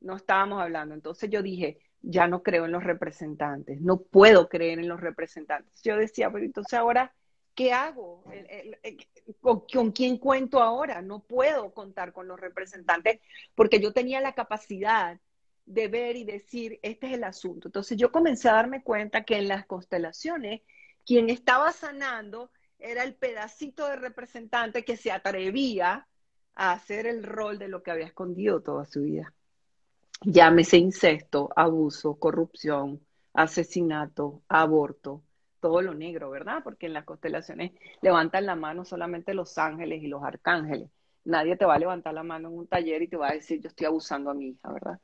No 0.00 0.16
estábamos 0.16 0.60
hablando. 0.60 0.94
Entonces 0.94 1.30
yo 1.30 1.42
dije, 1.42 1.78
ya 2.02 2.26
no 2.26 2.42
creo 2.42 2.64
en 2.64 2.72
los 2.72 2.84
representantes, 2.84 3.80
no 3.80 3.98
puedo 3.98 4.48
creer 4.48 4.78
en 4.78 4.88
los 4.88 5.00
representantes. 5.00 5.82
Yo 5.82 5.96
decía, 5.96 6.30
pero 6.30 6.44
entonces 6.44 6.78
ahora, 6.78 7.12
¿qué 7.54 7.72
hago? 7.72 8.24
¿Con, 9.40 9.64
¿Con, 9.72 9.92
quién 9.92 10.16
cuento 10.18 10.62
ahora? 10.62 11.02
No 11.02 11.20
puedo 11.20 11.72
contar 11.74 12.12
con 12.12 12.26
los 12.26 12.40
representantes 12.40 13.20
porque 13.54 13.80
yo 13.80 13.92
tenía 13.92 14.20
la 14.20 14.34
capacidad 14.34 15.20
de 15.70 15.88
ver 15.88 16.16
y 16.16 16.24
decir, 16.24 16.80
este 16.82 17.06
es 17.06 17.12
el 17.14 17.24
asunto. 17.24 17.68
Entonces 17.68 17.96
yo 17.96 18.10
comencé 18.10 18.48
a 18.48 18.54
darme 18.54 18.82
cuenta 18.82 19.24
que 19.24 19.38
en 19.38 19.48
las 19.48 19.66
constelaciones, 19.66 20.62
quien 21.06 21.30
estaba 21.30 21.72
sanando 21.72 22.50
era 22.78 23.04
el 23.04 23.14
pedacito 23.14 23.86
de 23.86 23.96
representante 23.96 24.84
que 24.84 24.96
se 24.96 25.12
atrevía 25.12 26.08
a 26.54 26.72
hacer 26.72 27.06
el 27.06 27.22
rol 27.22 27.58
de 27.58 27.68
lo 27.68 27.82
que 27.82 27.92
había 27.92 28.06
escondido 28.06 28.62
toda 28.62 28.84
su 28.84 29.02
vida. 29.02 29.32
Llámese 30.22 30.76
incesto, 30.76 31.50
abuso, 31.54 32.16
corrupción, 32.16 33.00
asesinato, 33.32 34.42
aborto, 34.48 35.22
todo 35.60 35.82
lo 35.82 35.94
negro, 35.94 36.30
¿verdad? 36.30 36.62
Porque 36.64 36.86
en 36.86 36.94
las 36.94 37.04
constelaciones 37.04 37.72
levantan 38.02 38.44
la 38.46 38.56
mano 38.56 38.84
solamente 38.84 39.34
los 39.34 39.56
ángeles 39.56 40.02
y 40.02 40.08
los 40.08 40.22
arcángeles. 40.24 40.90
Nadie 41.24 41.56
te 41.56 41.64
va 41.64 41.74
a 41.74 41.78
levantar 41.78 42.14
la 42.14 42.22
mano 42.22 42.48
en 42.48 42.58
un 42.58 42.66
taller 42.66 43.02
y 43.02 43.08
te 43.08 43.16
va 43.16 43.28
a 43.28 43.34
decir, 43.34 43.60
yo 43.60 43.68
estoy 43.68 43.86
abusando 43.86 44.30
a 44.30 44.34
mi 44.34 44.48
hija, 44.48 44.72
¿verdad? 44.72 44.98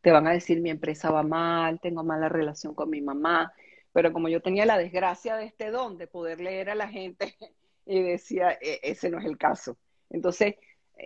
Te 0.00 0.12
van 0.12 0.26
a 0.26 0.32
decir, 0.32 0.60
mi 0.60 0.70
empresa 0.70 1.10
va 1.10 1.22
mal, 1.22 1.80
tengo 1.80 2.04
mala 2.04 2.28
relación 2.28 2.74
con 2.74 2.90
mi 2.90 3.00
mamá, 3.00 3.52
pero 3.92 4.12
como 4.12 4.28
yo 4.28 4.40
tenía 4.40 4.66
la 4.66 4.78
desgracia 4.78 5.36
de 5.36 5.46
este 5.46 5.70
don 5.70 5.98
de 5.98 6.06
poder 6.06 6.40
leer 6.40 6.70
a 6.70 6.74
la 6.74 6.88
gente 6.88 7.34
y 7.86 8.02
decía, 8.02 8.52
e, 8.60 8.80
ese 8.82 9.10
no 9.10 9.18
es 9.18 9.24
el 9.24 9.36
caso. 9.36 9.76
Entonces, 10.10 10.54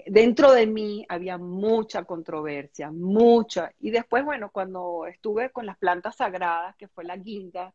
dentro 0.07 0.53
de 0.53 0.67
mí 0.67 1.05
había 1.09 1.39
mucha 1.39 2.05
controversia, 2.05 2.91
mucha. 2.91 3.73
Y 3.81 3.91
después, 3.91 4.25
bueno, 4.25 4.51
cuando 4.51 5.07
estuve 5.07 5.51
con 5.51 5.67
las 5.67 5.79
plantas 5.79 6.17
sagradas, 6.17 6.77
que 6.77 6.89
fue 6.89 7.05
la 7.05 7.17
guinda, 7.17 7.75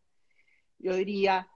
yo 0.79 0.93
diría 0.95 1.47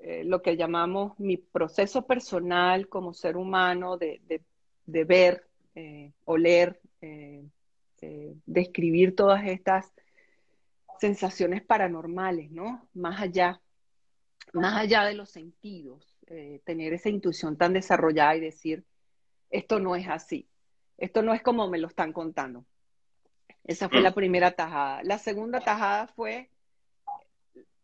eh, 0.00 0.24
lo 0.24 0.42
que 0.42 0.56
llamamos 0.56 1.18
mi 1.18 1.36
proceso 1.36 2.06
personal 2.06 2.88
como 2.88 3.14
ser 3.14 3.36
humano 3.36 3.96
de, 3.96 4.20
ver, 4.86 5.46
eh, 5.74 6.12
oler, 6.24 6.80
eh, 7.00 7.44
describir 8.46 9.14
todas 9.16 9.46
estas 9.46 9.92
sensaciones 10.98 11.62
paranormales, 11.62 12.50
¿no? 12.50 12.88
Más 12.94 13.20
allá, 13.20 13.60
más 14.52 14.76
allá 14.76 15.04
de 15.04 15.14
los 15.14 15.30
sentidos, 15.30 16.16
eh, 16.26 16.60
tener 16.64 16.92
esa 16.92 17.08
intuición 17.08 17.56
tan 17.56 17.72
desarrollada 17.72 18.36
y 18.36 18.40
decir, 18.40 18.84
esto 19.50 19.80
no 19.80 19.96
es 19.96 20.08
así, 20.08 20.48
esto 20.96 21.22
no 21.22 21.32
es 21.32 21.42
como 21.42 21.68
me 21.68 21.78
lo 21.78 21.88
están 21.88 22.12
contando. 22.12 22.64
Esa 23.64 23.88
fue 23.88 24.00
la 24.00 24.14
primera 24.14 24.52
tajada. 24.52 25.02
La 25.04 25.18
segunda 25.18 25.60
tajada 25.60 26.06
fue, 26.08 26.50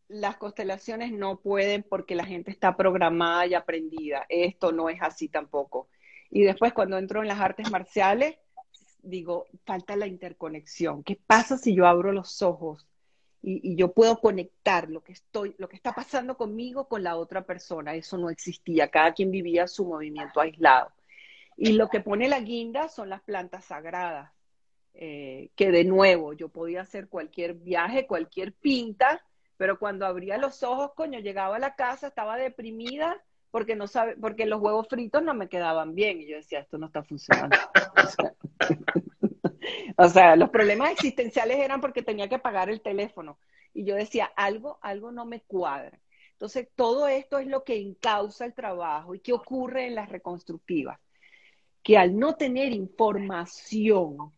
las 0.08 0.36
constelaciones 0.36 1.12
no 1.12 1.40
pueden 1.40 1.82
porque 1.82 2.14
la 2.14 2.24
gente 2.24 2.50
está 2.50 2.74
programada 2.76 3.46
y 3.46 3.54
aprendida. 3.54 4.24
Esto 4.30 4.72
no 4.72 4.88
es 4.88 5.02
así 5.02 5.28
tampoco. 5.28 5.88
Y 6.30 6.42
después 6.42 6.72
cuando 6.72 6.96
entro 6.96 7.20
en 7.20 7.28
las 7.28 7.38
artes 7.38 7.70
marciales, 7.70 8.38
digo, 9.04 9.46
falta 9.64 9.96
la 9.96 10.06
interconexión. 10.06 11.02
¿Qué 11.02 11.18
pasa 11.26 11.56
si 11.58 11.74
yo 11.74 11.86
abro 11.86 12.12
los 12.12 12.42
ojos 12.42 12.86
y, 13.42 13.76
yo 13.76 13.92
puedo 13.92 14.18
conectar 14.20 14.88
lo 14.90 15.02
que 15.02 15.12
estoy, 15.12 15.54
lo 15.58 15.68
que 15.68 15.76
está 15.76 15.92
pasando 15.92 16.36
conmigo 16.36 16.88
con 16.88 17.02
la 17.02 17.16
otra 17.16 17.42
persona. 17.42 17.94
Eso 17.94 18.16
no 18.16 18.30
existía. 18.30 18.90
Cada 18.90 19.12
quien 19.12 19.30
vivía 19.30 19.66
su 19.68 19.84
movimiento 19.84 20.40
aislado. 20.40 20.90
Y 21.56 21.72
lo 21.72 21.88
que 21.88 22.00
pone 22.00 22.28
la 22.28 22.40
guinda 22.40 22.88
son 22.88 23.10
las 23.10 23.22
plantas 23.22 23.66
sagradas. 23.66 24.32
Eh, 24.94 25.50
que 25.56 25.72
de 25.72 25.84
nuevo 25.84 26.34
yo 26.34 26.48
podía 26.48 26.82
hacer 26.82 27.08
cualquier 27.08 27.54
viaje, 27.54 28.06
cualquier 28.06 28.52
pinta, 28.52 29.24
pero 29.56 29.78
cuando 29.78 30.06
abría 30.06 30.38
los 30.38 30.62
ojos, 30.62 30.92
coño, 30.94 31.18
llegaba 31.18 31.56
a 31.56 31.58
la 31.58 31.74
casa, 31.74 32.06
estaba 32.06 32.36
deprimida 32.36 33.20
porque 33.54 33.76
no 33.76 33.86
sabe, 33.86 34.16
porque 34.16 34.46
los 34.46 34.60
huevos 34.60 34.88
fritos 34.88 35.22
no 35.22 35.32
me 35.32 35.48
quedaban 35.48 35.94
bien 35.94 36.20
y 36.20 36.26
yo 36.26 36.34
decía, 36.34 36.58
esto 36.58 36.76
no 36.76 36.86
está 36.86 37.04
funcionando. 37.04 37.56
O 39.96 40.08
sea, 40.08 40.34
los 40.34 40.50
problemas 40.50 40.90
existenciales 40.90 41.58
eran 41.58 41.80
porque 41.80 42.02
tenía 42.02 42.28
que 42.28 42.40
pagar 42.40 42.68
el 42.68 42.80
teléfono. 42.80 43.38
Y 43.72 43.84
yo 43.84 43.94
decía, 43.94 44.24
algo, 44.36 44.78
algo 44.82 45.12
no 45.12 45.24
me 45.24 45.40
cuadra. 45.42 46.00
Entonces, 46.32 46.68
todo 46.74 47.06
esto 47.06 47.38
es 47.38 47.46
lo 47.46 47.62
que 47.62 47.80
encausa 47.80 48.44
el 48.44 48.54
trabajo 48.54 49.14
y 49.14 49.20
qué 49.20 49.32
ocurre 49.32 49.86
en 49.86 49.94
las 49.94 50.08
reconstructivas. 50.08 50.98
Que 51.82 51.96
al 51.96 52.18
no 52.18 52.34
tener 52.34 52.72
información, 52.72 54.32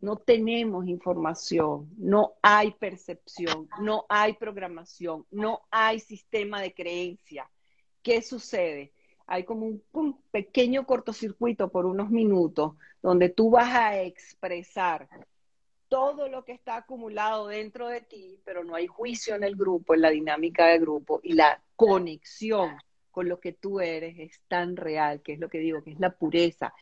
no 0.00 0.16
tenemos 0.16 0.88
información, 0.88 1.90
no 1.98 2.32
hay 2.40 2.72
percepción, 2.72 3.68
no 3.80 4.06
hay 4.08 4.32
programación, 4.32 5.26
no 5.30 5.60
hay 5.70 6.00
sistema 6.00 6.62
de 6.62 6.72
creencia. 6.72 7.48
¿Qué 8.04 8.22
sucede? 8.22 8.92
hay 9.26 9.44
como 9.44 9.78
un, 9.92 10.18
pequeño 10.30 10.86
cortocircuito 10.86 11.70
por 11.70 11.86
unos 11.86 12.10
minutos 12.10 12.74
donde 13.02 13.28
tú 13.28 13.50
vas 13.50 13.72
a 13.74 14.02
expresar 14.02 15.08
todo 15.88 16.28
lo 16.28 16.44
que 16.44 16.52
está 16.52 16.76
acumulado 16.76 17.48
dentro 17.48 17.88
de 17.88 18.00
ti, 18.00 18.38
pero 18.44 18.64
no 18.64 18.74
hay 18.74 18.86
juicio 18.86 19.34
en 19.34 19.44
el 19.44 19.54
grupo, 19.54 19.94
en 19.94 20.00
la 20.02 20.10
dinámica 20.10 20.66
del 20.66 20.80
grupo 20.80 21.20
y 21.22 21.34
la 21.34 21.62
conexión 21.76 22.76
con 23.10 23.28
lo 23.28 23.38
que 23.38 23.52
tú 23.52 23.80
eres 23.80 24.18
es 24.18 24.40
tan 24.48 24.76
real, 24.76 25.22
que 25.22 25.34
es 25.34 25.38
lo 25.38 25.48
que 25.48 25.58
digo, 25.58 25.82
que 25.82 25.92
es 25.92 26.00
la 26.00 26.10
pureza. 26.10 26.74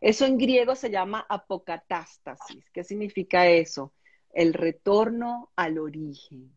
Eso 0.00 0.24
en 0.24 0.38
griego 0.38 0.76
se 0.76 0.90
llama 0.90 1.26
apocatástasis. 1.28 2.70
¿Qué 2.70 2.84
significa 2.84 3.48
eso? 3.48 3.92
El 4.32 4.54
retorno 4.54 5.50
al 5.56 5.78
origen. 5.78 6.52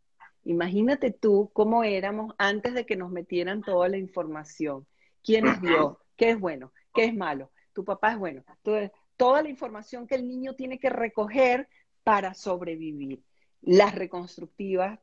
Imagínate 0.46 1.12
tú 1.12 1.50
cómo 1.54 1.84
éramos 1.84 2.34
antes 2.38 2.74
de 2.74 2.86
que 2.86 2.96
nos 2.96 3.12
metieran 3.12 3.62
toda 3.62 3.88
la 3.88 3.98
información. 3.98 4.86
Quién 5.24 5.48
es 5.48 5.62
Dios, 5.62 5.98
qué 6.18 6.32
es 6.32 6.40
bueno, 6.40 6.74
qué 6.94 7.06
es 7.06 7.16
malo, 7.16 7.52
tu 7.74 7.86
papá 7.86 8.12
es 8.12 8.20
bueno. 8.20 8.44
Entonces, 8.58 8.92
toda 9.16 9.42
la 9.42 9.50
información 9.50 10.06
que 10.06 10.16
el 10.16 10.28
niño 10.28 10.56
tiene 10.56 10.80
que 10.80 10.90
recoger 10.90 11.70
para 12.04 12.34
sobrevivir. 12.34 13.24
Las 13.62 13.96
reconstructivas 13.96 15.00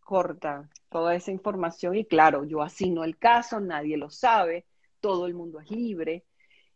cortan 0.00 0.70
toda 0.88 1.16
esa 1.16 1.32
información 1.32 1.96
y 1.96 2.04
claro, 2.04 2.44
yo 2.44 2.62
asigno 2.62 3.02
el 3.02 3.18
caso, 3.18 3.58
nadie 3.58 3.96
lo 3.96 4.08
sabe, 4.08 4.66
todo 5.00 5.26
el 5.26 5.34
mundo 5.34 5.58
es 5.58 5.70
libre 5.70 6.24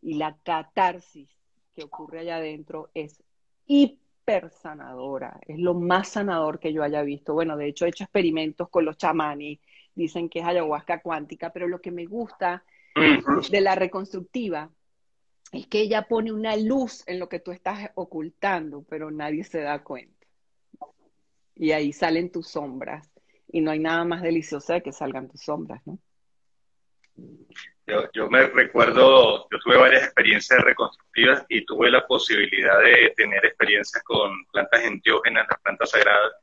y 0.01 0.15
la 0.15 0.37
catarsis 0.43 1.29
que 1.73 1.83
ocurre 1.83 2.19
allá 2.19 2.37
adentro 2.37 2.89
es 2.93 3.23
hiper 3.65 4.01
sanadora, 4.51 5.39
es 5.47 5.59
lo 5.59 5.73
más 5.73 6.09
sanador 6.09 6.59
que 6.59 6.73
yo 6.73 6.83
haya 6.83 7.01
visto. 7.01 7.33
Bueno, 7.33 7.57
de 7.57 7.67
hecho 7.67 7.85
he 7.85 7.89
hecho 7.89 8.03
experimentos 8.03 8.69
con 8.69 8.85
los 8.85 8.97
chamanes, 8.97 9.59
dicen 9.95 10.29
que 10.29 10.39
es 10.39 10.45
ayahuasca 10.45 11.01
cuántica, 11.01 11.51
pero 11.51 11.67
lo 11.67 11.81
que 11.81 11.91
me 11.91 12.05
gusta 12.05 12.63
de 13.49 13.61
la 13.61 13.75
reconstructiva 13.75 14.69
es 15.51 15.67
que 15.67 15.81
ella 15.81 16.07
pone 16.07 16.31
una 16.31 16.55
luz 16.55 17.03
en 17.07 17.19
lo 17.19 17.27
que 17.27 17.39
tú 17.39 17.51
estás 17.51 17.89
ocultando, 17.95 18.83
pero 18.83 19.11
nadie 19.11 19.43
se 19.43 19.61
da 19.61 19.83
cuenta. 19.83 20.27
Y 21.55 21.71
ahí 21.71 21.91
salen 21.91 22.31
tus 22.31 22.47
sombras. 22.47 23.09
Y 23.53 23.59
no 23.59 23.71
hay 23.71 23.79
nada 23.79 24.05
más 24.05 24.21
delicioso 24.21 24.71
de 24.71 24.81
que 24.81 24.93
salgan 24.93 25.27
tus 25.27 25.41
sombras, 25.41 25.81
¿no? 25.85 25.99
Yo, 27.87 28.09
yo, 28.13 28.29
me 28.29 28.43
recuerdo, 28.47 29.47
yo 29.49 29.59
tuve 29.59 29.77
varias 29.77 30.03
experiencias 30.03 30.61
reconstructivas 30.61 31.45
y 31.49 31.65
tuve 31.65 31.89
la 31.89 32.05
posibilidad 32.05 32.79
de 32.79 33.13
tener 33.17 33.43
experiencias 33.45 34.03
con 34.03 34.45
plantas 34.45 34.83
enteógenas, 34.83 35.47
las 35.49 35.59
plantas 35.61 35.89
sagradas, 35.89 36.33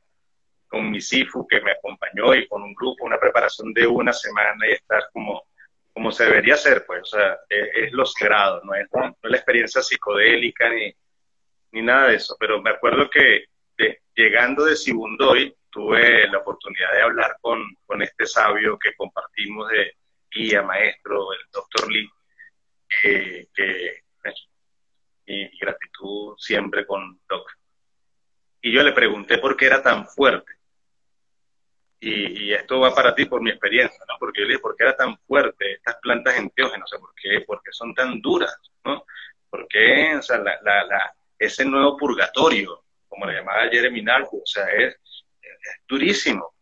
con 0.67 0.91
mi 0.91 1.01
Sifu 1.01 1.47
que 1.47 1.61
me 1.61 1.71
acompañó 1.71 2.35
y 2.35 2.47
con 2.47 2.61
un 2.61 2.73
grupo, 2.75 3.05
una 3.05 3.19
preparación 3.19 3.73
de 3.73 3.87
una 3.87 4.13
semana 4.13 4.67
y 4.67 4.73
estar 4.73 5.09
como, 5.11 5.43
como 5.93 6.11
se 6.11 6.25
debería 6.25 6.53
hacer, 6.53 6.85
pues, 6.85 7.01
o 7.01 7.05
sea, 7.05 7.39
es, 7.49 7.91
lo 7.93 8.05
sagrado, 8.05 8.61
no 8.63 8.75
es, 8.75 8.87
la 9.23 9.37
experiencia 9.37 9.81
psicodélica 9.81 10.69
ni, 10.69 10.93
ni 11.71 11.81
nada 11.81 12.09
de 12.09 12.15
eso, 12.15 12.35
pero 12.39 12.61
me 12.61 12.69
acuerdo 12.69 13.09
que 13.09 13.45
llegando 14.15 14.65
de 14.65 14.75
Sibundoy 14.75 15.55
tuve 15.71 16.27
la 16.27 16.39
oportunidad 16.39 16.91
de 16.91 17.01
hablar 17.01 17.37
con, 17.41 17.63
con 17.85 18.01
este 18.01 18.25
sabio 18.25 18.77
que 18.77 18.93
compartimos 18.95 19.69
de 19.69 19.93
guía, 20.31 20.61
maestro, 20.61 21.33
el 21.33 21.39
doctor 21.51 21.91
Lee, 21.91 22.09
que, 23.01 23.47
y, 25.25 25.57
gratitud 25.59 26.35
siempre 26.37 26.85
con 26.85 27.19
Doc. 27.27 27.51
Y 28.61 28.73
yo 28.73 28.83
le 28.83 28.93
pregunté 28.93 29.37
por 29.37 29.55
qué 29.55 29.67
era 29.67 29.81
tan 29.81 30.07
fuerte. 30.07 30.53
Y, 32.01 32.53
esto 32.53 32.79
va 32.79 32.95
para 32.95 33.13
ti 33.13 33.25
por 33.25 33.41
mi 33.41 33.51
experiencia, 33.51 33.99
¿no? 34.07 34.15
Porque 34.19 34.41
yo 34.41 34.45
le 34.45 34.53
dije, 34.53 34.61
¿por 34.61 34.75
qué 34.75 34.83
era 34.83 34.95
tan 34.95 35.17
fuerte 35.19 35.73
estas 35.73 35.97
plantas 36.01 36.37
enteógenas? 36.37 36.85
O 36.85 36.87
sea, 36.87 36.99
¿por 36.99 37.13
qué, 37.15 37.41
¿por 37.41 37.61
qué 37.61 37.71
son 37.71 37.93
tan 37.93 38.21
duras? 38.21 38.57
¿no? 38.85 39.05
¿Por 39.49 39.67
qué 39.67 40.15
o 40.15 40.21
sea, 40.21 40.37
la, 40.37 40.59
la, 40.61 41.15
ese 41.37 41.65
nuevo 41.65 41.97
purgatorio, 41.97 42.83
como 43.07 43.25
le 43.25 43.33
llamaba 43.33 43.69
Jeremy 43.69 44.01
Nalco, 44.01 44.37
o 44.37 44.45
sea, 44.45 44.65
es 44.67 44.97
durísimo. 45.87 46.53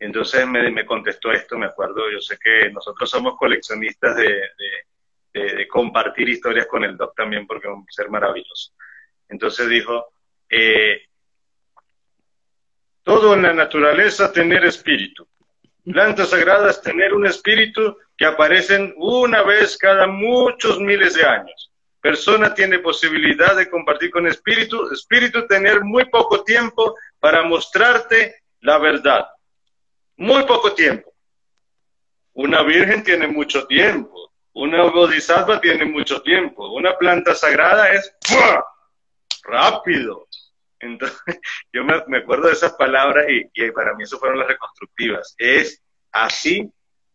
Entonces 0.00 0.46
me, 0.46 0.86
contestó 0.86 1.30
esto, 1.30 1.58
me 1.58 1.66
acuerdo, 1.66 2.10
yo 2.10 2.20
sé 2.20 2.38
que 2.38 2.70
nosotros 2.70 3.08
somos 3.08 3.36
coleccionistas 3.36 4.16
de, 4.16 4.40
de, 5.32 5.68
compartir 5.68 6.26
historias 6.26 6.66
con 6.66 6.82
el 6.84 6.96
Doc 6.96 7.14
también, 7.14 7.46
porque 7.46 7.68
es 7.68 7.74
un 7.74 7.84
ser 7.86 8.08
maravilloso. 8.08 8.72
Entonces 9.28 9.68
dijo, 9.68 10.06
eh, 10.48 11.02
todo 13.02 13.34
en 13.34 13.42
la 13.42 13.52
naturaleza 13.52 14.32
tener 14.32 14.64
espíritu. 14.64 15.28
Plantas 15.84 16.30
sagradas 16.30 16.80
tener 16.80 17.12
un 17.12 17.26
espíritu 17.26 17.96
que 18.16 18.24
aparecen 18.24 18.94
una 18.96 19.42
vez 19.42 19.76
cada 19.76 20.06
muchos 20.06 20.80
miles 20.80 21.14
de 21.14 21.26
años. 21.26 21.70
Persona 22.00 22.54
tiene 22.54 22.78
posibilidad 22.78 23.54
de 23.54 23.68
compartir 23.68 24.10
con 24.10 24.26
espíritu, 24.26 24.90
espíritu 24.90 25.46
tener 25.46 25.82
muy 25.84 26.06
poco 26.06 26.42
tiempo 26.42 26.96
para 27.18 27.42
mostrarte 27.42 28.36
la 28.60 28.78
verdad 28.78 29.26
muy 30.20 30.44
poco 30.44 30.74
tiempo. 30.74 31.14
Una 32.34 32.62
virgen 32.62 33.02
tiene 33.02 33.26
mucho 33.26 33.66
tiempo. 33.66 34.32
Una 34.52 34.84
bodhisattva 34.84 35.60
tiene 35.60 35.86
mucho 35.86 36.20
tiempo. 36.20 36.70
Una 36.72 36.96
planta 36.96 37.34
sagrada 37.34 37.90
es 37.90 38.14
rápido. 39.42 40.28
Entonces, 40.78 41.18
yo 41.72 41.84
me, 41.84 42.18
acuerdo 42.18 42.48
de 42.48 42.52
esas 42.52 42.74
palabras 42.74 43.26
y, 43.30 43.50
y, 43.54 43.70
para 43.70 43.94
mí 43.94 44.04
eso 44.04 44.18
fueron 44.18 44.38
las 44.38 44.48
reconstructivas. 44.48 45.34
Es 45.38 45.82
así 46.12 46.70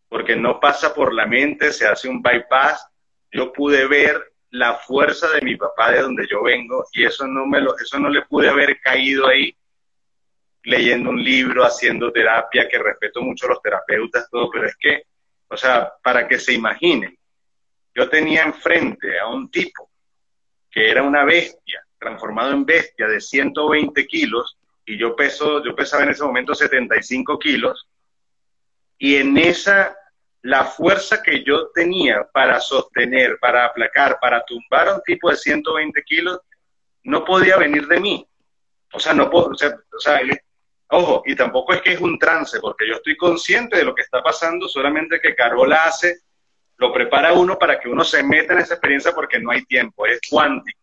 porque 0.10 0.36
no 0.36 0.60
pasa 0.60 0.94
por 0.94 1.14
la 1.14 1.28
mente, 1.28 1.72
se 1.74 1.86
hace 1.88 2.10
un 2.10 2.24
bypass. 2.24 2.88
Yo 3.32 3.54
pude 3.54 3.86
ver 3.88 4.34
la 4.50 4.76
fuerza 4.76 5.30
de 5.30 5.42
mi 5.42 5.56
papá 5.56 5.92
de 5.92 6.02
donde 6.02 6.26
yo 6.28 6.42
vengo 6.42 6.86
y 6.92 7.06
eso 7.06 7.28
no 7.28 7.46
me 7.46 7.62
lo, 7.62 7.78
eso 7.78 8.00
no 8.00 8.10
le 8.10 8.24
pude 8.24 8.50
haber 8.50 8.80
caído 8.82 9.28
ahí 9.28 9.56
leyendo 10.66 11.12
un 11.12 11.24
libro, 11.24 11.64
haciendo 11.64 12.12
terapia, 12.12 12.68
que 12.68 12.78
respeto 12.80 13.22
mucho 13.22 13.46
a 13.46 13.50
los 13.50 13.62
terapeutas, 13.62 14.28
todo, 14.30 14.50
pero 14.50 14.68
es 14.68 14.76
que, 14.78 15.04
o 15.48 15.56
sea, 15.56 15.92
para 16.04 16.28
que 16.28 16.40
se 16.40 16.54
imaginen, 16.54 17.18
yo 17.94 18.10
tenía 18.10 18.44
enfrente 18.44 19.20
a 19.20 19.28
un 19.28 19.50
tipo 19.50 19.90
que 20.70 20.90
era 20.90 21.04
una 21.04 21.24
bestia, 21.24 21.86
transformado 21.98 22.52
en 22.52 22.66
bestia 22.66 23.08
de 23.08 23.22
120 23.22 24.06
kilos, 24.08 24.58
y 24.86 24.98
yo 24.98 25.16
peso, 25.16 25.64
yo 25.64 25.74
pesaba 25.74 26.04
en 26.04 26.10
ese 26.10 26.24
momento 26.24 26.54
75 26.54 27.40
kilos, 27.40 27.88
y 28.98 29.16
en 29.16 29.38
esa, 29.38 29.96
la 30.42 30.66
fuerza 30.66 31.24
que 31.24 31.44
yo 31.44 31.70
tenía 31.70 32.28
para 32.34 32.60
sostener, 32.60 33.38
para 33.40 33.66
aplacar, 33.66 34.20
para 34.20 34.44
tumbar 34.44 34.90
a 34.90 34.96
un 34.96 35.02
tipo 35.04 35.30
de 35.30 35.38
120 35.38 36.04
kilos, 36.04 36.40
no 37.04 37.24
podía 37.24 37.58
venir 37.58 37.88
de 37.88 38.00
mí. 38.00 38.28
O 38.92 39.00
sea, 39.00 39.14
no 39.14 39.30
puedo, 39.30 39.48
o 39.48 39.56
sea, 39.56 39.70
o 39.70 40.00
sea 40.00 40.22
Ojo, 40.88 41.24
y 41.26 41.36
tampoco 41.36 41.74
es 41.74 41.82
que 41.82 41.94
es 41.94 42.00
un 42.00 42.20
trance, 42.20 42.60
porque 42.60 42.88
yo 42.88 42.96
estoy 42.96 43.18
consciente 43.18 43.78
de 43.78 43.84
lo 43.84 43.96
que 43.96 44.04
está 44.04 44.22
pasando, 44.22 44.68
solamente 44.68 45.20
que 45.20 45.36
Carola 45.36 45.84
hace, 45.86 46.20
lo 46.78 46.94
prepara 46.94 47.34
uno 47.34 47.58
para 47.58 47.80
que 47.80 47.90
uno 47.90 48.04
se 48.04 48.22
meta 48.22 48.54
en 48.54 48.60
esa 48.60 48.76
experiencia 48.76 49.14
porque 49.14 49.40
no 49.40 49.52
hay 49.52 49.64
tiempo, 49.66 50.06
es 50.06 50.20
cuántico. 50.30 50.80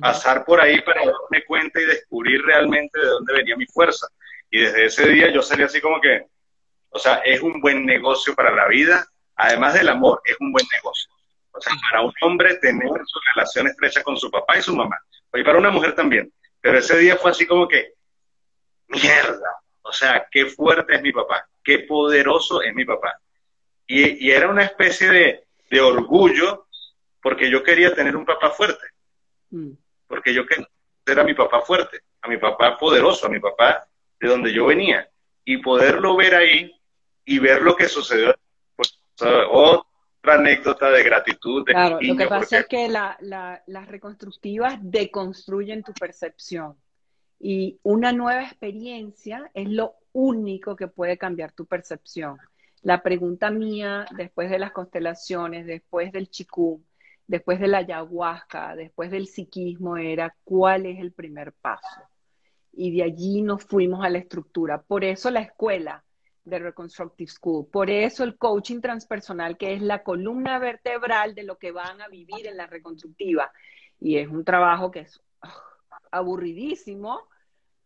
Pasar 0.00 0.44
por 0.44 0.58
ahí 0.60 0.80
para 0.80 1.02
darme 1.04 1.44
cuenta 1.46 1.78
y 1.80 1.84
descubrir 1.84 2.42
realmente 2.42 2.98
de 2.98 3.06
dónde 3.06 3.34
venía 3.34 3.56
mi 3.56 3.66
fuerza. 3.66 4.08
Y 4.50 4.60
desde 4.60 4.86
ese 4.86 5.08
día 5.08 5.30
yo 5.30 5.42
salí 5.42 5.62
así 5.62 5.80
como 5.80 6.00
que, 6.00 6.26
o 6.88 6.98
sea, 6.98 7.16
es 7.16 7.42
un 7.42 7.60
buen 7.60 7.84
negocio 7.84 8.34
para 8.34 8.50
la 8.50 8.68
vida, 8.68 9.06
además 9.36 9.74
del 9.74 9.88
amor, 9.88 10.20
es 10.24 10.36
un 10.40 10.50
buen 10.50 10.66
negocio. 10.72 11.10
O 11.52 11.60
sea, 11.60 11.74
para 11.90 12.02
un 12.02 12.12
hombre 12.22 12.56
tener 12.56 12.88
su 13.04 13.20
relación 13.34 13.66
estrecha 13.66 14.02
con 14.02 14.16
su 14.16 14.30
papá 14.30 14.58
y 14.58 14.62
su 14.62 14.74
mamá, 14.74 14.98
y 15.34 15.44
para 15.44 15.58
una 15.58 15.70
mujer 15.70 15.94
también. 15.94 16.32
Pero 16.60 16.78
ese 16.78 16.96
día 16.98 17.16
fue 17.16 17.30
así 17.30 17.46
como 17.46 17.68
que, 17.68 17.92
mierda, 18.92 19.60
o 19.82 19.92
sea, 19.92 20.26
qué 20.30 20.46
fuerte 20.46 20.94
es 20.94 21.02
mi 21.02 21.12
papá, 21.12 21.46
qué 21.62 21.80
poderoso 21.80 22.62
es 22.62 22.74
mi 22.74 22.84
papá. 22.84 23.18
Y, 23.86 24.30
era 24.30 24.48
una 24.48 24.64
especie 24.64 25.08
de, 25.10 25.80
orgullo 25.80 26.66
porque 27.22 27.50
yo 27.50 27.62
quería 27.62 27.94
tener 27.94 28.14
un 28.14 28.26
papá 28.26 28.50
fuerte, 28.50 28.86
mm. 29.50 29.70
porque 30.06 30.34
yo 30.34 30.44
quería 30.44 30.68
ser 31.06 31.18
a 31.18 31.24
mi 31.24 31.34
papá 31.34 31.62
fuerte, 31.62 32.02
a 32.20 32.28
mi 32.28 32.36
papá 32.36 32.76
poderoso, 32.76 33.26
a 33.26 33.30
mi 33.30 33.40
papá 33.40 33.86
de 34.20 34.28
donde 34.28 34.52
yo 34.52 34.66
venía, 34.66 35.08
y 35.44 35.56
poderlo 35.58 36.14
ver 36.16 36.34
ahí 36.34 36.78
y 37.24 37.38
ver 37.38 37.62
lo 37.62 37.74
que 37.74 37.88
sucedió. 37.88 38.34
Pues, 38.76 39.00
otra 39.50 40.34
anécdota 40.34 40.90
de 40.90 41.02
gratitud. 41.02 41.64
claro, 41.64 41.98
lo 42.00 42.16
que 42.16 42.26
pasa 42.26 42.58
es 42.60 42.66
que 42.66 42.88
las 42.88 43.88
reconstructivas 43.88 44.78
deconstruyen 44.80 45.82
tu 45.82 45.92
percepción. 45.94 46.76
Y 47.44 47.80
una 47.82 48.12
nueva 48.12 48.44
experiencia 48.44 49.50
es 49.52 49.68
lo 49.68 49.96
único 50.12 50.76
que 50.76 50.86
puede 50.86 51.18
cambiar 51.18 51.50
tu 51.50 51.66
percepción. 51.66 52.38
La 52.82 53.02
pregunta 53.02 53.50
mía 53.50 54.06
después 54.16 54.48
de 54.48 54.60
las 54.60 54.70
constelaciones, 54.70 55.66
después 55.66 56.12
del 56.12 56.30
chikung, 56.30 56.82
después 57.26 57.58
de 57.58 57.66
la 57.66 57.78
ayahuasca, 57.78 58.76
después 58.76 59.10
del 59.10 59.26
psiquismo 59.26 59.96
era 59.96 60.36
cuál 60.44 60.86
es 60.86 61.00
el 61.00 61.10
primer 61.10 61.52
paso. 61.52 62.02
Y 62.72 62.96
de 62.96 63.02
allí 63.02 63.42
nos 63.42 63.64
fuimos 63.64 64.04
a 64.04 64.08
la 64.08 64.18
estructura. 64.18 64.80
Por 64.80 65.02
eso 65.02 65.28
la 65.28 65.40
escuela 65.40 66.04
de 66.44 66.60
Reconstructive 66.60 67.28
School, 67.28 67.66
por 67.66 67.90
eso 67.90 68.22
el 68.22 68.38
coaching 68.38 68.80
transpersonal, 68.80 69.56
que 69.56 69.74
es 69.74 69.82
la 69.82 70.04
columna 70.04 70.60
vertebral 70.60 71.34
de 71.34 71.42
lo 71.42 71.58
que 71.58 71.72
van 71.72 72.00
a 72.00 72.06
vivir 72.06 72.46
en 72.46 72.56
la 72.56 72.68
reconstructiva. 72.68 73.50
Y 73.98 74.18
es 74.18 74.28
un 74.28 74.44
trabajo 74.44 74.92
que 74.92 75.00
es 75.00 75.20
aburridísimo, 76.12 77.28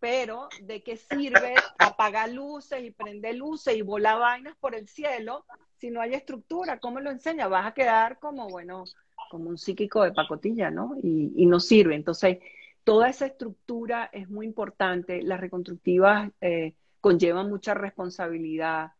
pero 0.07 0.49
¿de 0.63 0.85
qué 0.85 0.97
sirve 0.97 1.57
apagar 1.81 2.31
luces 2.31 2.81
y 2.81 2.93
prender 2.93 3.35
luces 3.35 3.77
y 3.77 3.83
volar 3.83 4.21
vainas 4.21 4.57
por 4.59 4.77
el 4.77 4.87
cielo 4.87 5.45
si 5.79 5.91
no 5.91 6.01
hay 6.01 6.15
estructura? 6.15 6.79
¿Cómo 6.79 7.01
lo 7.01 7.11
enseña? 7.11 7.49
Vas 7.49 7.67
a 7.67 7.75
quedar 7.75 8.21
como, 8.21 8.49
bueno, 8.49 8.85
como 9.33 9.49
un 9.49 9.59
psíquico 9.59 10.05
de 10.05 10.13
pacotilla, 10.13 10.71
¿no? 10.71 10.95
Y, 11.03 11.45
no 11.47 11.59
sirve. 11.59 11.97
Entonces, 11.97 12.39
toda 12.85 13.09
esa 13.09 13.27
estructura 13.27 14.09
es 14.13 14.29
muy 14.29 14.47
importante. 14.47 15.23
Las 15.23 15.41
reconstructivas 15.41 16.31
eh, 16.41 16.75
conllevan 17.01 17.51
mucha 17.51 17.75
responsabilidad. 17.75 18.93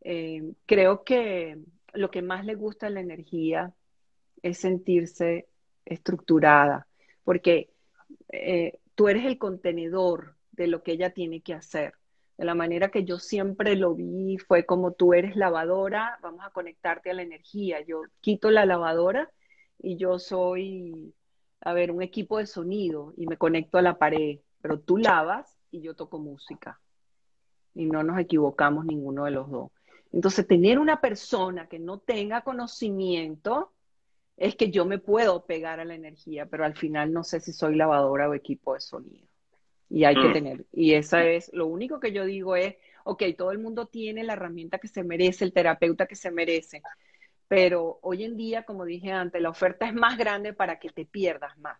Eh, 0.00 0.52
creo 0.64 1.02
que 1.02 1.58
lo 1.92 2.08
que 2.12 2.22
más 2.22 2.44
le 2.44 2.54
gusta 2.54 2.86
a 2.86 2.90
la 2.90 3.00
energía 3.00 3.74
es 4.42 4.58
sentirse 4.58 5.48
estructurada, 5.84 6.86
porque 7.24 7.70
eh, 8.28 8.78
tú 8.94 9.08
eres 9.08 9.24
el 9.24 9.38
contenedor 9.38 10.36
de 10.52 10.66
lo 10.66 10.82
que 10.82 10.92
ella 10.92 11.10
tiene 11.10 11.40
que 11.40 11.54
hacer. 11.54 11.94
De 12.38 12.44
la 12.44 12.54
manera 12.54 12.90
que 12.90 13.04
yo 13.04 13.18
siempre 13.18 13.76
lo 13.76 13.94
vi 13.94 14.38
fue 14.38 14.64
como 14.64 14.92
tú 14.92 15.12
eres 15.14 15.36
lavadora, 15.36 16.18
vamos 16.22 16.44
a 16.44 16.50
conectarte 16.50 17.10
a 17.10 17.14
la 17.14 17.22
energía. 17.22 17.80
Yo 17.82 18.02
quito 18.20 18.50
la 18.50 18.66
lavadora 18.66 19.30
y 19.78 19.96
yo 19.96 20.18
soy, 20.18 21.14
a 21.60 21.72
ver, 21.72 21.90
un 21.90 22.02
equipo 22.02 22.38
de 22.38 22.46
sonido 22.46 23.12
y 23.16 23.26
me 23.26 23.36
conecto 23.36 23.78
a 23.78 23.82
la 23.82 23.98
pared. 23.98 24.40
pero 24.60 24.78
tú 24.80 24.96
lavas 24.96 25.56
y 25.70 25.82
yo 25.82 25.94
toco 25.94 26.18
música. 26.18 26.80
Y 27.74 27.86
no 27.86 28.02
nos 28.02 28.18
equivocamos 28.18 28.84
ninguno 28.84 29.24
de 29.24 29.32
los 29.32 29.50
dos. 29.50 29.70
Entonces, 30.12 30.46
tener 30.46 30.78
una 30.78 31.00
persona 31.00 31.68
que 31.68 31.78
no 31.78 31.98
tenga 31.98 32.42
conocimiento 32.42 33.72
es 34.36 34.56
que 34.56 34.70
yo 34.70 34.84
me 34.84 34.98
puedo 34.98 35.44
pegar 35.46 35.80
a 35.80 35.84
la 35.84 35.94
energía, 35.94 36.46
pero 36.46 36.64
al 36.64 36.76
final 36.76 37.12
no 37.12 37.24
sé 37.24 37.40
si 37.40 37.52
soy 37.52 37.76
lavadora 37.76 38.28
o 38.28 38.34
equipo 38.34 38.74
de 38.74 38.80
sonido. 38.80 39.31
Y 39.88 40.04
hay 40.04 40.14
que 40.14 40.28
mm. 40.28 40.32
tener, 40.32 40.64
y 40.72 40.94
esa 40.94 41.24
es, 41.24 41.52
lo 41.52 41.66
único 41.66 42.00
que 42.00 42.12
yo 42.12 42.24
digo 42.24 42.56
es, 42.56 42.76
ok, 43.04 43.22
todo 43.36 43.52
el 43.52 43.58
mundo 43.58 43.86
tiene 43.86 44.24
la 44.24 44.32
herramienta 44.34 44.78
que 44.78 44.88
se 44.88 45.02
merece, 45.04 45.44
el 45.44 45.52
terapeuta 45.52 46.06
que 46.06 46.16
se 46.16 46.30
merece, 46.30 46.82
pero 47.48 47.98
hoy 48.02 48.24
en 48.24 48.36
día, 48.36 48.64
como 48.64 48.84
dije 48.84 49.12
antes, 49.12 49.42
la 49.42 49.50
oferta 49.50 49.86
es 49.86 49.92
más 49.92 50.16
grande 50.16 50.54
para 50.54 50.78
que 50.78 50.88
te 50.88 51.04
pierdas 51.04 51.58
más. 51.58 51.78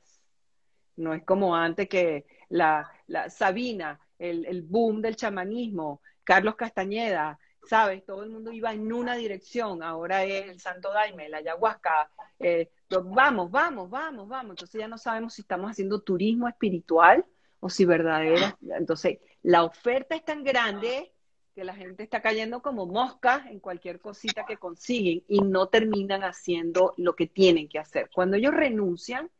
No 0.96 1.14
es 1.14 1.24
como 1.24 1.56
antes 1.56 1.88
que 1.88 2.26
la, 2.50 2.90
la 3.06 3.30
Sabina, 3.30 3.98
el, 4.18 4.44
el 4.44 4.60
boom 4.60 5.00
del 5.00 5.16
chamanismo, 5.16 6.02
Carlos 6.24 6.56
Castañeda, 6.56 7.38
¿sabes? 7.64 8.04
Todo 8.04 8.22
el 8.24 8.30
mundo 8.30 8.52
iba 8.52 8.72
en 8.72 8.92
una 8.92 9.14
dirección, 9.16 9.82
ahora 9.82 10.24
es 10.24 10.50
el 10.50 10.60
Santo 10.60 10.92
Daime, 10.92 11.28
la 11.28 11.38
ayahuasca, 11.38 12.10
eh, 12.38 12.70
vamos, 12.90 13.50
vamos, 13.50 13.88
vamos, 13.88 14.28
vamos. 14.28 14.50
Entonces 14.50 14.78
ya 14.78 14.88
no 14.88 14.98
sabemos 14.98 15.34
si 15.34 15.42
estamos 15.42 15.70
haciendo 15.70 16.00
turismo 16.00 16.48
espiritual 16.48 17.24
o 17.64 17.70
si 17.70 17.84
verdadera. 17.84 18.58
Entonces, 18.76 19.18
la 19.42 19.62
oferta 19.62 20.16
es 20.16 20.24
tan 20.24 20.42
grande 20.42 21.12
que 21.54 21.62
la 21.62 21.76
gente 21.76 22.02
está 22.02 22.20
cayendo 22.20 22.60
como 22.60 22.86
moscas 22.86 23.46
en 23.46 23.60
cualquier 23.60 24.00
cosita 24.00 24.44
que 24.44 24.56
consiguen 24.56 25.22
y 25.28 25.42
no 25.42 25.68
terminan 25.68 26.24
haciendo 26.24 26.92
lo 26.96 27.14
que 27.14 27.28
tienen 27.28 27.68
que 27.68 27.78
hacer. 27.78 28.10
Cuando 28.12 28.36
ellos 28.36 28.52
renuncian, 28.52 29.30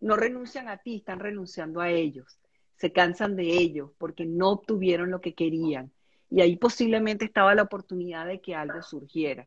no 0.00 0.16
renuncian 0.16 0.68
a 0.68 0.78
ti, 0.78 0.96
están 0.96 1.20
renunciando 1.20 1.82
a 1.82 1.90
ellos. 1.90 2.38
Se 2.76 2.92
cansan 2.92 3.36
de 3.36 3.44
ellos 3.44 3.90
porque 3.98 4.24
no 4.24 4.52
obtuvieron 4.52 5.10
lo 5.10 5.20
que 5.20 5.34
querían 5.34 5.92
y 6.30 6.40
ahí 6.40 6.56
posiblemente 6.56 7.26
estaba 7.26 7.54
la 7.54 7.62
oportunidad 7.62 8.26
de 8.26 8.40
que 8.40 8.54
algo 8.54 8.82
surgiera. 8.82 9.46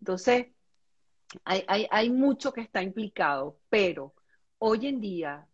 Entonces, 0.00 0.48
hay, 1.44 1.86
hay, 1.90 2.10
mucho 2.10 2.52
que 2.52 2.60
está 2.60 2.82
implicado, 2.82 3.58
pero 3.70 4.14
hoy 4.58 4.86
en 4.86 5.00
día 5.00 5.48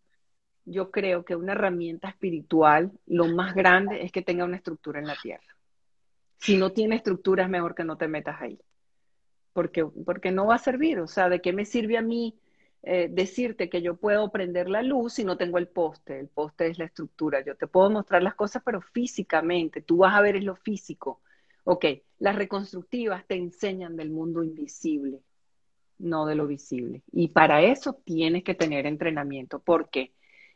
yo 0.65 0.91
creo 0.91 1.25
que 1.25 1.35
una 1.35 1.53
herramienta 1.53 2.09
espiritual, 2.09 2.91
lo 3.07 3.27
más 3.27 3.55
grande 3.55 4.03
es 4.03 4.11
que 4.11 4.21
tenga 4.21 4.45
una 4.45 4.57
estructura 4.57 4.99
en 4.99 5.07
la 5.07 5.15
tierra. 5.21 5.55
Si 6.37 6.57
no 6.57 6.71
tiene 6.71 6.95
estructura, 6.95 7.43
es 7.43 7.49
mejor 7.49 7.75
que 7.75 7.83
no 7.83 7.97
te 7.97 8.07
metas 8.07 8.41
ahí. 8.41 8.59
Porque, 9.53 9.85
porque 9.85 10.31
no 10.31 10.47
va 10.47 10.55
a 10.55 10.59
servir. 10.59 10.99
O 10.99 11.07
sea, 11.07 11.29
¿de 11.29 11.41
qué 11.41 11.53
me 11.53 11.65
sirve 11.65 11.97
a 11.97 12.01
mí 12.01 12.39
eh, 12.83 13.09
decirte 13.11 13.69
que 13.69 13.83
yo 13.83 13.95
puedo 13.95 14.31
prender 14.31 14.67
la 14.67 14.81
luz 14.81 15.13
si 15.13 15.23
no 15.23 15.37
tengo 15.37 15.59
el 15.59 15.67
poste. 15.67 16.19
El 16.19 16.29
poste 16.29 16.67
es 16.67 16.79
la 16.79 16.85
estructura. 16.85 17.43
Yo 17.45 17.55
te 17.55 17.67
puedo 17.67 17.91
mostrar 17.91 18.23
las 18.23 18.33
cosas, 18.33 18.63
pero 18.65 18.81
físicamente, 18.81 19.81
tú 19.81 19.97
vas 19.97 20.15
a 20.15 20.21
ver 20.21 20.35
es 20.35 20.43
lo 20.43 20.55
físico. 20.55 21.21
Ok, 21.63 21.85
las 22.17 22.35
reconstructivas 22.35 23.25
te 23.27 23.35
enseñan 23.35 23.95
del 23.95 24.09
mundo 24.09 24.43
invisible, 24.43 25.21
no 25.99 26.25
de 26.25 26.33
lo 26.33 26.47
visible. 26.47 27.03
Y 27.11 27.27
para 27.27 27.61
eso 27.61 28.01
tienes 28.03 28.43
que 28.43 28.55
tener 28.55 28.87
entrenamiento, 28.87 29.59
porque 29.59 30.13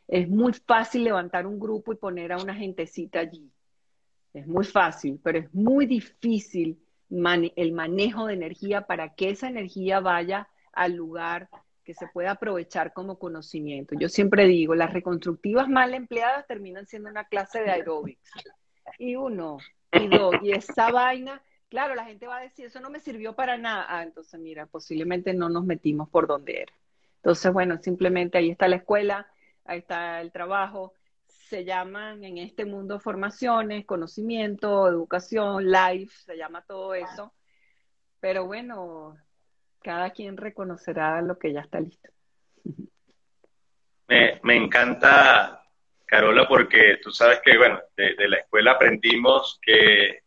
es 0.08 0.28
muy 0.28 0.52
fácil 0.52 1.04
levantar 1.04 1.46
un 1.46 1.58
grupo 1.58 1.92
y 1.92 1.96
poner 1.96 2.32
a 2.32 2.38
una 2.38 2.54
gentecita 2.54 3.20
allí. 3.20 3.50
Es 4.32 4.46
muy 4.46 4.64
fácil, 4.64 5.18
pero 5.22 5.38
es 5.38 5.54
muy 5.54 5.86
difícil 5.86 6.78
el 7.08 7.72
manejo 7.72 8.26
de 8.26 8.34
energía 8.34 8.82
para 8.82 9.14
que 9.14 9.30
esa 9.30 9.48
energía 9.48 10.00
vaya 10.00 10.48
al 10.72 10.94
lugar 10.94 11.48
que 11.84 11.94
se 11.94 12.08
pueda 12.08 12.32
aprovechar 12.32 12.92
como 12.92 13.18
conocimiento. 13.18 13.94
Yo 13.98 14.08
siempre 14.08 14.44
digo, 14.46 14.74
las 14.74 14.92
reconstructivas 14.92 15.68
mal 15.68 15.94
empleadas 15.94 16.46
terminan 16.46 16.86
siendo 16.86 17.08
una 17.08 17.24
clase 17.24 17.60
de 17.62 17.70
aeróbics. 17.70 18.30
Y 18.98 19.16
uno, 19.16 19.58
y 19.92 20.08
dos, 20.08 20.34
y 20.42 20.50
esa 20.52 20.90
vaina, 20.90 21.40
claro, 21.68 21.94
la 21.94 22.04
gente 22.04 22.26
va 22.26 22.38
a 22.38 22.42
decir, 22.42 22.66
eso 22.66 22.80
no 22.80 22.90
me 22.90 23.00
sirvió 23.00 23.34
para 23.34 23.56
nada. 23.56 23.86
Ah, 23.88 24.02
entonces 24.02 24.38
mira, 24.38 24.66
posiblemente 24.66 25.32
no 25.32 25.48
nos 25.48 25.64
metimos 25.64 26.08
por 26.08 26.26
donde 26.26 26.62
era. 26.62 26.72
Entonces, 27.16 27.52
bueno, 27.52 27.78
simplemente 27.80 28.38
ahí 28.38 28.50
está 28.50 28.68
la 28.68 28.76
escuela, 28.76 29.28
ahí 29.66 29.78
está 29.78 30.20
el 30.20 30.32
trabajo. 30.32 30.94
Se 31.26 31.64
llaman 31.64 32.24
en 32.24 32.38
este 32.38 32.64
mundo 32.64 32.98
formaciones, 32.98 33.86
conocimiento, 33.86 34.88
educación, 34.88 35.70
life, 35.70 36.14
se 36.24 36.36
llama 36.36 36.64
todo 36.66 36.94
eso. 36.94 37.32
Pero 38.20 38.46
bueno, 38.46 39.16
cada 39.82 40.10
quien 40.10 40.36
reconocerá 40.36 41.22
lo 41.22 41.38
que 41.38 41.52
ya 41.52 41.60
está 41.60 41.80
listo. 41.80 42.10
Me, 44.08 44.56
encanta, 44.56 45.64
Carola, 46.04 46.46
porque 46.46 46.98
tú 47.02 47.10
sabes 47.10 47.40
que, 47.44 47.56
bueno, 47.56 47.80
de, 47.96 48.28
la 48.28 48.38
escuela 48.38 48.72
aprendimos 48.72 49.58
que, 49.62 50.20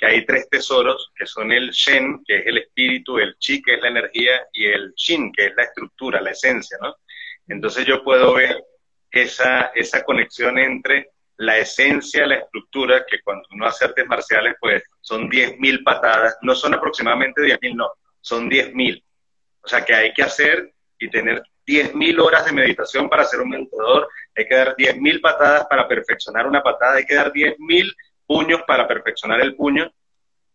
hay 0.00 0.26
tres 0.26 0.50
tesoros, 0.50 1.12
que 1.16 1.24
son 1.24 1.50
el 1.50 1.70
Shen, 1.70 2.22
que 2.26 2.36
es 2.36 2.46
el 2.46 2.58
espíritu, 2.58 3.18
el 3.18 3.38
Chi, 3.38 3.62
que 3.62 3.74
es 3.76 3.80
la 3.80 3.88
energía, 3.88 4.46
y 4.52 4.66
el 4.66 4.92
Shin, 4.94 5.32
que 5.32 5.46
es 5.46 5.54
la 5.56 5.62
estructura, 5.62 6.20
la 6.20 6.32
esencia, 6.32 6.76
¿no? 6.82 6.94
Entonces 7.48 7.86
yo 7.86 8.04
puedo 8.04 8.34
ver 8.34 8.62
esa, 9.16 9.72
esa 9.74 10.04
conexión 10.04 10.58
entre 10.58 11.10
la 11.36 11.58
esencia, 11.58 12.26
la 12.26 12.36
estructura, 12.36 13.04
que 13.06 13.20
cuando 13.22 13.46
uno 13.50 13.66
hace 13.66 13.86
artes 13.86 14.06
marciales, 14.06 14.54
pues 14.60 14.82
son 15.00 15.28
10.000 15.28 15.82
patadas, 15.82 16.38
no 16.42 16.54
son 16.54 16.74
aproximadamente 16.74 17.42
10.000, 17.42 17.74
no, 17.74 17.90
son 18.20 18.48
10.000. 18.48 19.02
O 19.62 19.68
sea 19.68 19.84
que 19.84 19.94
hay 19.94 20.12
que 20.12 20.22
hacer 20.22 20.72
y 20.98 21.10
tener 21.10 21.42
10.000 21.66 22.20
horas 22.20 22.44
de 22.44 22.52
meditación 22.52 23.08
para 23.08 23.24
ser 23.24 23.40
un 23.40 23.48
meditador, 23.48 24.08
hay 24.36 24.46
que 24.46 24.54
dar 24.54 24.76
10.000 24.76 25.20
patadas 25.20 25.66
para 25.66 25.88
perfeccionar 25.88 26.46
una 26.46 26.62
patada, 26.62 26.96
hay 26.96 27.06
que 27.06 27.14
dar 27.14 27.32
10.000 27.32 27.94
puños 28.26 28.62
para 28.66 28.86
perfeccionar 28.86 29.40
el 29.40 29.56
puño, 29.56 29.90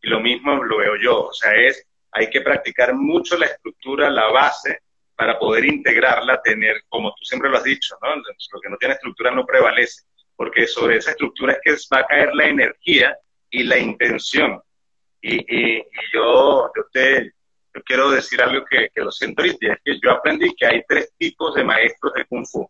y 0.01 0.07
lo 0.07 0.19
mismo 0.19 0.63
lo 0.63 0.77
veo 0.77 0.95
yo, 1.01 1.25
o 1.25 1.33
sea, 1.33 1.53
es, 1.55 1.85
hay 2.11 2.29
que 2.29 2.41
practicar 2.41 2.93
mucho 2.93 3.37
la 3.37 3.47
estructura, 3.47 4.09
la 4.09 4.27
base, 4.27 4.81
para 5.19 5.37
poder 5.37 5.65
integrarla, 5.65 6.41
tener, 6.41 6.81
como 6.87 7.09
tú 7.09 7.25
siempre 7.25 7.49
lo 7.49 7.57
has 7.57 7.63
dicho. 7.65 7.93
Lo 8.01 8.61
que 8.61 8.69
no 8.69 8.77
tiene 8.77 8.93
estructura 8.93 9.31
no 9.31 9.45
prevalece, 9.45 10.03
porque 10.33 10.65
sobre 10.65 10.95
esa 10.95 11.11
estructura 11.11 11.51
es 11.51 11.59
que 11.61 11.93
va 11.93 11.99
a 11.99 12.07
caer 12.07 12.33
la 12.33 12.45
energía 12.45 13.17
y 13.49 13.63
la 13.63 13.77
intención. 13.77 14.61
Y, 15.21 15.79
yo, 16.13 16.71
yo 16.73 16.83
te, 16.93 17.33
yo 17.75 17.83
quiero 17.83 18.11
decir 18.11 18.41
algo 18.41 18.63
que, 18.63 18.89
lo 18.95 19.11
siento 19.11 19.41
ahorita, 19.41 19.73
es 19.73 19.79
que 19.83 19.99
yo 20.01 20.09
aprendí 20.09 20.55
que 20.55 20.65
hay 20.65 20.83
tres 20.87 21.11
tipos 21.17 21.53
de 21.53 21.65
maestros 21.65 22.13
de 22.13 22.23
Kung 22.23 22.47
Fu. 22.47 22.65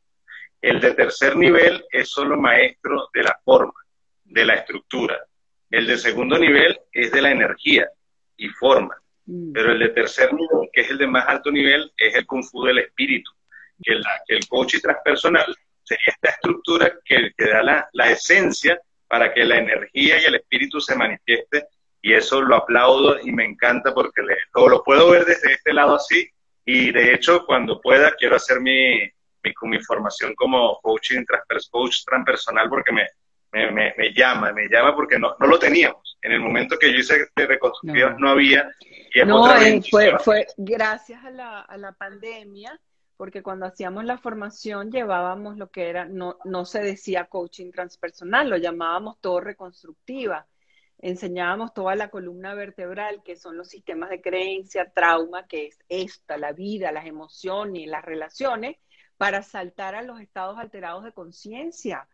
El 0.60 0.82
de 0.82 0.96
tercer 0.96 1.36
nivel 1.38 1.86
es 1.92 2.10
solo 2.10 2.36
maestro 2.36 3.10
de 3.14 3.22
la 3.22 3.40
forma, 3.46 3.80
de 4.24 4.44
la 4.44 4.56
estructura. 4.56 5.24
El 5.70 5.86
de 5.86 6.00
segundo 6.00 6.40
nivel 6.40 6.80
es 6.92 7.12
de 7.12 7.22
la 7.22 7.30
energía 7.30 7.88
y 8.38 8.50
forma. 8.50 9.00
Mm. 9.30 9.54
Pero 9.54 9.72
el 9.72 9.80
de 9.80 9.90
tercer 9.90 10.34
nivel, 10.34 10.70
que 10.74 10.82
es 10.82 10.90
el 10.90 10.98
de 10.98 11.08
más 11.08 11.28
alto 11.28 11.52
nivel, 11.52 11.92
es 11.96 12.16
el 12.16 12.26
Kung 12.26 12.44
Fu 12.44 12.64
del 12.66 12.80
espíritu. 12.80 13.32
Que, 13.82 13.94
el 14.28 14.48
coaching 14.50 14.80
transpersonal 14.80 15.56
sería 15.84 16.08
esta 16.08 16.30
estructura 16.32 16.94
que, 17.06 17.32
que 17.38 17.46
da 17.46 17.62
la, 17.64 17.90
la 17.94 18.12
esencia 18.12 18.82
para 19.08 19.34
que 19.34 19.46
la 19.46 19.58
energía 19.58 20.20
y 20.20 20.26
el 20.26 20.36
espíritu 20.36 20.82
se 20.82 20.96
manifieste 20.96 21.68
y 22.02 22.14
eso 22.14 22.42
lo 22.42 22.56
aplaudo 22.56 23.20
y 23.22 23.32
me 23.32 23.46
encanta 23.46 23.94
porque 23.94 24.22
le, 24.22 24.36
lo, 24.54 24.84
puedo 24.84 25.10
ver 25.12 25.26
desde 25.26 25.54
este 25.54 25.74
lado 25.74 25.96
así 25.96 26.30
y 26.66 26.92
de 26.92 27.14
hecho 27.14 27.46
cuando 27.46 27.82
pueda 27.82 28.14
quiero 28.16 28.36
hacer 28.36 28.60
mi, 28.62 29.00
mi, 29.64 29.80
formación 29.86 30.36
como 30.36 30.80
coaching 30.82 31.26
coach 31.72 32.04
transpersonal 32.06 32.70
porque 32.70 32.92
me, 32.92 33.08
me, 33.52 33.94
me, 33.98 34.14
llama, 34.14 34.54
me 34.54 34.68
llama 34.70 34.96
porque 34.96 35.18
no, 35.18 35.36
no 35.40 35.48
lo 35.48 35.58
teníamos. 35.58 36.09
En 36.22 36.32
el 36.34 36.42
momento 36.42 36.78
que 36.78 36.92
yo 36.92 37.00
hice 37.00 37.28
de 37.36 37.60
no. 38.18 38.30
había. 38.30 38.70
no, 39.26 39.56
eh, 39.56 39.82
fue, 39.90 40.18
fue 40.20 40.48
gracias 40.58 41.24
a 41.24 41.32
la, 41.32 41.62
a 41.62 41.78
la 41.78 41.94
pandemia, 41.94 42.80
porque 43.16 43.42
cuando 43.42 43.66
hacíamos 43.66 44.06
la 44.06 44.18
formación 44.18 44.92
llevábamos 44.92 45.58
lo 45.58 45.70
que 45.70 45.90
era, 45.90 46.06
no, 46.06 46.38
no 46.44 46.66
se 46.66 46.82
decía 46.82 47.26
coaching 47.26 47.72
transpersonal, 47.72 48.50
lo 48.50 48.58
llamábamos 48.58 49.20
todo 49.22 49.40
reconstructiva 49.40 50.46
enseñábamos 51.02 51.74
toda 51.74 51.96
la 51.96 52.10
columna 52.10 52.54
vertebral, 52.54 53.24
que 53.24 53.36
son 53.36 53.58
los 53.58 53.70
sistemas 53.70 54.10
de 54.10 54.22
creencia, 54.22 54.92
trauma, 54.94 55.48
que 55.48 55.68
es 55.68 55.80
esta, 55.88 56.38
la 56.38 56.52
vida, 56.52 56.92
las 56.92 57.06
emociones, 57.06 57.88
las 57.88 58.04
relaciones, 58.04 58.78
para 59.18 59.42
saltar 59.42 59.96
a 59.96 60.02
los 60.02 60.20
estados 60.20 60.58
alterados 60.58 61.04
de 61.04 61.14
conciencia. 61.14 62.08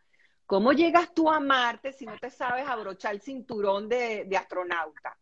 ¿Cómo 0.45 0.73
llegas 0.73 1.11
tú 1.13 1.29
a 1.29 1.39
Marte 1.39 1.91
si 1.91 2.05
no 2.05 2.17
te 2.19 2.29
sabes 2.29 2.67
abrochar 2.67 3.15
el 3.15 3.21
cinturón 3.21 3.89
de, 3.89 4.29
astronauta? 4.37 5.17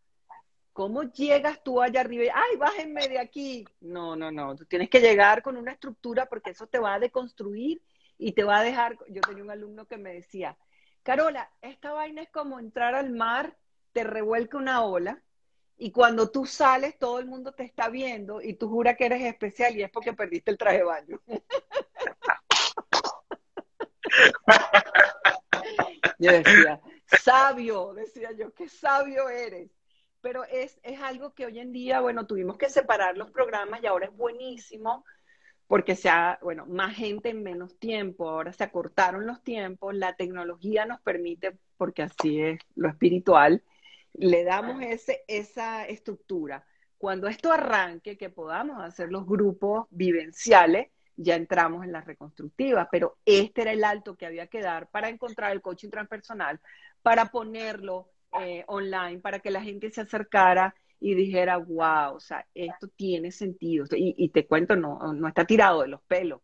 ¿Cómo 0.72 1.04
llegas 1.04 1.62
tú 1.62 1.80
allá 1.80 2.00
arriba? 2.00 2.34
¡Ay, 2.34 2.56
bájenme 2.58 3.08
de 3.08 3.18
aquí! 3.18 3.64
No, 3.80 4.16
no, 4.16 4.30
no. 4.30 4.54
Tú 4.54 4.66
tienes 4.66 4.90
que 4.90 5.00
llegar 5.00 5.42
con 5.42 5.56
una 5.56 5.72
estructura 5.72 6.26
porque 6.26 6.50
eso 6.50 6.66
te 6.66 6.78
va 6.78 6.94
a 6.94 6.98
deconstruir 6.98 7.80
y 8.18 8.32
te 8.32 8.44
va 8.44 8.58
a 8.58 8.64
dejar. 8.64 8.98
Yo 9.08 9.22
tenía 9.22 9.44
un 9.44 9.50
alumno 9.50 9.86
que 9.86 9.96
me 9.96 10.12
decía, 10.12 10.58
Carola, 11.02 11.50
esta 11.62 11.92
vaina 11.92 12.20
es 12.20 12.30
como 12.30 12.58
entrar 12.58 12.94
al 12.94 13.10
mar, 13.10 13.56
te 13.92 14.04
revuelca 14.04 14.58
una 14.58 14.84
ola 14.84 15.22
y 15.78 15.90
cuando 15.90 16.30
tú 16.30 16.44
sales 16.44 16.98
todo 16.98 17.18
el 17.18 17.26
mundo 17.26 17.52
te 17.52 17.62
está 17.62 17.88
viendo 17.88 18.42
y 18.42 18.54
tú 18.54 18.68
juras 18.68 18.96
que 18.96 19.06
eres 19.06 19.22
especial 19.22 19.74
y 19.76 19.82
es 19.82 19.90
porque 19.90 20.12
perdiste 20.12 20.50
el 20.50 20.58
traje 20.58 20.78
de 20.78 20.84
baño. 20.84 21.20
Yo 26.18 26.30
decía, 26.30 26.80
sabio, 27.06 27.94
decía 27.94 28.30
yo, 28.32 28.52
qué 28.54 28.68
sabio 28.68 29.28
eres. 29.28 29.70
Pero 30.20 30.44
es, 30.44 30.78
es 30.82 31.00
algo 31.00 31.34
que 31.34 31.46
hoy 31.46 31.58
en 31.58 31.72
día, 31.72 32.00
bueno, 32.00 32.26
tuvimos 32.26 32.56
que 32.56 32.70
separar 32.70 33.16
los 33.16 33.30
programas 33.30 33.82
y 33.82 33.86
ahora 33.86 34.06
es 34.06 34.16
buenísimo 34.16 35.04
porque 35.66 35.96
se 35.96 36.08
ha, 36.08 36.38
bueno, 36.42 36.66
más 36.66 36.94
gente 36.94 37.30
en 37.30 37.42
menos 37.42 37.78
tiempo, 37.78 38.28
ahora 38.28 38.52
se 38.52 38.64
acortaron 38.64 39.26
los 39.26 39.42
tiempos, 39.42 39.94
la 39.94 40.14
tecnología 40.14 40.86
nos 40.86 41.00
permite, 41.00 41.56
porque 41.76 42.02
así 42.02 42.40
es 42.40 42.58
lo 42.74 42.88
espiritual, 42.88 43.62
le 44.12 44.44
damos 44.44 44.82
ese, 44.82 45.24
esa 45.26 45.86
estructura. 45.86 46.64
Cuando 46.98 47.28
esto 47.28 47.52
arranque, 47.52 48.16
que 48.16 48.30
podamos 48.30 48.82
hacer 48.82 49.10
los 49.10 49.26
grupos 49.26 49.86
vivenciales, 49.90 50.88
ya 51.16 51.36
entramos 51.36 51.84
en 51.84 51.92
la 51.92 52.00
reconstructiva, 52.00 52.88
pero 52.90 53.18
este 53.24 53.62
era 53.62 53.72
el 53.72 53.84
alto 53.84 54.16
que 54.16 54.26
había 54.26 54.46
que 54.46 54.60
dar 54.60 54.88
para 54.88 55.08
encontrar 55.08 55.52
el 55.52 55.60
coaching 55.60 55.90
transpersonal, 55.90 56.60
para 57.02 57.26
ponerlo 57.26 58.08
eh, 58.40 58.64
online, 58.66 59.18
para 59.20 59.38
que 59.38 59.50
la 59.50 59.62
gente 59.62 59.90
se 59.90 60.00
acercara 60.00 60.74
y 61.00 61.14
dijera, 61.14 61.58
wow, 61.58 62.16
o 62.16 62.20
sea, 62.20 62.46
esto 62.54 62.88
tiene 62.96 63.30
sentido. 63.30 63.86
Y, 63.92 64.28
te 64.30 64.46
cuento, 64.46 64.74
no, 64.74 65.12
no 65.12 65.28
está 65.28 65.44
tirado 65.44 65.82
de 65.82 65.88
los 65.88 66.02
pelos. 66.02 66.40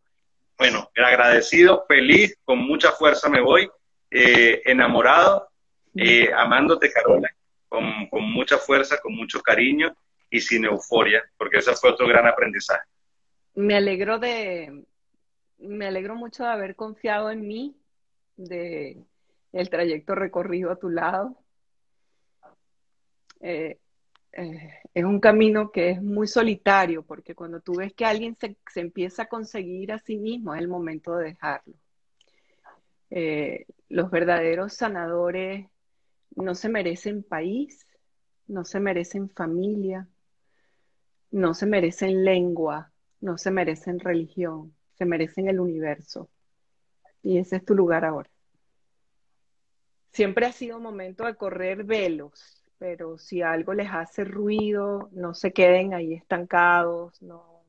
Bueno, 0.59 0.91
agradecido, 0.95 1.85
feliz, 1.89 2.37
con 2.45 2.59
mucha 2.59 2.93
fuerza 2.93 3.31
me 3.31 3.41
voy, 3.41 3.71
eh, 4.11 4.61
enamorado, 4.67 5.49
eh, 5.95 6.31
amándote, 6.37 6.93
Carola, 6.93 7.31
con, 7.69 8.09
con 8.09 8.31
mucha 8.31 8.59
fuerza, 8.59 8.99
con 9.01 9.15
mucho 9.15 9.41
cariño 9.41 9.97
y 10.29 10.41
sin 10.41 10.67
euforia, 10.67 11.25
porque 11.39 11.59
ese 11.59 11.75
fue 11.75 11.91
otro 11.91 12.07
gran 12.07 12.27
aprendizaje. 12.27 12.85
Me 13.55 13.77
alegro 13.77 14.19
de, 14.19 14.85
me 15.59 15.87
alegro 15.87 16.17
mucho 16.17 16.45
de 16.45 16.51
haber 16.51 16.77
confiado 16.77 17.31
en 17.31 17.47
mí, 17.47 17.77
de 18.37 19.05
el 19.53 19.71
trayecto 19.71 20.15
recorrido 20.15 20.71
a 20.71 20.79
tu 20.79 20.91
lado. 20.91 21.37
Eh, 23.41 23.79
eh, 24.33 24.75
es 24.95 25.05
un 25.05 25.19
camino 25.19 25.71
que 25.71 25.91
es 25.91 26.03
muy 26.03 26.27
solitario, 26.29 27.03
porque 27.03 27.35
cuando 27.35 27.61
tú 27.61 27.75
ves 27.77 27.93
que 27.95 28.05
alguien 28.05 28.37
se, 28.37 28.57
empieza 28.77 29.25
a 29.25 29.29
conseguir 29.29 29.93
a 29.93 29.99
sí 29.99 30.17
mismo, 30.17 30.55
es 30.55 30.61
el 30.61 30.69
momento 30.69 31.17
de 31.17 31.25
dejarlo. 31.31 31.75
Eh, 33.11 33.67
los 33.89 34.11
verdaderos 34.11 34.75
sanadores 34.75 35.67
no 36.37 36.55
se 36.55 36.69
merecen 36.69 37.25
país, 37.25 37.87
no 38.47 38.65
se 38.65 38.79
merecen 38.79 39.29
familia, 39.31 40.09
no 41.33 41.55
se 41.55 41.67
merecen 41.67 42.25
lengua, 42.25 42.93
no 43.21 43.39
se 43.39 43.51
merecen 43.51 44.01
religión, 44.01 44.75
se 44.95 45.05
merecen 45.05 45.49
el 45.49 45.61
universo. 45.61 46.29
Y 47.23 47.39
ese 47.39 47.57
es 47.57 47.65
tu 47.65 47.75
lugar 47.75 48.05
ahora. 48.05 48.31
Siempre 50.13 50.47
ha 50.47 50.53
sido 50.53 50.81
momento 50.81 51.25
de 51.25 51.37
correr 51.37 51.85
velos, 51.85 52.65
pero 52.79 53.19
si 53.19 53.43
algo 53.43 53.75
les 53.75 53.89
hace 53.91 54.25
ruido, 54.25 55.09
no 55.13 55.35
se 55.35 55.53
queden 55.53 55.95
ahí 55.95 56.15
estancados, 56.15 57.21
no. 57.23 57.61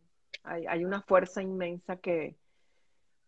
Hay, 0.44 0.84
una 0.84 1.04
fuerza 1.04 1.44
inmensa 1.44 1.98
que, 1.98 2.36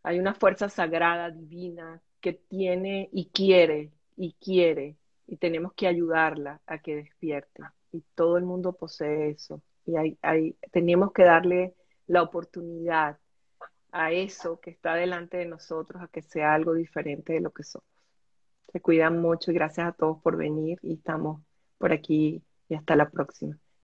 hay 0.02 0.18
una 0.18 0.34
fuerza 0.34 0.68
sagrada, 0.68 1.30
divina, 1.30 2.02
que 2.20 2.34
tiene 2.34 3.10
y 3.12 3.28
quiere, 3.28 3.92
y 4.16 4.34
quiere, 4.34 4.98
y 5.28 5.38
tenemos 5.38 5.74
que 5.74 5.86
ayudarla 5.86 6.60
a 6.66 6.80
que 6.80 6.96
despierte. 6.96 7.64
Y 7.92 8.02
todo 8.16 8.38
el 8.38 8.46
mundo 8.46 8.74
posee 8.74 9.30
eso. 9.30 9.62
Y 9.86 9.96
hay, 9.96 10.18
hay, 10.24 10.56
que 11.14 11.24
darle 11.24 11.76
la 12.08 12.22
oportunidad 12.22 13.20
a 13.92 14.12
eso 14.12 14.60
que 14.60 14.72
está 14.72 14.96
delante 14.96 15.38
de 15.38 15.46
nosotros, 15.46 16.02
a 16.02 16.08
que 16.08 16.22
sea 16.22 16.54
algo 16.54 16.74
diferente 16.74 17.34
de 17.34 17.42
lo 17.42 17.52
que 17.52 17.64
somos. 17.64 17.88
Se 18.72 18.82
cuidan 18.82 19.22
mucho 19.22 19.52
y 19.52 19.54
gracias 19.54 19.88
a 19.88 19.92
todos 19.94 20.22
por 20.22 20.36
venir 20.38 20.80
y 20.82 20.96
estamos 20.96 21.42
por 21.78 21.94
aquí 21.94 22.44
y 22.70 22.76
hasta 22.76 22.96
la 22.96 23.10
próxima. 23.10 23.60